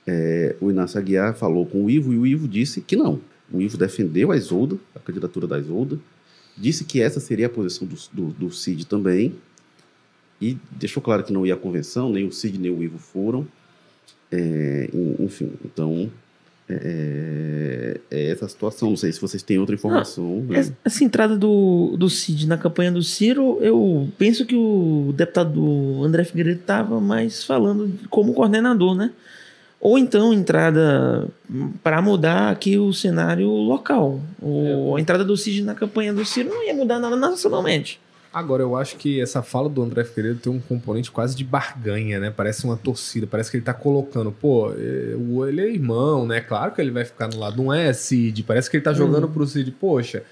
É, 0.07 0.55
o 0.59 0.71
Inácio 0.71 0.99
Aguiar 0.99 1.35
falou 1.35 1.65
com 1.65 1.85
o 1.85 1.89
Ivo 1.89 2.13
e 2.13 2.17
o 2.17 2.25
Ivo 2.25 2.47
disse 2.47 2.81
que 2.81 2.95
não. 2.95 3.19
O 3.51 3.61
Ivo 3.61 3.77
defendeu 3.77 4.31
a 4.31 4.37
Isolda, 4.37 4.77
a 4.95 4.99
candidatura 4.99 5.47
da 5.47 5.59
Isolda, 5.59 5.99
disse 6.57 6.83
que 6.83 7.01
essa 7.01 7.19
seria 7.19 7.47
a 7.47 7.49
posição 7.49 7.87
do, 7.87 7.95
do, 8.11 8.27
do 8.33 8.51
Cid 8.51 8.85
também, 8.85 9.35
e 10.41 10.57
deixou 10.71 11.01
claro 11.03 11.23
que 11.23 11.33
não 11.33 11.45
ia 11.45 11.53
à 11.53 11.57
convenção, 11.57 12.11
nem 12.11 12.25
o 12.25 12.31
Cid 12.31 12.57
nem 12.57 12.71
o 12.71 12.81
Ivo 12.81 12.97
foram. 12.97 13.47
É, 14.31 14.89
enfim, 15.19 15.51
então 15.65 16.09
é, 16.69 17.99
é, 18.11 18.31
essa 18.31 18.47
situação. 18.47 18.91
Não 18.91 18.97
sei 18.97 19.11
se 19.11 19.19
vocês 19.19 19.41
têm 19.41 19.57
outra 19.57 19.73
informação. 19.73 20.45
Ah, 20.49 20.53
né? 20.53 20.73
Essa 20.85 21.03
entrada 21.03 21.35
do, 21.35 21.95
do 21.97 22.09
Cid 22.09 22.47
na 22.47 22.57
campanha 22.57 22.91
do 22.91 23.01
Ciro, 23.01 23.57
eu 23.59 24.07
penso 24.17 24.45
que 24.45 24.55
o 24.55 25.11
deputado 25.15 26.03
André 26.03 26.23
Figueiredo 26.23 26.59
estava 26.61 27.01
mais 27.01 27.43
falando 27.43 27.91
como 28.09 28.33
coordenador, 28.33 28.95
né? 28.95 29.11
Ou 29.81 29.97
então 29.97 30.33
entrada 30.33 31.27
para 31.81 32.01
mudar 32.01 32.51
aqui 32.51 32.77
o 32.77 32.93
cenário 32.93 33.47
local. 33.49 34.19
Ou 34.41 34.95
é. 34.95 34.99
a 34.99 35.01
entrada 35.01 35.23
do 35.23 35.35
Cid 35.35 35.63
na 35.63 35.73
campanha 35.73 36.13
do 36.13 36.23
Ciro 36.23 36.49
não 36.49 36.63
ia 36.63 36.73
mudar 36.73 36.99
nada 36.99 37.15
nacionalmente. 37.15 37.99
Agora, 38.31 38.61
eu 38.61 38.75
acho 38.75 38.95
que 38.97 39.19
essa 39.19 39.41
fala 39.41 39.67
do 39.67 39.81
André 39.81 40.03
Figueiredo 40.03 40.39
tem 40.39 40.53
um 40.53 40.59
componente 40.59 41.09
quase 41.09 41.35
de 41.35 41.43
barganha, 41.43 42.19
né? 42.19 42.29
Parece 42.29 42.63
uma 42.63 42.77
torcida, 42.77 43.25
parece 43.25 43.49
que 43.49 43.57
ele 43.57 43.63
tá 43.63 43.73
colocando, 43.73 44.31
pô, 44.31 44.71
é, 44.71 45.47
ele 45.47 45.61
é 45.61 45.67
irmão, 45.67 46.27
né? 46.27 46.39
Claro 46.39 46.71
que 46.71 46.79
ele 46.79 46.91
vai 46.91 47.03
ficar 47.03 47.27
no 47.27 47.39
lado, 47.39 47.63
não 47.63 47.73
é 47.73 47.91
Cid. 47.91 48.43
Parece 48.43 48.69
que 48.69 48.77
ele 48.77 48.83
tá 48.83 48.93
jogando 48.93 49.23
uhum. 49.23 49.31
pro 49.31 49.47
Cid, 49.47 49.71
poxa, 49.71 50.23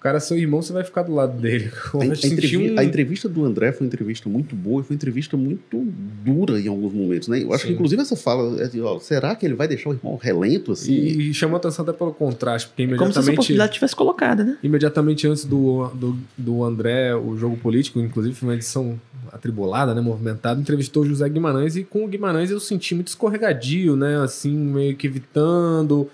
o 0.00 0.02
cara 0.02 0.16
é 0.16 0.20
seu 0.20 0.38
irmão, 0.38 0.62
você 0.62 0.72
vai 0.72 0.82
ficar 0.82 1.02
do 1.02 1.14
lado 1.14 1.38
dele. 1.38 1.70
A, 1.92 2.02
a, 2.02 2.06
entrevista, 2.06 2.58
um... 2.58 2.78
a, 2.78 2.84
entrevista, 2.84 3.28
do 3.28 3.44
André 3.44 3.70
foi 3.70 3.86
uma 3.86 3.88
entrevista 3.88 4.30
muito 4.30 4.56
boa 4.56 4.80
e 4.80 4.84
foi 4.84 4.94
uma 4.94 4.96
entrevista 4.96 5.36
muito 5.36 5.92
dura 6.24 6.58
em 6.58 6.68
alguns 6.68 6.94
momentos, 6.94 7.28
né? 7.28 7.42
Eu 7.42 7.52
acho 7.52 7.62
Sim. 7.62 7.68
que, 7.68 7.74
inclusive, 7.74 8.00
essa 8.00 8.16
fala, 8.16 8.62
é 8.62 8.66
de, 8.66 8.80
ó, 8.80 8.98
será 8.98 9.34
que 9.36 9.44
ele 9.44 9.54
vai 9.54 9.68
deixar 9.68 9.90
o 9.90 9.92
irmão 9.92 10.16
relento 10.16 10.72
assim? 10.72 10.94
E, 10.94 11.30
e 11.30 11.34
chamou 11.34 11.58
atenção 11.58 11.82
até 11.82 11.92
pelo 11.92 12.14
contraste, 12.14 12.68
porque 12.68 12.84
imediatamente... 12.84 13.14
Como 13.14 13.24
se 13.24 13.28
essa 13.28 13.36
possibilidade 13.36 13.72
tivesse 13.74 13.94
colocada, 13.94 14.42
né? 14.42 14.56
Imediatamente 14.62 15.26
antes 15.26 15.44
do, 15.44 15.88
do, 15.88 16.18
do 16.38 16.64
André, 16.64 17.14
o 17.14 17.36
jogo 17.36 17.58
político, 17.58 18.00
inclusive, 18.00 18.34
foi 18.34 18.48
uma 18.48 18.54
edição 18.54 18.98
atribulada, 19.30 19.94
né? 19.94 20.00
Movimentada, 20.00 20.58
entrevistou 20.58 21.02
o 21.02 21.06
José 21.06 21.28
Guimarães 21.28 21.76
e 21.76 21.84
com 21.84 22.04
o 22.06 22.08
Guimarães 22.08 22.50
eu 22.50 22.58
senti 22.58 22.94
muito 22.94 23.08
escorregadio, 23.08 23.96
né? 23.96 24.22
Assim, 24.22 24.56
meio 24.56 24.96
que 24.96 25.06
evitando 25.06 26.08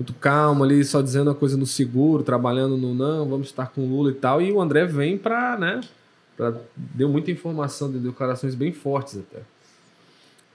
muito 0.00 0.14
calmo 0.14 0.64
ali, 0.64 0.82
só 0.82 1.02
dizendo 1.02 1.30
a 1.30 1.34
coisa 1.34 1.58
no 1.58 1.66
seguro, 1.66 2.22
trabalhando 2.22 2.74
no 2.74 2.94
não, 2.94 3.28
vamos 3.28 3.48
estar 3.48 3.66
com 3.66 3.82
o 3.82 3.86
Lula 3.86 4.10
e 4.10 4.14
tal. 4.14 4.40
E 4.40 4.50
o 4.50 4.58
André 4.58 4.86
vem 4.86 5.18
para, 5.18 5.58
né? 5.58 5.82
Pra, 6.38 6.54
deu 6.74 7.06
muita 7.06 7.30
informação, 7.30 7.90
deu 7.90 8.00
declarações 8.00 8.54
bem 8.54 8.72
fortes 8.72 9.18
até. 9.18 9.42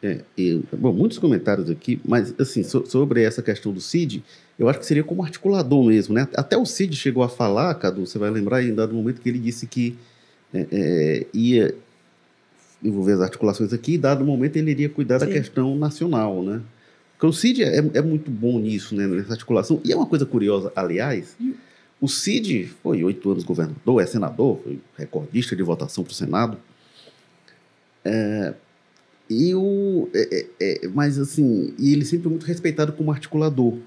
É, 0.02 0.22
e, 0.36 0.64
bom, 0.74 0.92
muitos 0.92 1.20
comentários 1.20 1.70
aqui, 1.70 2.02
mas 2.04 2.34
assim, 2.40 2.64
so, 2.64 2.86
sobre 2.88 3.22
essa 3.22 3.42
questão 3.42 3.72
do 3.72 3.80
CID, 3.80 4.24
eu 4.58 4.68
acho 4.68 4.80
que 4.80 4.86
seria 4.86 5.04
como 5.04 5.24
articulador 5.24 5.84
mesmo, 5.84 6.16
né? 6.16 6.28
Até 6.36 6.58
o 6.58 6.66
CID 6.66 6.96
chegou 6.96 7.24
a 7.24 7.30
falar, 7.30 7.74
Cadu, 7.76 8.06
você 8.06 8.18
vai 8.18 8.32
lembrar 8.32 8.64
em 8.64 8.74
dado 8.74 8.96
momento 8.96 9.22
que 9.22 9.30
ele 9.30 9.40
disse 9.40 9.68
que 9.68 9.96
é, 10.54 10.68
é, 10.72 11.28
ia 11.34 11.76
envolver 12.84 13.14
as 13.14 13.22
articulações 13.22 13.72
aqui, 13.74 13.94
e 13.94 13.98
dado 13.98 14.26
momento 14.26 14.58
ele 14.58 14.72
iria 14.72 14.90
cuidar 14.90 15.20
Sim. 15.20 15.28
da 15.28 15.32
questão 15.32 15.76
nacional, 15.76 16.42
né? 16.42 16.62
Porque 17.16 17.26
o 17.26 17.34
Cid 17.34 17.64
é, 17.64 17.78
é 17.78 18.02
muito 18.02 18.30
bom 18.30 18.60
nisso, 18.60 18.94
né, 18.94 19.08
nessa 19.08 19.34
articulação. 19.34 19.82
E 19.84 19.92
é 19.92 19.96
uma 19.96 20.06
coisa 20.06 20.26
curiosa, 20.26 20.72
aliás, 20.76 21.36
o 22.00 22.08
Cid 22.08 22.66
foi 22.84 23.04
oito 23.04 23.32
anos 23.32 23.44
governador, 23.44 24.02
é 24.02 24.06
senador, 24.06 24.60
foi 24.62 24.80
recordista 24.98 25.56
de 25.56 25.64
votação 25.64 26.04
para 26.04 26.12
o 26.12 26.16
Senado. 26.16 26.58
É, 28.04 28.54
e 29.30 29.56
o, 29.56 30.10
é, 30.14 30.46
é, 30.60 30.86
é, 30.86 30.88
mas 30.90 31.18
assim, 31.18 31.74
e 31.80 31.94
ele 31.94 32.06
sempre 32.06 32.28
é 32.28 32.30
muito 32.30 32.46
respeitado 32.46 32.94
como 32.94 33.12
articulador. 33.12 33.78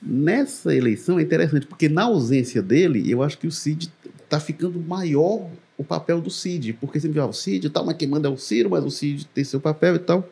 Nessa 0.00 0.74
eleição 0.74 1.20
é 1.20 1.22
interessante, 1.22 1.66
porque 1.66 1.88
na 1.88 2.02
ausência 2.02 2.60
dele, 2.60 3.08
eu 3.08 3.22
acho 3.22 3.38
que 3.38 3.46
o 3.46 3.52
Cid 3.52 3.92
está 4.24 4.40
ficando 4.40 4.80
maior 4.80 5.48
o 5.78 5.84
papel 5.84 6.20
do 6.20 6.30
Cid, 6.30 6.72
porque 6.74 6.98
sempre 6.98 7.20
ah, 7.20 7.26
o 7.26 7.32
Cid 7.32 7.66
e 7.66 7.70
tal, 7.70 7.86
mas 7.86 7.96
quem 7.96 8.08
manda 8.08 8.28
é 8.28 8.30
o 8.30 8.36
Ciro, 8.36 8.68
mas 8.70 8.84
o 8.84 8.90
Cid 8.90 9.26
tem 9.26 9.44
seu 9.44 9.60
papel 9.60 9.96
e 9.96 9.98
tal. 10.00 10.28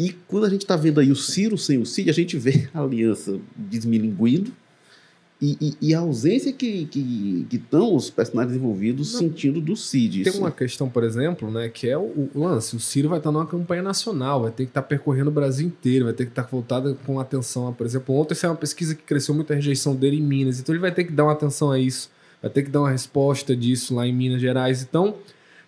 E 0.00 0.16
quando 0.26 0.46
a 0.46 0.48
gente 0.48 0.62
está 0.62 0.76
vendo 0.76 0.98
aí 0.98 1.12
o 1.12 1.14
Ciro 1.14 1.58
sem 1.58 1.76
o 1.76 1.84
Cid, 1.84 2.08
a 2.08 2.14
gente 2.14 2.38
vê 2.38 2.70
a 2.72 2.80
aliança 2.80 3.38
desmilinguindo 3.54 4.50
e, 5.42 5.58
e, 5.60 5.88
e, 5.88 5.94
a 5.94 5.98
ausência 6.00 6.54
que, 6.54 6.86
que, 6.86 7.46
que 7.50 7.56
estão 7.56 7.94
os 7.94 8.08
personagens 8.08 8.56
envolvidos 8.56 9.12
Não. 9.12 9.20
sentindo 9.20 9.60
do 9.60 9.76
Cid. 9.76 10.22
Tem 10.22 10.40
uma 10.40 10.50
questão, 10.50 10.88
por 10.88 11.04
exemplo, 11.04 11.50
né, 11.50 11.68
que 11.68 11.86
é 11.86 11.98
o, 11.98 12.00
o, 12.00 12.30
lance. 12.34 12.74
O 12.74 12.80
Ciro 12.80 13.10
vai 13.10 13.18
estar 13.18 13.30
numa 13.30 13.44
campanha 13.44 13.82
nacional, 13.82 14.40
vai 14.40 14.50
ter 14.50 14.64
que 14.64 14.70
estar 14.70 14.82
percorrendo 14.82 15.28
o 15.28 15.32
Brasil 15.32 15.66
inteiro, 15.66 16.06
vai 16.06 16.14
ter 16.14 16.24
que 16.24 16.32
estar 16.32 16.44
voltado 16.44 16.98
com 17.04 17.20
atenção 17.20 17.70
por 17.74 17.84
exemplo, 17.84 18.14
ontem 18.14 18.34
saiu 18.34 18.52
uma 18.52 18.56
pesquisa 18.56 18.94
que 18.94 19.02
cresceu 19.02 19.34
muito 19.34 19.52
a 19.52 19.56
rejeição 19.56 19.94
dele 19.94 20.16
em 20.16 20.22
Minas, 20.22 20.60
então 20.60 20.74
ele 20.74 20.80
vai 20.80 20.92
ter 20.92 21.04
que 21.04 21.12
dar 21.12 21.24
uma 21.24 21.32
atenção 21.32 21.70
a 21.70 21.78
isso, 21.78 22.10
vai 22.40 22.50
ter 22.50 22.62
que 22.62 22.70
dar 22.70 22.80
uma 22.80 22.90
resposta 22.90 23.54
disso 23.54 23.94
lá 23.94 24.06
em 24.06 24.14
Minas 24.14 24.40
Gerais. 24.40 24.82
Então, 24.82 25.16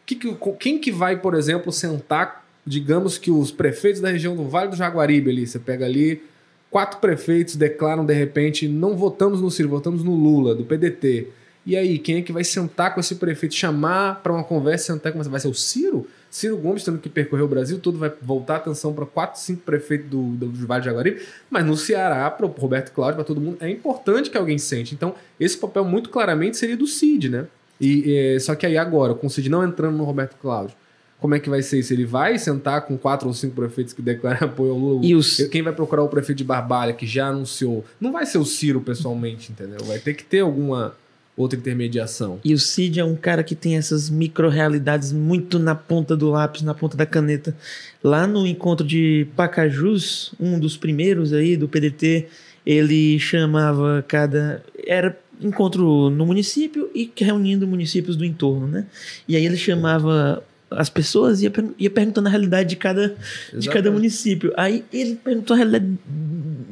que, 0.06 0.16
que, 0.16 0.34
quem 0.58 0.78
que 0.78 0.90
vai, 0.90 1.20
por 1.20 1.34
exemplo, 1.34 1.70
sentar 1.70 2.41
digamos 2.66 3.18
que 3.18 3.30
os 3.30 3.50
prefeitos 3.50 4.00
da 4.00 4.10
região 4.10 4.36
do 4.36 4.44
Vale 4.44 4.70
do 4.70 4.76
Jaguaribe 4.76 5.30
ali, 5.30 5.46
você 5.46 5.58
pega 5.58 5.84
ali, 5.84 6.22
quatro 6.70 7.00
prefeitos 7.00 7.56
declaram 7.56 8.04
de 8.04 8.14
repente, 8.14 8.66
não 8.66 8.96
votamos 8.96 9.40
no 9.40 9.50
Ciro, 9.50 9.68
votamos 9.68 10.02
no 10.02 10.14
Lula, 10.14 10.54
do 10.54 10.64
PDT. 10.64 11.28
E 11.64 11.76
aí, 11.76 11.96
quem 11.98 12.16
é 12.16 12.22
que 12.22 12.32
vai 12.32 12.42
sentar 12.42 12.92
com 12.92 12.98
esse 12.98 13.14
prefeito, 13.14 13.54
chamar 13.54 14.20
para 14.20 14.32
uma 14.32 14.42
conversa, 14.42 14.92
sentar 14.92 15.12
com 15.12 15.22
Vai 15.22 15.38
ser 15.38 15.46
o 15.46 15.54
Ciro? 15.54 16.08
Ciro 16.28 16.56
Gomes 16.56 16.82
tendo 16.82 16.98
que 16.98 17.08
percorrer 17.08 17.42
o 17.42 17.48
Brasil 17.48 17.78
todo, 17.78 17.98
vai 17.98 18.10
voltar 18.20 18.54
a 18.54 18.56
atenção 18.56 18.92
para 18.92 19.06
quatro, 19.06 19.38
cinco 19.38 19.60
prefeitos 19.62 20.08
do, 20.08 20.22
do, 20.32 20.46
do 20.48 20.66
Vale 20.66 20.80
do 20.80 20.84
Jaguaribe, 20.86 21.22
mas 21.48 21.64
no 21.64 21.76
Ceará, 21.76 22.28
para 22.30 22.46
o 22.46 22.48
Roberto 22.48 22.90
Cláudio, 22.92 23.16
para 23.16 23.24
todo 23.24 23.40
mundo, 23.40 23.58
é 23.60 23.70
importante 23.70 24.30
que 24.30 24.36
alguém 24.36 24.58
sente. 24.58 24.94
Então, 24.94 25.14
esse 25.38 25.56
papel 25.56 25.84
muito 25.84 26.10
claramente 26.10 26.56
seria 26.56 26.76
do 26.76 26.86
Cid, 26.86 27.28
né? 27.28 27.46
E, 27.80 28.34
é, 28.34 28.38
só 28.40 28.54
que 28.54 28.66
aí 28.66 28.76
agora, 28.76 29.14
com 29.14 29.26
o 29.26 29.30
Cid 29.30 29.48
não 29.48 29.62
entrando 29.62 29.96
no 29.96 30.04
Roberto 30.04 30.36
Cláudio, 30.40 30.74
como 31.22 31.36
é 31.36 31.38
que 31.38 31.48
vai 31.48 31.62
ser 31.62 31.78
isso? 31.78 31.92
Ele 31.92 32.04
vai 32.04 32.36
sentar 32.36 32.84
com 32.84 32.98
quatro 32.98 33.28
ou 33.28 33.32
cinco 33.32 33.54
prefeitos 33.54 33.94
que 33.94 34.02
declaram 34.02 34.44
apoio 34.48 34.72
ao 34.72 34.78
Lula? 34.78 35.06
E 35.06 35.14
os... 35.14 35.36
Quem 35.52 35.62
vai 35.62 35.72
procurar 35.72 36.02
o 36.02 36.08
prefeito 36.08 36.38
de 36.38 36.44
Barbalha, 36.44 36.92
que 36.92 37.06
já 37.06 37.28
anunciou? 37.28 37.84
Não 38.00 38.10
vai 38.10 38.26
ser 38.26 38.38
o 38.38 38.44
Ciro 38.44 38.80
pessoalmente, 38.80 39.52
entendeu? 39.52 39.78
Vai 39.84 40.00
ter 40.00 40.14
que 40.14 40.24
ter 40.24 40.40
alguma 40.40 40.96
outra 41.36 41.56
intermediação. 41.56 42.40
E 42.44 42.52
o 42.52 42.58
Cid 42.58 42.98
é 42.98 43.04
um 43.04 43.14
cara 43.14 43.44
que 43.44 43.54
tem 43.54 43.76
essas 43.76 44.10
micro-realidades 44.10 45.12
muito 45.12 45.60
na 45.60 45.76
ponta 45.76 46.16
do 46.16 46.28
lápis, 46.28 46.62
na 46.62 46.74
ponta 46.74 46.96
da 46.96 47.06
caneta. 47.06 47.56
Lá 48.02 48.26
no 48.26 48.44
encontro 48.44 48.84
de 48.84 49.26
Pacajus, 49.36 50.34
um 50.40 50.58
dos 50.58 50.76
primeiros 50.76 51.32
aí 51.32 51.56
do 51.56 51.68
PDT, 51.68 52.26
ele 52.66 53.18
chamava 53.20 54.04
cada. 54.06 54.62
Era 54.86 55.16
encontro 55.40 56.10
no 56.10 56.26
município 56.26 56.90
e 56.94 57.10
reunindo 57.16 57.66
municípios 57.66 58.16
do 58.16 58.24
entorno, 58.24 58.66
né? 58.66 58.86
E 59.26 59.36
aí 59.36 59.46
ele 59.46 59.56
chamava 59.56 60.42
as 60.76 60.88
pessoas 60.88 61.42
ia, 61.42 61.52
ia 61.78 61.90
perguntando 61.90 62.28
a 62.28 62.30
realidade 62.30 62.70
de 62.70 62.76
cada, 62.76 63.16
de 63.52 63.68
cada 63.68 63.90
município. 63.90 64.52
Aí 64.56 64.84
ele 64.92 65.16
perguntou 65.16 65.54
a 65.54 65.56
realidade 65.56 65.98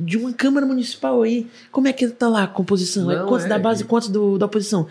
de 0.00 0.16
uma 0.16 0.32
Câmara 0.32 0.66
Municipal 0.66 1.22
aí. 1.22 1.46
Como 1.70 1.88
é 1.88 1.92
que 1.92 2.08
tá 2.08 2.28
lá 2.28 2.44
a 2.44 2.46
composição? 2.46 3.06
Não, 3.06 3.26
quantos 3.26 3.46
é, 3.46 3.48
da 3.48 3.58
base, 3.58 3.82
e... 3.82 3.86
quantos 3.86 4.08
do, 4.08 4.38
da 4.38 4.46
oposição? 4.46 4.86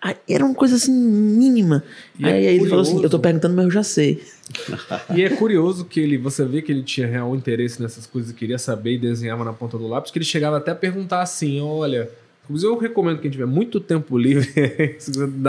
Aí, 0.00 0.16
era 0.28 0.44
uma 0.44 0.54
coisa 0.54 0.76
assim 0.76 0.92
mínima. 0.92 1.82
E 2.18 2.26
aí, 2.26 2.44
é 2.44 2.48
aí 2.50 2.56
ele 2.56 2.68
falou 2.68 2.82
assim: 2.82 3.02
Eu 3.02 3.08
tô 3.08 3.18
perguntando, 3.18 3.54
mas 3.54 3.64
eu 3.64 3.70
já 3.70 3.82
sei. 3.82 4.22
e 5.14 5.22
é 5.22 5.30
curioso 5.30 5.84
que 5.86 5.98
ele, 6.00 6.18
você 6.18 6.44
vê 6.44 6.60
que 6.60 6.70
ele 6.70 6.82
tinha 6.82 7.06
real 7.06 7.34
interesse 7.34 7.80
nessas 7.80 8.06
coisas, 8.06 8.30
queria 8.32 8.58
saber 8.58 8.94
e 8.94 8.98
desenhava 8.98 9.44
na 9.44 9.52
ponta 9.52 9.78
do 9.78 9.88
lápis, 9.88 10.10
que 10.10 10.18
ele 10.18 10.24
chegava 10.24 10.58
até 10.58 10.72
a 10.72 10.74
perguntar 10.74 11.22
assim: 11.22 11.60
Olha 11.60 12.10
Inclusive, 12.44 12.72
eu 12.72 12.78
recomendo 12.78 13.20
quem 13.20 13.30
tiver 13.30 13.46
muito 13.46 13.80
tempo 13.80 14.18
livre 14.18 14.98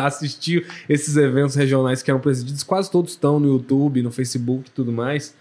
assistir 0.01 0.65
esses 0.87 1.17
eventos 1.17 1.53
regionais 1.55 2.01
que 2.01 2.09
eram 2.09 2.21
presididos. 2.21 2.63
Quase 2.63 2.89
todos 2.89 3.11
estão 3.11 3.39
no 3.39 3.47
YouTube, 3.47 4.01
no 4.01 4.11
Facebook 4.11 4.69
e 4.69 4.71
tudo 4.71 4.93
mais. 4.93 5.35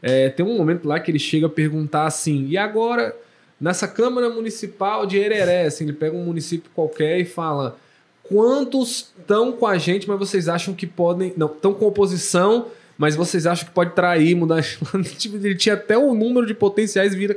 É, 0.00 0.28
tem 0.28 0.46
um 0.46 0.56
momento 0.56 0.86
lá 0.86 1.00
que 1.00 1.10
ele 1.10 1.18
chega 1.18 1.46
a 1.46 1.50
perguntar 1.50 2.06
assim: 2.06 2.46
e 2.48 2.56
agora, 2.56 3.14
nessa 3.60 3.88
Câmara 3.88 4.30
Municipal 4.30 5.04
de 5.04 5.18
Hereré, 5.18 5.66
assim, 5.66 5.84
ele 5.84 5.92
pega 5.92 6.16
um 6.16 6.24
município 6.24 6.70
qualquer 6.74 7.18
e 7.18 7.24
fala: 7.24 7.76
quantos 8.22 9.12
estão 9.18 9.50
com 9.50 9.66
a 9.66 9.76
gente, 9.76 10.08
mas 10.08 10.18
vocês 10.18 10.48
acham 10.48 10.72
que 10.72 10.86
podem. 10.86 11.34
Não, 11.36 11.48
estão 11.48 11.74
com 11.74 11.86
oposição, 11.86 12.68
mas 12.96 13.16
vocês 13.16 13.46
acham 13.46 13.66
que 13.66 13.74
pode 13.74 13.94
trair, 13.94 14.36
mudar. 14.36 14.62
Tipo, 15.18 15.36
ele 15.36 15.56
tinha 15.56 15.74
até 15.74 15.98
o 15.98 16.14
número 16.14 16.46
de 16.46 16.54
potenciais 16.54 17.14
vira 17.14 17.34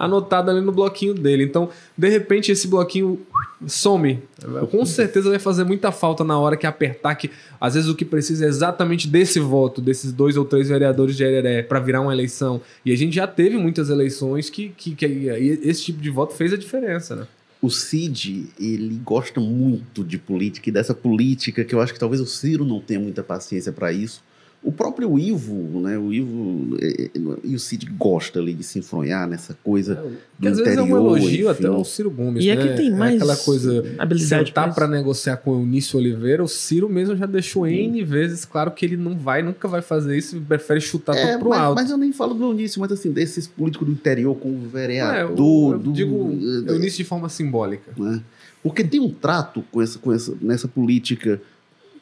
anotado 0.00 0.50
ali 0.50 0.62
no 0.62 0.72
bloquinho 0.72 1.12
dele. 1.12 1.44
Então, 1.44 1.68
de 1.96 2.08
repente, 2.08 2.50
esse 2.50 2.66
bloquinho 2.66 3.20
some. 3.66 4.22
Com 4.70 4.86
certeza 4.86 5.28
vai 5.28 5.38
fazer 5.38 5.64
muita 5.64 5.92
falta 5.92 6.24
na 6.24 6.38
hora 6.38 6.56
que 6.56 6.66
apertar, 6.66 7.14
que 7.14 7.30
às 7.60 7.74
vezes 7.74 7.90
o 7.90 7.94
que 7.94 8.06
precisa 8.06 8.46
é 8.46 8.48
exatamente 8.48 9.06
desse 9.06 9.38
voto, 9.38 9.82
desses 9.82 10.12
dois 10.12 10.38
ou 10.38 10.46
três 10.46 10.68
vereadores 10.70 11.14
de 11.14 11.22
Hereré, 11.22 11.62
para 11.62 11.78
virar 11.78 12.00
uma 12.00 12.12
eleição. 12.12 12.62
E 12.84 12.90
a 12.90 12.96
gente 12.96 13.14
já 13.14 13.26
teve 13.26 13.58
muitas 13.58 13.90
eleições 13.90 14.48
que, 14.48 14.70
que, 14.70 14.94
que 14.94 15.06
esse 15.06 15.84
tipo 15.84 16.00
de 16.00 16.08
voto 16.08 16.32
fez 16.32 16.54
a 16.54 16.56
diferença, 16.56 17.14
né? 17.14 17.26
o 17.62 17.68
Cid, 17.68 18.46
ele 18.58 18.98
gosta 19.04 19.38
muito 19.38 20.02
de 20.02 20.16
política 20.16 20.70
e 20.70 20.72
dessa 20.72 20.94
política 20.94 21.62
que 21.62 21.74
eu 21.74 21.80
acho 21.82 21.92
que 21.92 22.00
talvez 22.00 22.18
o 22.18 22.26
Ciro 22.26 22.64
não 22.64 22.80
tenha 22.80 22.98
muita 22.98 23.22
paciência 23.22 23.70
para 23.70 23.92
isso. 23.92 24.22
O 24.62 24.70
próprio 24.70 25.18
Ivo, 25.18 25.80
né? 25.80 25.96
O 25.96 26.12
Ivo 26.12 26.76
é, 26.82 27.04
é, 27.04 27.10
e 27.44 27.54
o 27.54 27.58
Cid 27.58 27.86
gosta 27.96 28.38
ali 28.38 28.52
de 28.52 28.62
se 28.62 28.78
enfronhar 28.78 29.26
nessa 29.26 29.56
coisa 29.64 29.94
é, 29.94 29.96
do 29.96 30.48
às 30.48 30.58
interior. 30.58 30.58
Às 30.58 30.58
vezes 30.58 30.78
é 30.78 30.82
um 30.82 30.96
elogio 30.96 31.50
enfim. 31.50 31.64
até 31.64 31.66
ao 31.66 31.84
Ciro 31.84 32.10
Gomes, 32.10 32.44
e 32.44 32.48
né? 32.48 32.52
é 32.52 32.56
que 32.68 32.76
tem 32.76 32.90
mais 32.90 33.14
é 33.14 33.16
aquela 33.16 33.36
coisa 33.38 33.84
habilidade 33.98 34.48
sentar 34.48 34.74
para 34.74 34.86
negociar 34.86 35.38
com 35.38 35.52
o 35.52 35.60
Eunício 35.60 35.98
Oliveira, 35.98 36.44
o 36.44 36.48
Ciro 36.48 36.90
mesmo 36.90 37.16
já 37.16 37.24
deixou 37.24 37.66
N 37.66 38.04
vezes 38.04 38.44
claro 38.44 38.70
que 38.72 38.84
ele 38.84 38.98
não 38.98 39.16
vai, 39.16 39.42
nunca 39.42 39.66
vai 39.66 39.80
fazer 39.80 40.18
isso, 40.18 40.38
prefere 40.42 40.80
chutar 40.80 41.16
é, 41.16 41.32
tudo 41.32 41.38
pro 41.40 41.48
mas, 41.50 41.60
alto. 41.60 41.80
Mas 41.80 41.90
eu 41.90 41.96
nem 41.96 42.12
falo 42.12 42.34
do 42.34 42.44
Eunício, 42.44 42.82
mas 42.82 42.92
assim, 42.92 43.10
desses 43.10 43.46
políticos 43.46 43.86
do 43.86 43.92
interior 43.94 44.34
com 44.36 44.50
o 44.50 44.68
vereador. 44.68 45.14
É, 45.14 45.22
eu, 45.22 45.72
eu 45.72 45.78
do, 45.78 45.92
digo 45.92 46.32
é, 46.68 46.72
Eunício 46.72 46.98
de 46.98 47.04
forma 47.04 47.30
simbólica. 47.30 47.92
Né? 47.96 48.20
Porque 48.62 48.84
tem 48.84 49.00
um 49.00 49.10
trato 49.10 49.64
com 49.72 49.80
essa, 49.80 49.98
com 49.98 50.12
essa, 50.12 50.34
nessa 50.40 50.68
política 50.68 51.40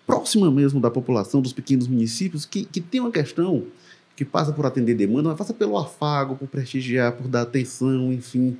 próxima 0.08 0.50
mesmo 0.50 0.80
da 0.80 0.90
população 0.90 1.42
dos 1.42 1.52
pequenos 1.52 1.86
municípios, 1.86 2.46
que, 2.46 2.64
que 2.64 2.80
tem 2.80 2.98
uma 2.98 3.12
questão 3.12 3.66
que 4.16 4.24
passa 4.24 4.52
por 4.52 4.64
atender 4.64 4.94
demanda, 4.94 5.28
mas 5.28 5.36
passa 5.36 5.52
pelo 5.52 5.76
afago, 5.76 6.34
por 6.34 6.48
prestigiar, 6.48 7.12
por 7.12 7.28
dar 7.28 7.42
atenção, 7.42 8.10
enfim. 8.10 8.56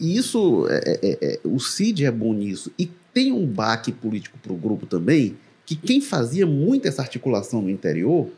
E 0.00 0.16
isso, 0.16 0.66
é, 0.68 0.78
é, 0.86 0.98
é, 1.02 1.34
é 1.34 1.40
o 1.44 1.60
CID 1.60 2.06
é 2.06 2.10
bom 2.10 2.32
nisso. 2.32 2.72
E 2.78 2.90
tem 3.12 3.30
um 3.30 3.46
baque 3.46 3.92
político 3.92 4.38
para 4.42 4.52
o 4.54 4.56
grupo 4.56 4.86
também, 4.86 5.36
que 5.66 5.76
quem 5.76 6.00
fazia 6.00 6.46
muito 6.46 6.88
essa 6.88 7.02
articulação 7.02 7.60
no 7.60 7.68
interior 7.70 8.30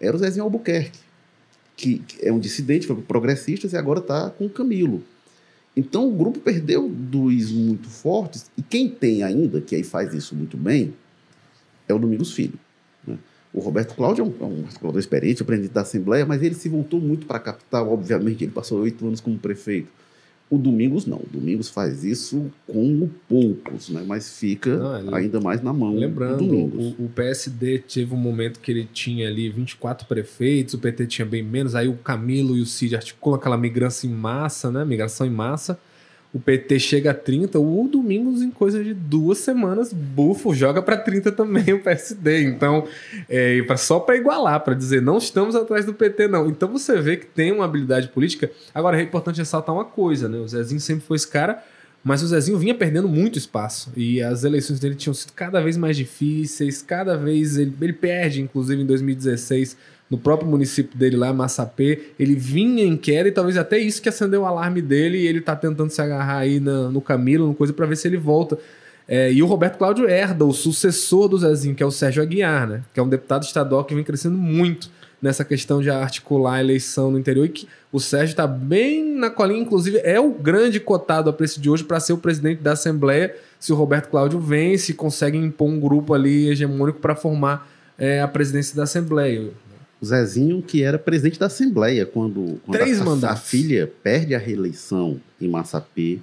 era 0.00 0.16
o 0.16 0.18
Zezinho 0.18 0.44
Albuquerque, 0.44 0.98
que, 1.76 1.98
que 1.98 2.26
é 2.26 2.32
um 2.32 2.40
dissidente, 2.40 2.86
foi 2.86 2.96
progressistas 2.96 3.74
e 3.74 3.76
agora 3.76 4.00
está 4.00 4.30
com 4.30 4.46
o 4.46 4.50
Camilo. 4.50 5.02
Então 5.76 6.08
o 6.08 6.12
grupo 6.12 6.40
perdeu 6.40 6.88
dois 6.88 7.50
muito 7.50 7.88
fortes, 7.88 8.50
e 8.56 8.62
quem 8.62 8.88
tem 8.88 9.22
ainda, 9.22 9.60
que 9.60 9.76
aí 9.76 9.84
faz 9.84 10.12
isso 10.12 10.34
muito 10.34 10.56
bem, 10.56 10.94
é 11.88 11.94
o 11.94 11.98
Domingos 11.98 12.32
Filho. 12.32 12.58
Né? 13.06 13.16
O 13.52 13.60
Roberto 13.60 13.94
Cláudio 13.94 14.24
é 14.24 14.26
um, 14.26 14.46
é 14.46 14.60
um 14.60 14.64
articulador 14.64 14.98
experiente, 14.98 15.44
presidente 15.44 15.72
da 15.72 15.82
Assembleia, 15.82 16.24
mas 16.24 16.42
ele 16.42 16.54
se 16.54 16.68
voltou 16.68 17.00
muito 17.00 17.26
para 17.26 17.36
a 17.36 17.40
capital, 17.40 17.92
obviamente, 17.92 18.44
ele 18.44 18.52
passou 18.52 18.80
oito 18.80 19.06
anos 19.06 19.20
como 19.20 19.38
prefeito. 19.38 19.88
O 20.48 20.58
Domingos 20.58 21.06
não. 21.06 21.16
O 21.16 21.26
Domingos 21.32 21.70
faz 21.70 22.04
isso 22.04 22.50
com 22.66 23.08
poucos, 23.26 23.88
né? 23.88 24.04
mas 24.06 24.38
fica 24.38 24.76
não, 24.76 25.14
ainda 25.14 25.40
mais 25.40 25.62
na 25.62 25.72
mão 25.72 25.94
lembrando. 25.94 26.44
O, 26.44 27.06
o 27.06 27.10
PSD 27.14 27.78
teve 27.78 28.12
um 28.12 28.18
momento 28.18 28.60
que 28.60 28.70
ele 28.70 28.86
tinha 28.92 29.28
ali 29.28 29.48
24 29.48 30.06
prefeitos, 30.06 30.74
o 30.74 30.78
PT 30.78 31.06
tinha 31.06 31.24
bem 31.24 31.42
menos, 31.42 31.74
aí 31.74 31.88
o 31.88 31.94
Camilo 31.94 32.54
e 32.54 32.60
o 32.60 32.66
Cid 32.66 32.94
articulam 32.94 33.38
aquela 33.38 33.56
migração 33.56 34.10
em 34.10 34.12
massa, 34.12 34.70
né? 34.70 34.84
migração 34.84 35.26
em 35.26 35.30
massa 35.30 35.78
o 36.34 36.40
PT 36.40 36.78
chega 36.78 37.10
a 37.10 37.14
30, 37.14 37.58
o 37.58 37.86
Domingos, 37.86 38.40
em 38.40 38.50
coisa 38.50 38.82
de 38.82 38.94
duas 38.94 39.38
semanas, 39.38 39.92
bufo, 39.92 40.54
joga 40.54 40.80
para 40.80 40.96
30 40.96 41.30
também 41.32 41.74
o 41.74 41.82
PSD. 41.82 42.44
Então, 42.44 42.86
é, 43.28 43.62
só 43.76 44.00
para 44.00 44.16
igualar, 44.16 44.60
para 44.60 44.72
dizer, 44.72 45.02
não 45.02 45.18
estamos 45.18 45.54
atrás 45.54 45.84
do 45.84 45.92
PT, 45.92 46.28
não. 46.28 46.48
Então 46.48 46.70
você 46.70 46.98
vê 47.00 47.18
que 47.18 47.26
tem 47.26 47.52
uma 47.52 47.66
habilidade 47.66 48.08
política. 48.08 48.50
Agora, 48.74 48.98
é 48.98 49.02
importante 49.02 49.38
ressaltar 49.38 49.74
uma 49.74 49.84
coisa, 49.84 50.26
né? 50.26 50.38
O 50.38 50.48
Zezinho 50.48 50.80
sempre 50.80 51.04
foi 51.04 51.16
esse 51.16 51.28
cara, 51.28 51.62
mas 52.02 52.22
o 52.22 52.26
Zezinho 52.26 52.56
vinha 52.56 52.74
perdendo 52.74 53.08
muito 53.08 53.38
espaço. 53.38 53.92
E 53.94 54.22
as 54.22 54.42
eleições 54.42 54.80
dele 54.80 54.94
tinham 54.94 55.12
sido 55.12 55.32
cada 55.34 55.60
vez 55.60 55.76
mais 55.76 55.98
difíceis, 55.98 56.80
cada 56.80 57.14
vez 57.14 57.58
ele, 57.58 57.74
ele 57.78 57.92
perde, 57.92 58.40
inclusive 58.40 58.80
em 58.80 58.86
2016 58.86 59.76
no 60.12 60.18
próprio 60.18 60.46
município 60.46 60.94
dele 60.98 61.16
lá, 61.16 61.32
Massapê, 61.32 62.12
ele 62.20 62.34
vinha 62.34 62.84
em 62.84 62.98
queda 62.98 63.30
e 63.30 63.32
talvez 63.32 63.56
até 63.56 63.78
isso 63.78 64.02
que 64.02 64.10
acendeu 64.10 64.42
o 64.42 64.44
alarme 64.44 64.82
dele 64.82 65.16
e 65.16 65.26
ele 65.26 65.40
tá 65.40 65.56
tentando 65.56 65.88
se 65.88 66.02
agarrar 66.02 66.36
aí 66.36 66.60
na, 66.60 66.90
no 66.90 67.00
Camilo, 67.00 67.46
no 67.46 67.54
coisa 67.54 67.72
para 67.72 67.86
ver 67.86 67.96
se 67.96 68.08
ele 68.08 68.18
volta. 68.18 68.58
É, 69.08 69.32
e 69.32 69.42
o 69.42 69.46
Roberto 69.46 69.78
Cláudio 69.78 70.06
herda 70.06 70.44
o 70.44 70.52
sucessor 70.52 71.28
do 71.28 71.38
Zezinho, 71.38 71.74
que 71.74 71.82
é 71.82 71.86
o 71.86 71.90
Sérgio 71.90 72.22
Aguiar, 72.22 72.68
né? 72.68 72.82
Que 72.92 73.00
é 73.00 73.02
um 73.02 73.08
deputado 73.08 73.44
estadual 73.44 73.86
que 73.86 73.94
vem 73.94 74.04
crescendo 74.04 74.36
muito 74.36 74.90
nessa 75.20 75.46
questão 75.46 75.80
de 75.80 75.88
articular 75.88 76.56
a 76.56 76.60
eleição 76.60 77.10
no 77.10 77.18
interior 77.18 77.46
e 77.46 77.48
que 77.48 77.68
o 77.90 77.98
Sérgio 77.98 78.32
está 78.32 78.46
bem 78.46 79.14
na 79.14 79.30
colinha, 79.30 79.62
inclusive 79.62 79.98
é 80.04 80.20
o 80.20 80.30
grande 80.30 80.78
cotado 80.78 81.30
a 81.30 81.32
preço 81.32 81.58
de 81.58 81.70
hoje 81.70 81.84
para 81.84 81.98
ser 82.00 82.12
o 82.12 82.18
presidente 82.18 82.60
da 82.60 82.72
Assembleia 82.72 83.34
se 83.58 83.72
o 83.72 83.76
Roberto 83.76 84.10
Cláudio 84.10 84.38
vence 84.38 84.92
e 84.92 84.94
consegue 84.94 85.38
impor 85.38 85.68
um 85.68 85.80
grupo 85.80 86.12
ali 86.12 86.50
hegemônico 86.50 86.98
para 86.98 87.14
formar 87.14 87.66
é, 87.96 88.20
a 88.20 88.28
presidência 88.28 88.76
da 88.76 88.82
Assembleia. 88.82 89.52
O 90.02 90.04
Zezinho, 90.04 90.60
que 90.60 90.82
era 90.82 90.98
presidente 90.98 91.38
da 91.38 91.46
Assembleia 91.46 92.04
quando, 92.04 92.60
quando 92.64 92.76
Três 92.76 93.00
a, 93.00 93.30
a, 93.30 93.36
filha 93.36 93.88
perde 94.02 94.34
a 94.34 94.38
reeleição 94.38 95.20
em 95.40 95.48
Massapê 95.48 96.18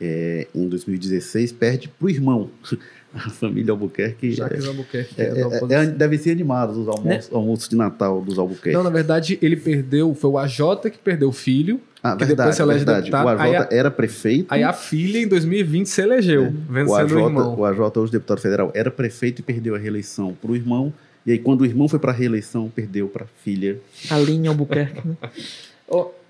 é, 0.00 0.46
em 0.54 0.68
2016, 0.68 1.50
perde 1.50 1.88
para 1.88 2.06
o 2.06 2.08
irmão. 2.08 2.48
A 3.12 3.28
família 3.28 3.72
Albuquerque. 3.72 4.30
Jacques 4.30 4.64
Albuquerque. 4.64 5.20
É, 5.20 5.24
é, 5.24 5.40
é, 5.40 5.82
é 5.82 5.86
deve 5.86 6.16
ser 6.16 6.30
animado 6.30 6.80
os 6.80 6.86
almoços, 6.86 7.28
né? 7.28 7.36
almoços 7.36 7.68
de 7.68 7.74
Natal 7.74 8.20
dos 8.20 8.38
Albuquerque. 8.38 8.72
Não, 8.72 8.84
na 8.84 8.90
verdade, 8.90 9.36
ele 9.42 9.56
perdeu. 9.56 10.14
Foi 10.14 10.30
o 10.30 10.38
AJ 10.38 10.60
que 10.92 10.98
perdeu 10.98 11.30
o 11.30 11.32
filho. 11.32 11.80
Ah, 12.00 12.12
que 12.12 12.24
verdade, 12.24 12.36
depois 12.36 12.54
se 12.54 12.62
elege 12.62 12.84
verdade. 12.84 13.10
deputado. 13.10 13.26
O 13.26 13.28
AJ 13.28 13.54
a, 13.56 13.68
era 13.72 13.90
prefeito. 13.90 14.46
Aí 14.48 14.62
a 14.62 14.72
filha, 14.72 15.18
em 15.18 15.26
2020, 15.26 15.86
se 15.86 16.00
elegeu, 16.00 16.44
é. 16.44 16.52
vencendo 16.70 16.88
o, 16.88 16.94
AJ, 16.94 17.12
o 17.12 17.18
irmão. 17.18 17.58
O 17.58 17.64
AJ, 17.64 17.96
hoje 17.96 18.12
deputado 18.12 18.40
federal, 18.40 18.70
era 18.76 18.92
prefeito 18.92 19.40
e 19.40 19.42
perdeu 19.42 19.74
a 19.74 19.78
reeleição 19.78 20.32
para 20.40 20.52
o 20.52 20.54
irmão. 20.54 20.92
E 21.24 21.32
aí, 21.32 21.38
quando 21.38 21.62
o 21.62 21.66
irmão 21.66 21.88
foi 21.88 21.98
para 21.98 22.12
a 22.12 22.14
reeleição, 22.14 22.70
perdeu 22.70 23.08
para 23.08 23.24
a 23.24 23.28
filha. 23.44 23.78
A 24.10 24.18
linha 24.18 24.50
Albuquerque, 24.50 25.06
né? 25.06 25.16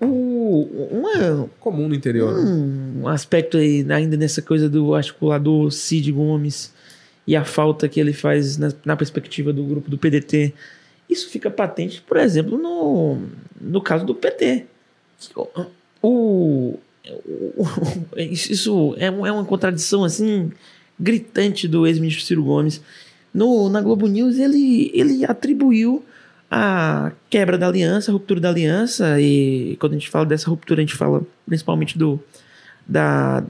o, 0.01 0.67
uma, 0.91 1.49
comum 1.59 1.87
no 1.87 1.95
interior. 1.95 2.33
Um, 2.33 3.01
um 3.01 3.07
aspecto 3.07 3.57
aí, 3.57 3.85
ainda 3.89 4.17
nessa 4.17 4.41
coisa 4.41 4.67
do 4.67 4.95
articulador 4.95 5.71
Cid 5.71 6.11
Gomes 6.11 6.73
e 7.27 7.35
a 7.35 7.45
falta 7.45 7.87
que 7.87 7.99
ele 7.99 8.13
faz 8.13 8.57
na, 8.57 8.73
na, 8.83 8.95
perspectiva 8.97 9.53
do 9.53 9.63
grupo 9.63 9.89
do 9.89 9.97
PDT. 9.97 10.53
Isso 11.07 11.29
fica 11.29 11.51
patente, 11.51 12.01
por 12.01 12.17
exemplo, 12.17 12.57
no, 12.57 13.21
no 13.59 13.81
caso 13.81 14.05
do 14.05 14.15
PT. 14.15 14.65
O, 16.01 16.79
o, 17.21 17.65
isso 18.17 18.95
é, 18.97 19.05
é 19.05 19.31
uma 19.31 19.45
contradição 19.45 20.03
assim 20.03 20.51
gritante 20.99 21.67
do 21.67 21.85
ex-ministro 21.85 22.25
Ciro 22.25 22.43
Gomes 22.43 22.81
no, 23.33 23.69
na 23.69 23.81
Globo 23.81 24.07
News 24.07 24.37
ele, 24.37 24.91
ele 24.93 25.25
atribuiu 25.25 26.03
a 26.49 27.13
quebra 27.29 27.57
da 27.57 27.67
aliança, 27.67 28.11
a 28.11 28.13
ruptura 28.13 28.41
da 28.41 28.49
aliança, 28.49 29.21
e 29.21 29.77
quando 29.79 29.93
a 29.93 29.95
gente 29.95 30.09
fala 30.09 30.25
dessa 30.25 30.49
ruptura, 30.49 30.81
a 30.81 30.85
gente 30.85 30.95
fala 30.95 31.25
principalmente 31.45 31.97
do, 31.97 32.19
da 32.85 33.41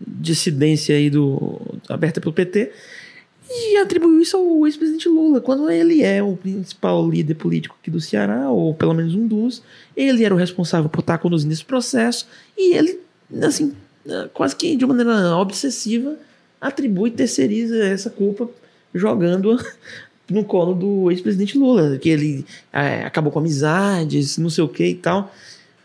dissidência 0.00 0.96
aí 0.96 1.08
do, 1.08 1.60
aberta 1.88 2.20
pelo 2.20 2.32
PT, 2.32 2.72
e 3.48 3.76
atribuiu 3.76 4.20
isso 4.20 4.36
ao 4.36 4.66
ex-presidente 4.66 5.08
Lula, 5.08 5.40
quando 5.40 5.70
ele 5.70 6.02
é 6.02 6.20
o 6.20 6.36
principal 6.36 7.08
líder 7.08 7.34
político 7.34 7.76
aqui 7.80 7.92
do 7.92 8.00
Ceará, 8.00 8.50
ou 8.50 8.74
pelo 8.74 8.94
menos 8.94 9.14
um 9.14 9.28
dos, 9.28 9.62
ele 9.96 10.24
era 10.24 10.34
o 10.34 10.38
responsável 10.38 10.90
por 10.90 11.00
estar 11.00 11.18
conduzindo 11.18 11.52
esse 11.52 11.64
processo, 11.64 12.26
e 12.58 12.74
ele, 12.74 12.98
assim, 13.40 13.72
quase 14.34 14.56
que 14.56 14.74
de 14.74 14.84
maneira 14.84 15.36
obsessiva, 15.36 16.16
atribui, 16.60 17.12
terceiriza 17.12 17.84
essa 17.84 18.10
culpa 18.10 18.50
jogando 18.94 19.58
no 20.30 20.44
colo 20.44 20.74
do 20.74 21.10
ex-presidente 21.10 21.58
Lula, 21.58 21.98
que 21.98 22.08
ele 22.08 22.44
é, 22.72 23.04
acabou 23.04 23.32
com 23.32 23.38
amizades, 23.38 24.38
não 24.38 24.50
sei 24.50 24.64
o 24.64 24.68
que 24.68 24.86
e 24.86 24.94
tal. 24.94 25.32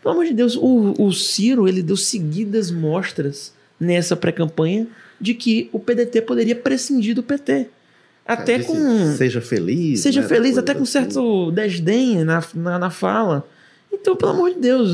Pelo 0.02 0.14
amor 0.14 0.26
de 0.26 0.34
Deus, 0.34 0.56
o, 0.56 0.94
o 0.98 1.12
Ciro 1.12 1.68
ele 1.68 1.82
deu 1.82 1.96
seguidas 1.96 2.70
mostras 2.70 3.52
nessa 3.78 4.16
pré-campanha 4.16 4.86
de 5.20 5.34
que 5.34 5.68
o 5.72 5.78
PDT 5.78 6.22
poderia 6.22 6.54
prescindir 6.54 7.14
do 7.14 7.22
PT. 7.22 7.68
Até 8.26 8.58
com. 8.58 9.16
Seja 9.16 9.40
feliz. 9.40 10.00
Seja 10.00 10.20
né, 10.20 10.28
feliz, 10.28 10.58
até 10.58 10.74
com 10.74 10.82
assim. 10.82 10.92
certo 10.92 11.50
desdém 11.50 12.24
na, 12.24 12.44
na, 12.54 12.78
na 12.78 12.90
fala. 12.90 13.48
Então, 14.08 14.16
pelo 14.16 14.32
amor 14.32 14.54
de 14.54 14.60
Deus, 14.60 14.92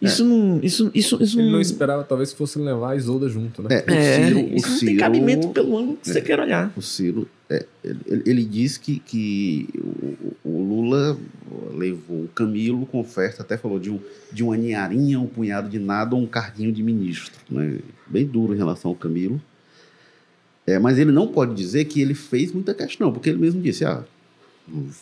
isso 0.00 0.22
é. 0.22 0.24
não. 0.24 0.60
Isso, 0.62 0.90
isso, 0.94 1.18
isso 1.20 1.38
Ele 1.40 1.46
não... 1.46 1.54
não 1.54 1.60
esperava, 1.60 2.04
talvez, 2.04 2.30
que 2.30 2.38
fosse 2.38 2.60
levar 2.60 2.92
a 2.92 2.96
Isolda 2.96 3.28
junto, 3.28 3.60
né? 3.60 3.82
É, 3.88 3.92
é 3.92 4.26
Ciro, 4.28 4.38
isso 4.54 4.68
não 4.68 4.76
Ciro, 4.76 4.86
tem 4.86 4.96
cabimento 4.96 5.48
pelo 5.48 5.76
ângulo 5.76 5.98
que 6.00 6.08
é, 6.08 6.12
você 6.12 6.20
quer 6.20 6.38
olhar. 6.38 6.72
O 6.76 6.82
Ciro, 6.82 7.28
é, 7.48 7.66
ele, 7.82 8.22
ele 8.24 8.44
diz 8.44 8.78
que, 8.78 9.00
que 9.00 9.68
o, 10.44 10.48
o, 10.48 10.62
Lula 10.62 11.18
levou 11.74 12.24
o 12.24 12.28
Camilo 12.28 12.86
com 12.86 13.00
oferta, 13.00 13.42
até 13.42 13.56
falou 13.56 13.80
de 13.80 13.90
um, 13.90 13.98
de 14.30 14.44
uma 14.44 14.56
ninharinha, 14.56 15.18
um 15.18 15.26
punhado 15.26 15.68
de 15.68 15.80
nada 15.80 16.14
um 16.14 16.26
carguinho 16.26 16.70
de 16.70 16.84
ministro. 16.84 17.32
Né? 17.50 17.78
Bem 18.06 18.24
duro 18.24 18.54
em 18.54 18.56
relação 18.56 18.92
ao 18.92 18.96
Camilo. 18.96 19.42
É, 20.64 20.78
mas 20.78 20.98
ele 20.98 21.10
não 21.10 21.26
pode 21.26 21.52
dizer 21.54 21.86
que 21.86 22.00
ele 22.00 22.14
fez 22.14 22.52
muita 22.52 22.72
questão, 22.74 23.12
porque 23.12 23.30
ele 23.30 23.38
mesmo 23.38 23.60
disse: 23.60 23.84
ah, 23.84 24.04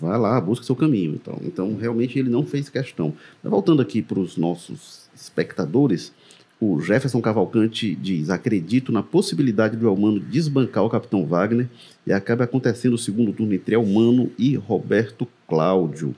Vai 0.01 0.19
lá, 0.19 0.41
busca 0.41 0.65
seu 0.65 0.77
caminho. 0.77 1.15
Então, 1.15 1.39
então 1.43 1.77
realmente 1.77 2.19
ele 2.19 2.31
não 2.31 2.45
fez 2.45 2.69
questão. 2.69 3.15
Mas 3.43 3.51
voltando 3.51 3.83
aqui 3.83 4.01
para 4.01 4.19
os 4.19 4.37
nossos 4.37 5.09
espectadores, 5.15 6.13
o 6.61 6.81
Jefferson 6.81 7.21
Cavalcante 7.21 7.95
diz: 7.95 8.31
Acredito 8.31 8.91
na 8.91 9.03
possibilidade 9.03 9.77
do 9.77 9.87
Elmano 9.87 10.19
desbancar 10.19 10.85
o 10.85 10.91
capitão 10.91 11.25
Wagner 11.25 11.69
e 12.07 12.13
acaba 12.13 12.45
acontecendo 12.45 12.95
o 12.95 12.99
segundo 12.99 13.33
turno 13.33 13.55
entre 13.55 13.75
Elmano 13.75 14.31
e 14.39 14.57
Roberto 14.57 15.29
Cláudio. 15.47 16.15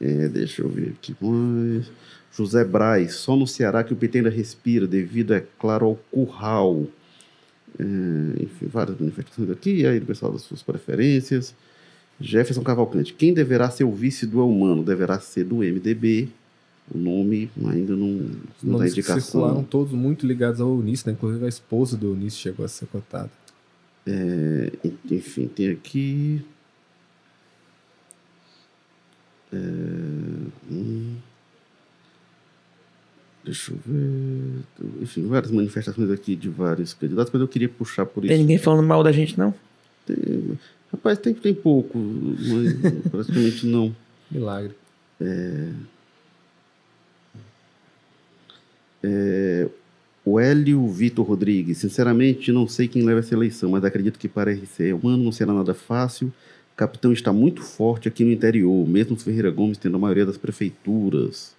É, 0.00 0.28
deixa 0.28 0.62
eu 0.62 0.68
ver 0.68 0.94
aqui. 0.98 1.14
José 2.36 2.64
Braz, 2.64 3.14
só 3.14 3.36
no 3.36 3.46
Ceará 3.46 3.84
que 3.84 3.92
o 3.92 3.96
PT 3.96 4.18
ainda 4.18 4.30
respira, 4.30 4.86
devido, 4.86 5.34
é 5.34 5.44
claro, 5.58 5.86
ao 5.86 5.94
curral. 6.10 6.86
É, 7.78 8.42
enfim, 8.42 8.66
várias 8.66 8.98
manifestações 8.98 9.50
aqui, 9.50 9.86
aí 9.86 9.98
o 9.98 10.06
pessoal 10.06 10.32
das 10.32 10.42
suas 10.42 10.62
preferências. 10.62 11.54
Jefferson 12.22 12.62
Cavalcante, 12.62 13.12
quem 13.12 13.34
deverá 13.34 13.68
ser 13.70 13.84
o 13.84 13.92
vice 13.92 14.24
do 14.26 14.40
Elmano? 14.40 14.82
Deverá 14.82 15.18
ser 15.18 15.44
do 15.44 15.56
MDB. 15.56 16.28
O 16.92 16.98
nome 16.98 17.50
ainda 17.64 17.94
não, 17.96 18.28
não 18.62 18.78
dá 18.78 18.86
indicação. 18.86 19.20
circularam 19.20 19.62
todos 19.62 19.92
muito 19.92 20.26
ligados 20.26 20.60
ao 20.60 20.68
Eunice, 20.68 21.06
né? 21.06 21.12
inclusive 21.12 21.44
a 21.44 21.48
esposa 21.48 21.96
do 21.96 22.08
Eunice 22.08 22.36
chegou 22.36 22.64
a 22.64 22.68
ser 22.68 22.86
cotada. 22.86 23.30
É, 24.06 24.72
enfim, 25.10 25.46
tem 25.46 25.70
aqui. 25.70 26.44
É, 29.52 29.56
hum, 30.70 31.16
deixa 33.44 33.72
eu 33.72 33.78
ver. 33.86 34.64
Enfim, 35.02 35.26
várias 35.26 35.52
manifestações 35.52 36.10
aqui 36.10 36.34
de 36.34 36.48
vários 36.48 36.94
candidatos, 36.94 37.32
mas 37.32 37.40
eu 37.40 37.48
queria 37.48 37.68
puxar 37.68 38.06
por 38.06 38.24
isso. 38.24 38.32
Tem 38.32 38.38
ninguém 38.38 38.58
falando 38.58 38.86
mal 38.86 39.02
da 39.02 39.12
gente, 39.12 39.38
não? 39.38 39.54
Tem, 40.04 40.58
rapaz, 40.92 41.18
tem, 41.18 41.34
tem 41.34 41.54
pouco, 41.54 41.98
mas 41.98 42.74
praticamente 43.10 43.66
não. 43.66 43.94
Milagre. 44.30 44.74
É, 45.20 45.68
é, 49.02 49.68
o 50.24 50.38
Hélio 50.38 50.86
Vitor 50.88 51.26
Rodrigues, 51.26 51.78
sinceramente 51.78 52.52
não 52.52 52.68
sei 52.68 52.86
quem 52.86 53.02
leva 53.02 53.20
essa 53.20 53.34
eleição, 53.34 53.70
mas 53.70 53.84
acredito 53.84 54.18
que 54.18 54.28
para 54.28 54.52
RC 54.52 54.92
humano 54.92 55.24
não 55.24 55.32
será 55.32 55.52
nada 55.52 55.74
fácil. 55.74 56.28
O 56.72 56.76
capitão 56.76 57.12
está 57.12 57.32
muito 57.32 57.60
forte 57.60 58.08
aqui 58.08 58.24
no 58.24 58.32
interior, 58.32 58.88
mesmo 58.88 59.16
Ferreira 59.16 59.50
Gomes 59.50 59.78
tendo 59.78 59.96
a 59.96 60.00
maioria 60.00 60.24
das 60.24 60.38
prefeituras. 60.38 61.54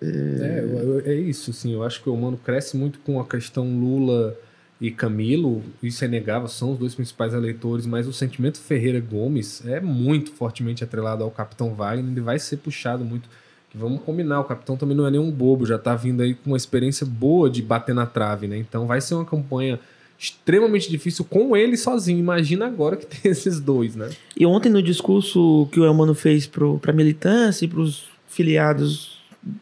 É, 0.00 0.64
é, 1.06 1.10
é 1.10 1.14
isso, 1.14 1.52
sim. 1.52 1.72
Eu 1.72 1.82
acho 1.82 2.02
que 2.02 2.08
o 2.08 2.14
humano 2.14 2.36
cresce 2.36 2.76
muito 2.76 3.00
com 3.00 3.18
a 3.18 3.26
questão 3.26 3.64
Lula 3.68 4.36
e 4.80 4.90
Camilo, 4.90 5.62
isso 5.82 6.04
é 6.04 6.08
negável, 6.08 6.46
são 6.46 6.72
os 6.72 6.78
dois 6.78 6.94
principais 6.94 7.34
eleitores, 7.34 7.84
mas 7.84 8.06
o 8.06 8.12
sentimento 8.12 8.58
Ferreira 8.58 9.00
Gomes 9.00 9.66
é 9.66 9.80
muito 9.80 10.32
fortemente 10.32 10.84
atrelado 10.84 11.24
ao 11.24 11.30
Capitão 11.30 11.74
Wagner, 11.74 12.12
ele 12.12 12.20
vai 12.20 12.38
ser 12.38 12.58
puxado 12.58 13.04
muito 13.04 13.28
que 13.70 13.76
vamos 13.76 14.00
combinar, 14.02 14.40
o 14.40 14.44
capitão 14.44 14.76
também 14.76 14.96
não 14.96 15.06
é 15.06 15.10
nenhum 15.10 15.30
bobo, 15.30 15.66
já 15.66 15.78
tá 15.78 15.94
vindo 15.94 16.22
aí 16.22 16.34
com 16.34 16.50
uma 16.50 16.56
experiência 16.56 17.04
boa 17.04 17.50
de 17.50 17.60
bater 17.60 17.94
na 17.94 18.06
trave, 18.06 18.46
né? 18.46 18.56
Então 18.56 18.86
vai 18.86 19.00
ser 19.00 19.14
uma 19.14 19.24
campanha 19.24 19.78
extremamente 20.18 20.90
difícil 20.90 21.24
com 21.24 21.56
ele 21.56 21.76
sozinho. 21.76 22.18
Imagina 22.18 22.66
agora 22.66 22.96
que 22.96 23.06
tem 23.06 23.30
esses 23.30 23.60
dois, 23.60 23.94
né? 23.94 24.10
E 24.36 24.46
ontem 24.46 24.70
no 24.70 24.82
discurso 24.82 25.68
que 25.70 25.78
o 25.78 25.84
Elmano 25.84 26.14
fez 26.14 26.46
para 26.46 26.64
a 26.86 26.92
militância 26.92 27.66
e 27.66 27.68
para 27.68 27.80
os 27.80 28.08
filiados 28.26 29.18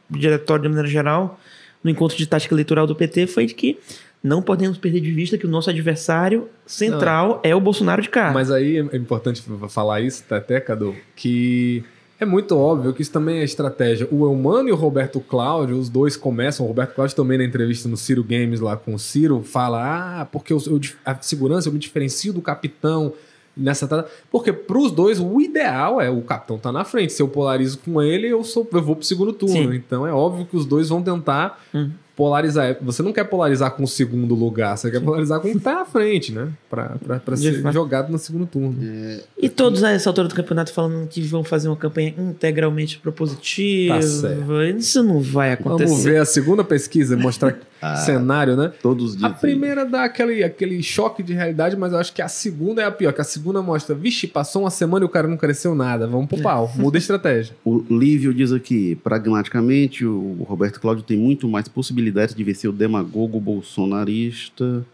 do 0.09 0.19
diretório 0.19 0.63
de 0.63 0.69
maneira 0.69 0.89
geral, 0.89 1.39
no 1.83 1.91
encontro 1.91 2.17
de 2.17 2.27
tática 2.27 2.55
eleitoral 2.55 2.87
do 2.87 2.95
PT, 2.95 3.27
foi 3.27 3.47
de 3.47 3.55
que 3.55 3.79
não 4.27 4.43
podemos 4.43 4.77
perder 4.77 5.01
de 5.01 5.13
vista 5.13 5.39
que 5.39 5.47
o 5.47 5.49
nosso 5.49 5.71
adversário 5.71 6.49
central 6.67 7.29
não. 7.29 7.41
é 7.45 7.55
o 7.55 7.61
Bolsonaro 7.61 8.03
de 8.03 8.09
cá. 8.09 8.33
Mas 8.33 8.51
aí 8.51 8.79
é 8.79 8.97
importante 8.97 9.43
falar 9.69 10.01
isso, 10.01 10.25
até, 10.29 10.61
Cadu, 10.61 10.97
que 11.15 11.85
é 12.19 12.25
muito 12.25 12.59
óbvio 12.59 12.93
que 12.93 13.03
isso 13.03 13.13
também 13.13 13.39
é 13.39 13.45
estratégia. 13.45 14.09
O 14.11 14.27
Elmano 14.27 14.69
e 14.69 14.73
o 14.73 14.75
Roberto 14.75 15.21
Cláudio, 15.21 15.79
os 15.79 15.89
dois 15.89 16.17
começam. 16.17 16.67
O 16.67 16.69
Roberto 16.69 16.95
Cláudio 16.95 17.15
também 17.15 17.39
na 17.39 17.45
entrevista 17.45 17.89
no 17.89 17.97
Ciro 17.97 18.25
Games 18.25 18.59
lá 18.59 18.77
com 18.77 18.95
o 18.95 18.99
Ciro, 18.99 19.43
fala: 19.45 20.23
Ah, 20.23 20.25
porque 20.25 20.53
eu, 20.53 20.59
eu 20.67 20.81
a 21.05 21.15
segurança 21.21 21.69
eu 21.69 21.73
me 21.73 21.79
diferencio 21.79 22.33
do 22.33 22.43
capitão 22.43 23.13
nessa 23.57 23.87
Porque 24.31 24.53
para 24.53 24.79
os 24.79 24.91
dois, 24.91 25.21
o 25.21 25.41
ideal 25.41 26.01
é 26.01 26.11
o 26.11 26.21
capitão 26.23 26.59
tá 26.59 26.73
na 26.73 26.85
frente. 26.85 27.13
Se 27.13 27.23
eu 27.23 27.29
polarizo 27.29 27.79
com 27.79 28.03
ele, 28.03 28.27
eu, 28.27 28.43
sou, 28.43 28.69
eu 28.73 28.83
vou 28.83 28.97
pro 28.97 29.05
segundo 29.05 29.33
turno. 29.33 29.73
Sim. 29.73 29.77
Então 29.77 30.05
é 30.05 30.13
óbvio 30.13 30.47
que 30.47 30.57
os 30.57 30.67
dois 30.67 30.89
vão 30.89 31.01
tentar 31.01 31.63
hum 31.73 31.91
polarizar. 32.17 32.77
Você 32.81 33.03
não 33.03 33.13
quer 33.13 33.25
polarizar 33.25 33.71
com 33.73 33.85
o 33.85 33.87
segundo 33.87 34.35
lugar, 34.35 34.77
você 34.77 34.91
quer 34.91 35.01
polarizar 35.01 35.39
com 35.39 35.49
o 35.49 35.53
que 35.53 35.61
tá 35.61 35.83
à 35.83 35.85
frente, 35.85 36.33
né? 36.33 36.49
Pra, 36.69 36.97
pra, 37.05 37.21
pra 37.21 37.37
ser 37.37 37.63
fato. 37.63 37.75
jogado 37.75 38.11
no 38.11 38.19
segundo 38.19 38.47
turno. 38.47 38.77
É... 38.83 39.21
E 39.41 39.49
todos 39.51 39.85
a 39.85 39.91
essa 39.91 40.09
altura 40.09 40.27
do 40.27 40.35
campeonato 40.35 40.73
falando 40.73 41.07
que 41.07 41.21
vão 41.21 41.45
fazer 41.45 41.69
uma 41.69 41.77
campanha 41.77 42.15
integralmente 42.17 42.99
propositiva. 42.99 43.97
Tá 43.97 44.03
certo. 44.03 44.63
Isso 44.79 45.03
não 45.03 45.21
vai 45.21 45.53
acontecer. 45.53 45.91
Vamos 45.91 46.05
ver 46.05 46.17
a 46.17 46.25
segunda 46.25 46.65
pesquisa, 46.65 47.17
mostrar 47.17 47.59
ah, 47.81 47.97
cenário, 47.97 48.57
né? 48.57 48.73
Todos 48.83 49.23
A 49.23 49.31
primeira 49.31 49.85
dá 49.85 50.05
aquele, 50.05 50.43
aquele 50.43 50.83
choque 50.83 51.23
de 51.23 51.35
realidade, 51.35 51.77
mas 51.77 51.93
eu 51.93 51.99
acho 51.99 52.13
que 52.13 52.23
a 52.23 52.29
segunda 52.29 52.83
é 52.83 52.85
a 52.85 52.91
pior. 52.91 53.13
Que 53.13 53.21
a 53.21 53.25
segunda 53.25 53.61
mostra, 53.61 53.95
vixe, 53.95 54.27
passou 54.27 54.63
uma 54.63 54.71
semana 54.71 55.05
e 55.05 55.07
o 55.07 55.11
cara 55.11 55.29
não 55.29 55.37
cresceu 55.37 55.75
nada. 55.75 56.07
Vamos 56.07 56.27
pro 56.27 56.41
pau, 56.41 56.73
muda 56.77 56.97
a 56.97 57.01
estratégia. 57.01 57.55
O 57.67 57.85
Lívio 57.91 58.33
diz 58.33 58.53
aqui, 58.53 58.95
pragmaticamente, 58.97 60.05
o 60.05 60.45
Roberto 60.49 60.81
Cláudio 60.81 61.03
tem 61.03 61.17
muito 61.17 61.49
mais 61.49 61.69
possibilidades 61.69 62.35
de 62.35 62.45
vencer 62.45 62.71
o 62.71 62.73
demagogo 62.73 63.41
bolsonarista. 63.41 64.85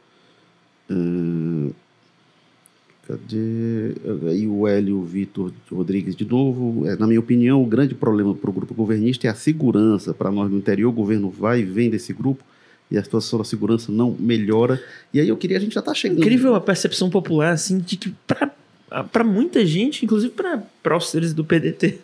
Uh, 0.90 1.72
cadê? 3.06 3.94
Aí 4.28 4.46
o 4.46 4.66
Hélio 4.66 5.02
Vitor 5.02 5.52
Rodrigues 5.70 6.16
de 6.16 6.24
novo. 6.24 6.86
É, 6.86 6.96
na 6.96 7.06
minha 7.06 7.20
opinião, 7.20 7.62
o 7.62 7.66
grande 7.66 7.94
problema 7.94 8.34
para 8.34 8.50
o 8.50 8.52
grupo 8.52 8.74
governista 8.74 9.26
é 9.26 9.30
a 9.30 9.34
segurança. 9.34 10.14
Para 10.14 10.30
nós 10.30 10.50
no 10.50 10.56
interior, 10.56 10.88
o 10.88 10.92
governo 10.92 11.30
vai 11.30 11.60
e 11.60 11.64
vem 11.64 11.90
desse 11.90 12.12
grupo 12.12 12.42
e 12.92 12.98
a 12.98 13.02
situação 13.02 13.38
da 13.38 13.44
segurança 13.44 13.90
não 13.90 14.14
melhora. 14.20 14.78
E 15.14 15.18
aí 15.18 15.26
eu 15.26 15.36
queria, 15.36 15.56
a 15.56 15.60
gente 15.60 15.72
já 15.72 15.80
está 15.80 15.94
chegando. 15.94 16.20
Incrível 16.20 16.54
a 16.54 16.60
percepção 16.60 17.08
popular, 17.08 17.52
assim, 17.52 17.78
de 17.78 17.96
que 17.96 18.14
para 18.26 19.24
muita 19.24 19.64
gente, 19.64 20.04
inclusive 20.04 20.34
para 20.82 20.96
os 20.96 21.08
seres 21.08 21.32
do 21.32 21.42
PDT, 21.42 21.98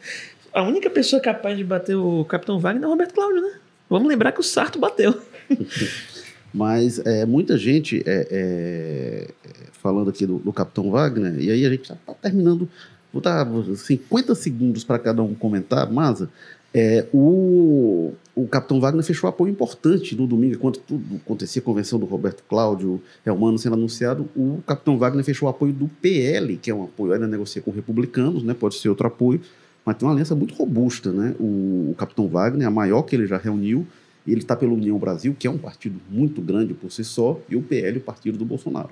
a 0.51 0.63
única 0.63 0.89
pessoa 0.89 1.21
capaz 1.21 1.59
de 1.59 1.63
bater 1.63 1.95
o 1.95 2.25
Capitão 2.25 2.59
Wagner 2.59 2.85
é 2.85 2.87
o 2.87 2.91
Roberto 2.91 3.13
Cláudio, 3.13 3.43
né? 3.43 3.53
Vamos 3.91 4.09
lembrar 4.09 4.33
que 4.33 4.41
o 4.41 4.43
Sarto 4.43 4.79
bateu. 4.79 5.15
Mas 6.55 6.99
é, 7.01 7.27
muita 7.27 7.59
gente 7.59 8.03
é, 8.07 8.27
é, 8.31 9.29
falando 9.73 10.09
aqui 10.09 10.25
do, 10.25 10.39
do, 10.39 10.53
Capitão 10.55 10.91
Wagner, 10.91 11.39
e 11.39 11.51
aí 11.51 11.67
a 11.67 11.71
gente 11.71 11.89
já 11.89 11.95
está 11.95 12.15
terminando. 12.15 12.67
Vou 13.13 13.21
dar 13.21 13.47
50 13.77 14.35
segundos 14.35 14.85
para 14.85 14.99
cada 14.99 15.23
um 15.23 15.35
comentar, 15.35 15.91
Maza. 15.93 16.31
É, 16.73 17.07
o, 17.13 18.15
o 18.39 18.47
Capitão 18.47 18.79
Wagner 18.79 19.05
fechou 19.05 19.29
apoio 19.29 19.51
importante 19.51 20.15
no 20.15 20.25
domingo, 20.25 20.55
enquanto 20.55 20.79
tudo 20.79 21.17
acontecia, 21.17 21.61
a 21.61 21.65
convenção 21.65 21.99
do 21.99 22.07
Roberto 22.07 22.45
Cláudio, 22.49 23.03
Helmano 23.27 23.59
sendo 23.59 23.75
anunciado, 23.75 24.29
o 24.37 24.63
Capitão 24.65 24.97
Wagner 24.97 25.25
fechou 25.25 25.49
o 25.49 25.51
apoio 25.51 25.73
do 25.73 25.89
PL, 26.01 26.57
que 26.57 26.71
é 26.71 26.75
um 26.75 26.85
apoio, 26.85 27.13
ainda 27.13 27.27
negocia 27.27 27.61
com 27.61 27.73
republicanos, 27.73 28.45
né, 28.45 28.55
pode 28.55 28.77
ser 28.77 28.91
outro 28.91 29.09
apoio, 29.09 29.41
mas 29.85 29.97
tem 29.97 30.07
uma 30.07 30.15
aliança 30.15 30.37
muito 30.37 30.55
robusta. 30.55 31.11
Né? 31.11 31.35
O, 31.41 31.91
o 31.91 31.95
Capitão 31.99 32.29
Wagner, 32.29 32.69
a 32.69 32.71
maior 32.71 33.03
que 33.03 33.17
ele 33.17 33.27
já 33.27 33.39
reuniu, 33.39 33.85
ele 34.25 34.41
está 34.41 34.55
pela 34.55 34.73
União 34.73 34.97
Brasil, 34.99 35.35
que 35.37 35.49
é 35.49 35.51
um 35.51 35.59
partido 35.59 36.01
muito 36.09 36.41
grande 36.41 36.75
por 36.75 36.93
si 36.93 37.03
só, 37.03 37.41
e 37.49 37.57
o 37.57 37.63
PL, 37.63 37.99
o 37.99 38.03
partido 38.03 38.39
do 38.39 38.45
Bolsonaro. 38.45 38.91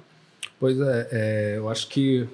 Pois 0.59 0.81
é, 0.81 1.09
é 1.13 1.55
eu 1.57 1.69
acho 1.69 1.89
que 1.89 2.27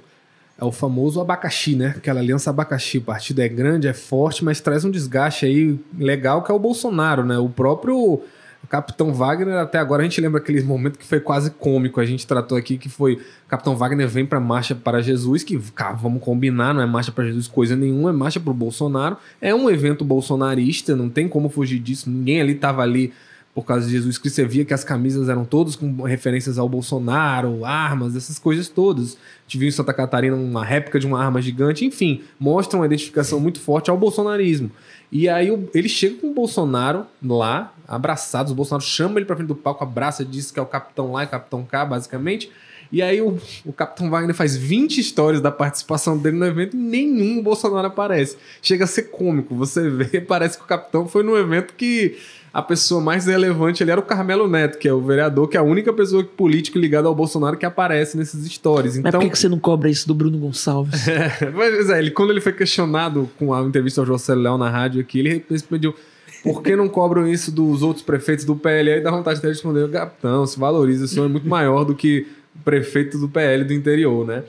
é 0.59 0.65
o 0.65 0.73
famoso 0.73 1.21
abacaxi, 1.21 1.75
né? 1.75 1.95
Aquela 1.97 2.21
aliança 2.21 2.51
abacaxi. 2.51 2.99
O 2.99 3.03
partido 3.03 3.41
é 3.41 3.49
grande, 3.49 3.89
é 3.89 3.93
forte, 3.93 4.45
mas 4.45 4.61
traz 4.61 4.85
um 4.85 4.91
desgaste 4.91 5.47
aí 5.47 5.79
legal 5.99 6.43
que 6.43 6.51
é 6.51 6.55
o 6.55 6.59
Bolsonaro, 6.59 7.25
né? 7.25 7.39
O 7.39 7.49
próprio 7.49 8.23
Capitão 8.69 9.13
Wagner, 9.13 9.57
até 9.57 9.79
agora 9.79 10.03
a 10.03 10.05
gente 10.05 10.21
lembra 10.21 10.41
aquele 10.41 10.63
momento 10.63 10.99
que 10.99 11.05
foi 11.05 11.21
quase 11.21 11.51
cômico. 11.51 12.01
A 12.01 12.07
gente 12.07 12.27
tratou 12.27 12.57
aqui 12.57 12.79
que 12.79 12.89
foi 12.89 13.21
Capitão 13.49 13.77
Wagner 13.77 14.09
vem 14.09 14.25
para 14.25 14.41
Marcha 14.41 14.75
para 14.75 15.03
Jesus, 15.03 15.43
que, 15.43 15.59
cara, 15.73 15.95
vamos 15.95 16.23
combinar, 16.23 16.73
não 16.73 16.81
é 16.81 16.87
Marcha 16.87 17.13
para 17.13 17.25
Jesus 17.25 17.47
coisa 17.47 17.77
nenhuma, 17.77 18.11
é 18.11 18.13
Marcha 18.13 18.41
para 18.41 18.51
o 18.51 18.55
Bolsonaro. 18.55 19.17
É 19.41 19.55
um 19.55 19.69
evento 19.69 20.05
bolsonarista, 20.05 20.95
não 20.97 21.11
tem 21.11 21.29
como 21.29 21.49
fugir 21.49 21.81
disso. 21.81 22.09
Ninguém 22.09 22.41
ali 22.41 22.53
estava 22.53 22.83
ali 22.83 23.13
por 23.55 23.65
causa 23.65 23.87
de 23.87 23.93
Jesus 23.93 24.17
Cristo, 24.17 24.37
você 24.37 24.47
via 24.47 24.65
que 24.65 24.73
as 24.73 24.83
camisas 24.83 25.29
eram 25.29 25.45
todas 25.45 25.77
com 25.77 26.03
referências 26.03 26.59
ao 26.59 26.69
Bolsonaro, 26.69 27.65
armas, 27.67 28.17
essas 28.17 28.39
coisas 28.39 28.69
todas. 28.69 29.19
Viu 29.47 29.69
em 29.69 29.71
Santa 29.71 29.93
Catarina 29.93 30.35
uma 30.35 30.65
réplica 30.65 30.99
de 30.99 31.07
uma 31.07 31.23
arma 31.23 31.43
gigante, 31.43 31.85
enfim, 31.85 32.23
mostra 32.41 32.79
uma 32.79 32.87
identificação 32.87 33.39
muito 33.39 33.61
forte 33.61 33.91
ao 33.91 33.99
bolsonarismo. 33.99 34.71
E 35.11 35.29
aí 35.29 35.49
ele 35.75 35.89
chega 35.91 36.17
com 36.17 36.31
o 36.31 36.35
Bolsonaro 36.35 37.07
lá, 37.23 37.75
abraçados, 37.87 38.51
o 38.51 38.55
Bolsonaro 38.55 38.83
chama 38.83 39.19
ele 39.19 39.27
para 39.27 39.37
frente 39.37 39.49
do 39.49 39.55
palco, 39.55 39.85
abraça, 39.85 40.25
diz 40.25 40.51
que 40.51 40.59
é 40.59 40.63
o 40.63 40.67
capitão 40.67 41.13
lá 41.13 41.25
e 41.25 41.27
capitão 41.27 41.63
cá, 41.63 41.85
basicamente. 41.85 42.51
E 42.91 43.01
aí 43.01 43.23
o, 43.23 43.39
o 43.65 43.73
Capitão 43.73 44.11
Wagner 44.11 44.35
faz 44.35 44.55
20 44.55 45.03
stories 45.03 45.41
da 45.41 45.51
participação 45.51 46.19
dele 46.19 46.37
no 46.37 46.45
evento 46.45 46.77
e 46.77 46.79
nenhum 46.79 47.43
Bolsonaro 47.43 47.87
aparece. 47.87 48.37
Chega 48.61 48.85
a 48.85 48.87
ser 48.87 49.05
cômico. 49.05 49.55
Você 49.55 49.89
vê, 49.89 50.21
parece 50.25 50.59
que 50.59 50.65
o 50.65 50.67
Capitão 50.67 51.09
foi 51.09 51.23
no 51.23 51.35
evento 51.35 51.73
que 51.73 52.19
a 52.53 52.61
pessoa 52.61 53.01
mais 53.01 53.27
relevante 53.27 53.83
ali 53.83 53.91
era 53.91 54.01
o 54.01 54.05
Carmelo 54.05 54.47
Neto, 54.47 54.79
que 54.79 54.87
é 54.87 54.93
o 54.93 55.01
vereador, 55.01 55.49
que 55.49 55.57
é 55.57 55.61
a 55.61 55.63
única 55.63 55.93
pessoa 55.93 56.23
política 56.23 56.79
ligada 56.79 57.09
ao 57.09 57.15
Bolsonaro 57.15 57.57
que 57.57 57.65
aparece 57.65 58.17
nesses 58.17 58.45
stories. 58.53 58.97
Então, 58.97 59.05
Mas 59.05 59.15
por 59.15 59.21
que, 59.21 59.31
que 59.31 59.39
você 59.39 59.49
não 59.49 59.59
cobra 59.59 59.89
isso 59.89 60.07
do 60.07 60.15
Bruno 60.15 60.37
Gonçalves? 60.39 61.09
é, 61.09 61.51
mas 61.51 61.89
é, 61.89 61.99
ele, 61.99 62.11
quando 62.11 62.31
ele 62.31 62.43
foi 62.43 62.53
questionado 62.53 63.31
com 63.39 63.55
a 63.55 63.63
entrevista 63.63 64.03
ao 64.03 64.07
José 64.07 64.35
Léo 64.35 64.59
na 64.59 64.69
rádio 64.69 65.01
aqui, 65.01 65.21
ele 65.21 65.45
respondeu 65.49 65.95
por 66.43 66.61
que 66.63 66.77
não 66.77 66.89
cobram 66.89 67.27
isso 67.27 67.51
dos 67.51 67.83
outros 67.83 68.05
prefeitos 68.05 68.45
do 68.45 68.57
PL? 68.57 68.91
Aí 68.91 69.01
dá 69.01 69.11
vontade 69.11 69.41
de 69.41 69.47
responder, 69.47 69.89
capitão, 69.91 70.47
se 70.47 70.59
valoriza, 70.59 71.05
o 71.05 71.09
senhor 71.09 71.27
é 71.27 71.29
muito 71.29 71.49
maior 71.49 71.85
do 71.85 71.95
que 71.95 72.27
o 72.55 72.59
prefeito 72.65 73.17
do 73.17 73.29
PL 73.29 73.65
do 73.65 73.73
interior, 73.73 74.27
né? 74.27 74.43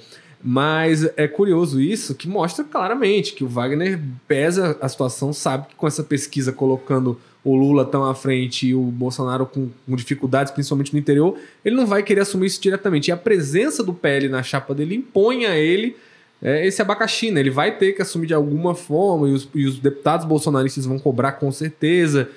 Mas 0.44 1.08
é 1.16 1.26
curioso 1.26 1.80
isso, 1.80 2.16
que 2.16 2.28
mostra 2.28 2.66
claramente 2.66 3.34
que 3.34 3.46
o 3.46 3.48
Wagner 3.48 3.98
pesa 4.28 4.78
a 4.82 4.90
situação, 4.90 5.32
sabe 5.32 5.68
que 5.68 5.76
com 5.76 5.88
essa 5.88 6.04
pesquisa 6.04 6.52
colocando 6.52 7.18
o 7.44 7.56
Lula 7.56 7.84
tão 7.84 8.06
à 8.06 8.16
frente 8.16 8.68
e 8.68 8.76
o 8.76 8.82
Bolsonaro 8.84 9.46
com, 9.46 9.70
com, 9.86 9.96
dificuldades, 9.96 10.52
principalmente 10.52 10.94
no 10.94 11.00
interior, 11.00 11.38
ele 11.64 11.76
não 11.76 11.86
vai 11.86 12.02
querer 12.02 12.22
assumir 12.22 12.48
isso 12.48 12.62
diretamente. 12.62 13.10
E 13.10 13.12
a 13.12 13.18
presença 13.18 13.84
do 13.84 13.94
PL 13.94 14.30
na 14.30 14.42
chapa 14.42 14.74
dele 14.74 14.96
impõe 14.96 15.46
a 15.46 15.58
ele 15.58 15.96
é, 16.42 16.66
esse 16.66 16.82
abacaxi, 16.82 17.32
né? 17.32 17.40
Ele 17.40 17.50
vai 17.50 17.78
ter 17.78 17.94
que 17.94 18.02
assumir 18.02 18.28
de 18.28 18.34
alguma 18.34 18.76
forma, 18.76 19.30
e 19.30 19.34
os, 19.34 19.50
e 19.54 19.66
os 19.66 19.80
deputados 19.80 20.26
bolsonaristas 20.26 20.86
vão 20.86 20.98
cobrar 20.98 21.34
com 21.34 21.52
certeza, 21.52 22.30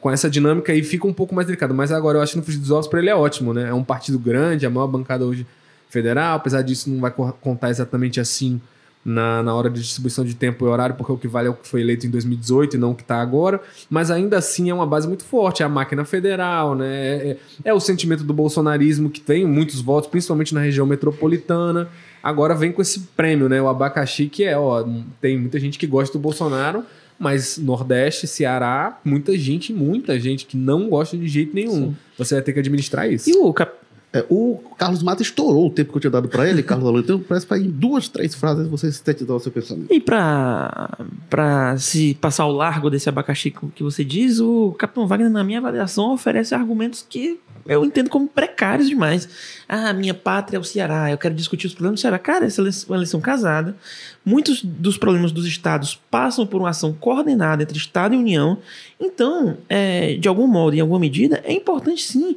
com 0.00 0.10
essa 0.10 0.28
dinâmica 0.28 0.74
e 0.74 0.82
fica 0.82 1.06
um 1.06 1.12
pouco 1.12 1.34
mais 1.34 1.46
delicado. 1.46 1.74
Mas 1.74 1.90
agora 1.90 2.18
eu 2.18 2.22
acho 2.22 2.32
que 2.32 2.38
no 2.38 2.44
Frigir 2.44 2.60
dos 2.60 2.70
Ovos 2.70 2.86
para 2.86 3.00
ele 3.00 3.10
é 3.10 3.14
ótimo, 3.14 3.54
né? 3.54 3.68
É 3.68 3.74
um 3.74 3.84
partido 3.84 4.18
grande, 4.18 4.66
a 4.66 4.70
maior 4.70 4.86
bancada 4.86 5.24
hoje 5.24 5.46
federal, 5.88 6.36
apesar 6.36 6.62
disso 6.62 6.88
não 6.88 7.00
vai 7.00 7.10
contar 7.10 7.70
exatamente 7.70 8.20
assim 8.20 8.60
na, 9.04 9.42
na 9.42 9.54
hora 9.54 9.70
de 9.70 9.80
distribuição 9.80 10.24
de 10.24 10.34
tempo 10.34 10.64
e 10.64 10.68
horário, 10.68 10.94
porque 10.94 11.10
o 11.10 11.16
que 11.16 11.26
vale 11.26 11.48
é 11.48 11.50
o 11.50 11.54
que 11.54 11.66
foi 11.66 11.80
eleito 11.80 12.06
em 12.06 12.10
2018 12.10 12.76
e 12.76 12.78
não 12.78 12.90
o 12.90 12.94
que 12.94 13.02
está 13.02 13.20
agora, 13.20 13.60
mas 13.88 14.10
ainda 14.10 14.38
assim 14.38 14.70
é 14.70 14.74
uma 14.74 14.86
base 14.86 15.08
muito 15.08 15.24
forte, 15.24 15.62
é 15.62 15.66
a 15.66 15.68
máquina 15.68 16.04
federal, 16.04 16.74
né? 16.74 16.86
É, 16.86 17.36
é, 17.64 17.74
o 17.74 17.80
sentimento 17.80 18.24
do 18.24 18.34
bolsonarismo 18.34 19.08
que 19.08 19.20
tem 19.20 19.46
muitos 19.46 19.80
votos, 19.80 20.10
principalmente 20.10 20.54
na 20.54 20.60
região 20.60 20.86
metropolitana. 20.86 21.88
Agora 22.22 22.54
vem 22.54 22.70
com 22.70 22.82
esse 22.82 23.00
prêmio, 23.16 23.48
né? 23.48 23.60
O 23.62 23.68
abacaxi, 23.68 24.26
que 24.26 24.44
é, 24.44 24.56
ó, 24.58 24.84
tem 25.20 25.38
muita 25.38 25.58
gente 25.58 25.78
que 25.78 25.86
gosta 25.86 26.18
do 26.18 26.20
Bolsonaro, 26.20 26.84
mas 27.18 27.56
Nordeste, 27.56 28.26
Ceará, 28.26 28.98
muita 29.02 29.36
gente, 29.36 29.72
muita 29.72 30.20
gente 30.20 30.44
que 30.44 30.56
não 30.56 30.90
gosta 30.90 31.16
de 31.16 31.26
jeito 31.26 31.54
nenhum. 31.54 31.88
Sim. 31.88 31.96
Você 32.18 32.34
vai 32.34 32.42
ter 32.42 32.52
que 32.52 32.60
administrar 32.60 33.10
isso. 33.10 33.30
E 33.30 33.34
o, 33.34 33.52
cap 33.52 33.72
é, 34.12 34.24
o 34.28 34.58
Carlos 34.76 35.02
Mata 35.04 35.22
estourou 35.22 35.68
o 35.68 35.70
tempo 35.70 35.92
que 35.92 35.98
eu 35.98 36.00
tinha 36.00 36.10
dado 36.10 36.28
para 36.28 36.48
ele, 36.48 36.64
Carlos 36.64 36.88
Alonso. 36.88 37.04
Então, 37.04 37.20
parece 37.20 37.46
que 37.46 37.54
em 37.54 37.70
duas, 37.70 38.08
três 38.08 38.34
frases 38.34 38.66
você 38.66 38.90
sintetizar 38.90 39.36
o 39.36 39.40
seu 39.40 39.52
pensamento. 39.52 39.92
E 39.92 40.00
para 40.00 41.76
se 41.78 42.14
passar 42.14 42.42
ao 42.42 42.52
largo 42.52 42.90
desse 42.90 43.08
abacaxi 43.08 43.54
que 43.74 43.82
você 43.84 44.04
diz, 44.04 44.40
o 44.40 44.74
Capitão 44.76 45.06
Wagner, 45.06 45.30
na 45.30 45.44
minha 45.44 45.58
avaliação, 45.58 46.12
oferece 46.12 46.54
argumentos 46.54 47.06
que 47.08 47.38
eu 47.66 47.84
entendo 47.84 48.10
como 48.10 48.26
precários 48.26 48.88
demais. 48.88 49.28
Ah, 49.68 49.92
minha 49.92 50.14
pátria 50.14 50.56
é 50.56 50.60
o 50.60 50.64
Ceará, 50.64 51.08
eu 51.10 51.18
quero 51.18 51.34
discutir 51.34 51.68
os 51.68 51.72
problemas 51.72 52.00
do 52.00 52.02
Ceará. 52.02 52.18
Cara, 52.18 52.46
essa 52.46 52.60
é 52.60 52.64
uma 52.88 52.96
eleição 52.96 53.20
casada. 53.20 53.76
Muitos 54.24 54.62
dos 54.62 54.98
problemas 54.98 55.32
dos 55.32 55.46
estados 55.46 55.98
passam 56.10 56.46
por 56.46 56.60
uma 56.60 56.70
ação 56.70 56.92
coordenada 56.92 57.62
entre 57.62 57.78
Estado 57.78 58.14
e 58.14 58.18
União. 58.18 58.58
Então, 59.00 59.56
é, 59.68 60.14
de 60.14 60.28
algum 60.28 60.46
modo, 60.46 60.76
em 60.76 60.80
alguma 60.80 61.00
medida, 61.00 61.42
é 61.44 61.52
importante 61.52 62.02
sim 62.02 62.36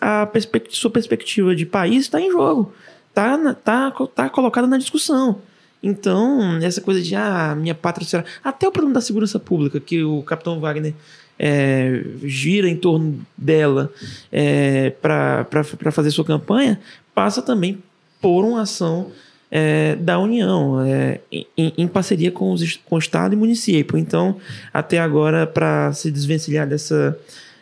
a 0.00 0.26
perspectiva, 0.26 0.76
sua 0.76 0.90
perspectiva 0.90 1.54
de 1.54 1.64
país 1.64 2.02
está 2.02 2.20
em 2.20 2.30
jogo, 2.30 2.72
está 3.08 3.54
tá, 3.54 3.90
tá 4.14 4.28
colocada 4.28 4.66
na 4.66 4.76
discussão. 4.76 5.40
Então, 5.82 6.58
essa 6.58 6.80
coisa 6.80 7.00
de, 7.00 7.14
ah, 7.16 7.56
minha 7.56 7.74
pátria 7.74 8.06
será. 8.06 8.24
Até 8.42 8.68
o 8.68 8.72
problema 8.72 8.94
da 8.94 9.00
segurança 9.00 9.38
pública, 9.38 9.80
que 9.80 10.02
o 10.04 10.22
capitão 10.22 10.60
Wagner 10.60 10.94
é, 11.38 12.04
gira 12.22 12.68
em 12.68 12.76
torno 12.76 13.24
dela 13.36 13.92
é, 14.30 14.90
para 14.90 15.64
fazer 15.90 16.10
sua 16.10 16.24
campanha, 16.24 16.80
passa 17.14 17.42
também 17.42 17.82
por 18.20 18.44
uma 18.44 18.62
ação 18.62 19.10
é, 19.54 19.96
da 19.96 20.18
União, 20.18 20.80
é, 20.80 21.20
em, 21.30 21.74
em, 21.76 21.86
parceria 21.86 22.32
com, 22.32 22.52
os, 22.52 22.76
com 22.76 22.96
o 22.96 22.98
Estado 22.98 23.34
e 23.34 23.36
município. 23.36 23.98
Então, 23.98 24.38
até 24.72 24.98
agora, 24.98 25.46
para 25.46 25.92
se 25.92 26.10
desvencilhar 26.10 26.66
dessa 26.66 27.18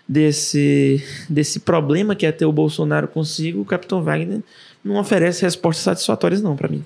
desse, 0.09 1.05
desse 1.29 1.61
problema 1.61 2.17
que 2.17 2.27
é 2.27 2.33
ter 2.33 2.45
o 2.45 2.53
Bolsonaro 2.53 3.07
consigo, 3.07 3.61
o 3.61 3.65
Capitão 3.65 4.03
Wagner 4.03 4.41
não 4.85 4.97
oferece 4.97 5.43
respostas 5.43 5.85
satisfatórias 5.85 6.43
não 6.43 6.57
para 6.57 6.69
mim. 6.69 6.85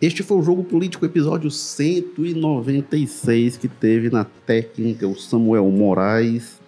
Este 0.00 0.22
foi 0.22 0.38
o 0.38 0.42
Jogo 0.42 0.64
Político, 0.64 1.04
episódio 1.04 1.50
196, 1.50 3.58
que 3.58 3.68
teve 3.68 4.08
na 4.10 4.24
técnica 4.24 5.06
o 5.06 5.14
Samuel 5.14 5.70
Moraes, 5.70 6.58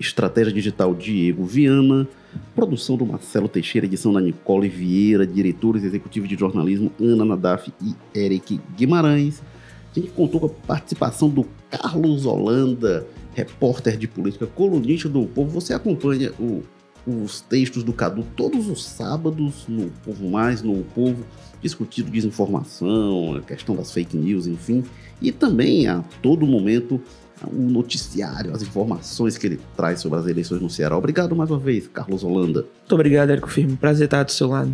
estratégia 0.00 0.52
digital 0.52 0.94
Diego 0.94 1.44
Viana, 1.44 2.08
produção 2.54 2.96
do 2.96 3.06
Marcelo 3.06 3.48
Teixeira, 3.48 3.86
edição 3.86 4.12
da 4.12 4.20
Nicole 4.20 4.68
Vieira, 4.68 5.26
diretores 5.26 5.84
executivos 5.84 6.28
de 6.28 6.36
jornalismo 6.36 6.92
Ana 7.00 7.24
Nadaf 7.24 7.72
e 7.82 7.94
Eric 8.18 8.60
Guimarães. 8.76 9.42
A 9.90 10.00
gente 10.00 10.10
contou 10.12 10.40
com 10.40 10.46
a 10.46 10.66
participação 10.66 11.28
do 11.28 11.46
Carlos 11.70 12.26
Holanda, 12.26 13.06
repórter 13.34 13.96
de 13.96 14.06
política, 14.06 14.46
colunista 14.46 15.08
do 15.08 15.24
Povo. 15.26 15.50
Você 15.50 15.72
acompanha 15.72 16.32
o, 16.38 16.62
os 17.06 17.40
textos 17.40 17.82
do 17.82 17.92
Cadu 17.92 18.24
todos 18.36 18.68
os 18.68 18.84
sábados 18.84 19.64
no 19.68 19.90
Povo 20.04 20.28
Mais, 20.28 20.62
no 20.62 20.82
Povo, 20.94 21.24
discutindo 21.62 22.10
desinformação, 22.10 23.36
a 23.36 23.40
questão 23.40 23.74
das 23.74 23.92
fake 23.92 24.16
news, 24.16 24.46
enfim. 24.46 24.84
E 25.20 25.32
também 25.32 25.88
a 25.88 26.04
todo 26.22 26.46
momento 26.46 27.00
o 27.46 27.54
noticiário, 27.54 28.54
as 28.54 28.62
informações 28.62 29.38
que 29.38 29.46
ele 29.46 29.60
traz 29.76 30.00
sobre 30.00 30.18
as 30.18 30.26
eleições 30.26 30.60
no 30.60 30.70
Ceará. 30.70 30.96
Obrigado 30.96 31.36
mais 31.36 31.50
uma 31.50 31.58
vez, 31.58 31.86
Carlos 31.88 32.24
Holanda. 32.24 32.62
Muito 32.62 32.94
obrigado, 32.94 33.30
Érico 33.30 33.48
Firme. 33.48 33.76
Prazer 33.76 34.06
estar 34.06 34.22
do 34.22 34.32
seu 34.32 34.48
lado. 34.48 34.72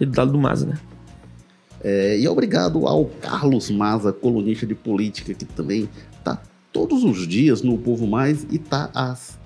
E 0.00 0.06
do 0.06 0.16
lado 0.16 0.32
do 0.32 0.38
Maza, 0.38 0.66
né? 0.66 0.78
É, 1.84 2.18
e 2.18 2.28
obrigado 2.28 2.86
ao 2.86 3.06
Carlos 3.06 3.70
Maza, 3.70 4.12
colunista 4.12 4.66
de 4.66 4.74
política, 4.74 5.34
que 5.34 5.44
também 5.44 5.88
está 6.16 6.40
todos 6.72 7.02
os 7.04 7.26
dias 7.26 7.62
no 7.62 7.76
Povo 7.76 8.06
Mais 8.06 8.46
e 8.50 8.58
tá 8.58 8.88
às 8.94 9.38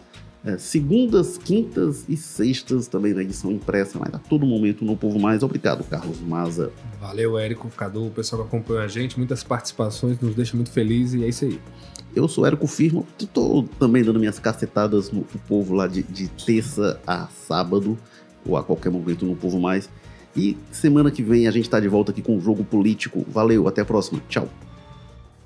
é, 0.44 0.56
segundas, 0.58 1.36
quintas 1.36 2.04
e 2.08 2.16
sextas 2.16 2.86
também 2.86 3.12
na 3.12 3.22
edição 3.22 3.50
impressa, 3.50 3.98
mas 3.98 4.14
a 4.14 4.18
todo 4.18 4.46
momento 4.46 4.84
no 4.84 4.96
Povo 4.96 5.18
Mais. 5.18 5.42
Obrigado, 5.42 5.82
Carlos 5.84 6.20
Maza. 6.20 6.70
Valeu, 7.00 7.36
Érico, 7.36 7.68
Cadu, 7.70 8.06
o 8.06 8.10
pessoal 8.10 8.42
que 8.42 8.48
acompanha 8.48 8.82
a 8.82 8.88
gente, 8.88 9.18
muitas 9.18 9.42
participações, 9.42 10.20
nos 10.20 10.34
deixa 10.34 10.54
muito 10.54 10.70
felizes 10.70 11.20
e 11.20 11.24
é 11.24 11.28
isso 11.28 11.44
aí. 11.44 11.58
Eu 12.16 12.26
sou 12.26 12.46
Érico 12.46 12.66
Firmo, 12.66 13.06
estou 13.18 13.68
também 13.78 14.02
dando 14.02 14.18
minhas 14.18 14.38
cacetadas 14.38 15.12
no 15.12 15.22
Povo 15.46 15.74
lá 15.74 15.86
de, 15.86 16.02
de 16.02 16.28
terça 16.28 16.98
a 17.06 17.26
sábado, 17.26 17.98
ou 18.42 18.56
a 18.56 18.64
qualquer 18.64 18.90
momento 18.90 19.26
no 19.26 19.36
Povo 19.36 19.60
Mais. 19.60 19.90
E 20.34 20.56
semana 20.72 21.10
que 21.10 21.22
vem 21.22 21.46
a 21.46 21.50
gente 21.50 21.66
está 21.66 21.78
de 21.78 21.88
volta 21.88 22.12
aqui 22.12 22.22
com 22.22 22.38
o 22.38 22.40
Jogo 22.40 22.64
Político. 22.64 23.24
Valeu, 23.28 23.68
até 23.68 23.82
a 23.82 23.84
próxima. 23.84 24.22
Tchau. 24.30 24.48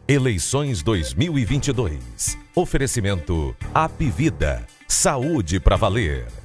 Eleições 0.07 0.81
2022. 0.83 2.39
Oferecimento 2.55 3.55
Apivida. 3.75 4.65
Saúde 4.87 5.59
para 5.59 5.75
valer. 5.75 6.40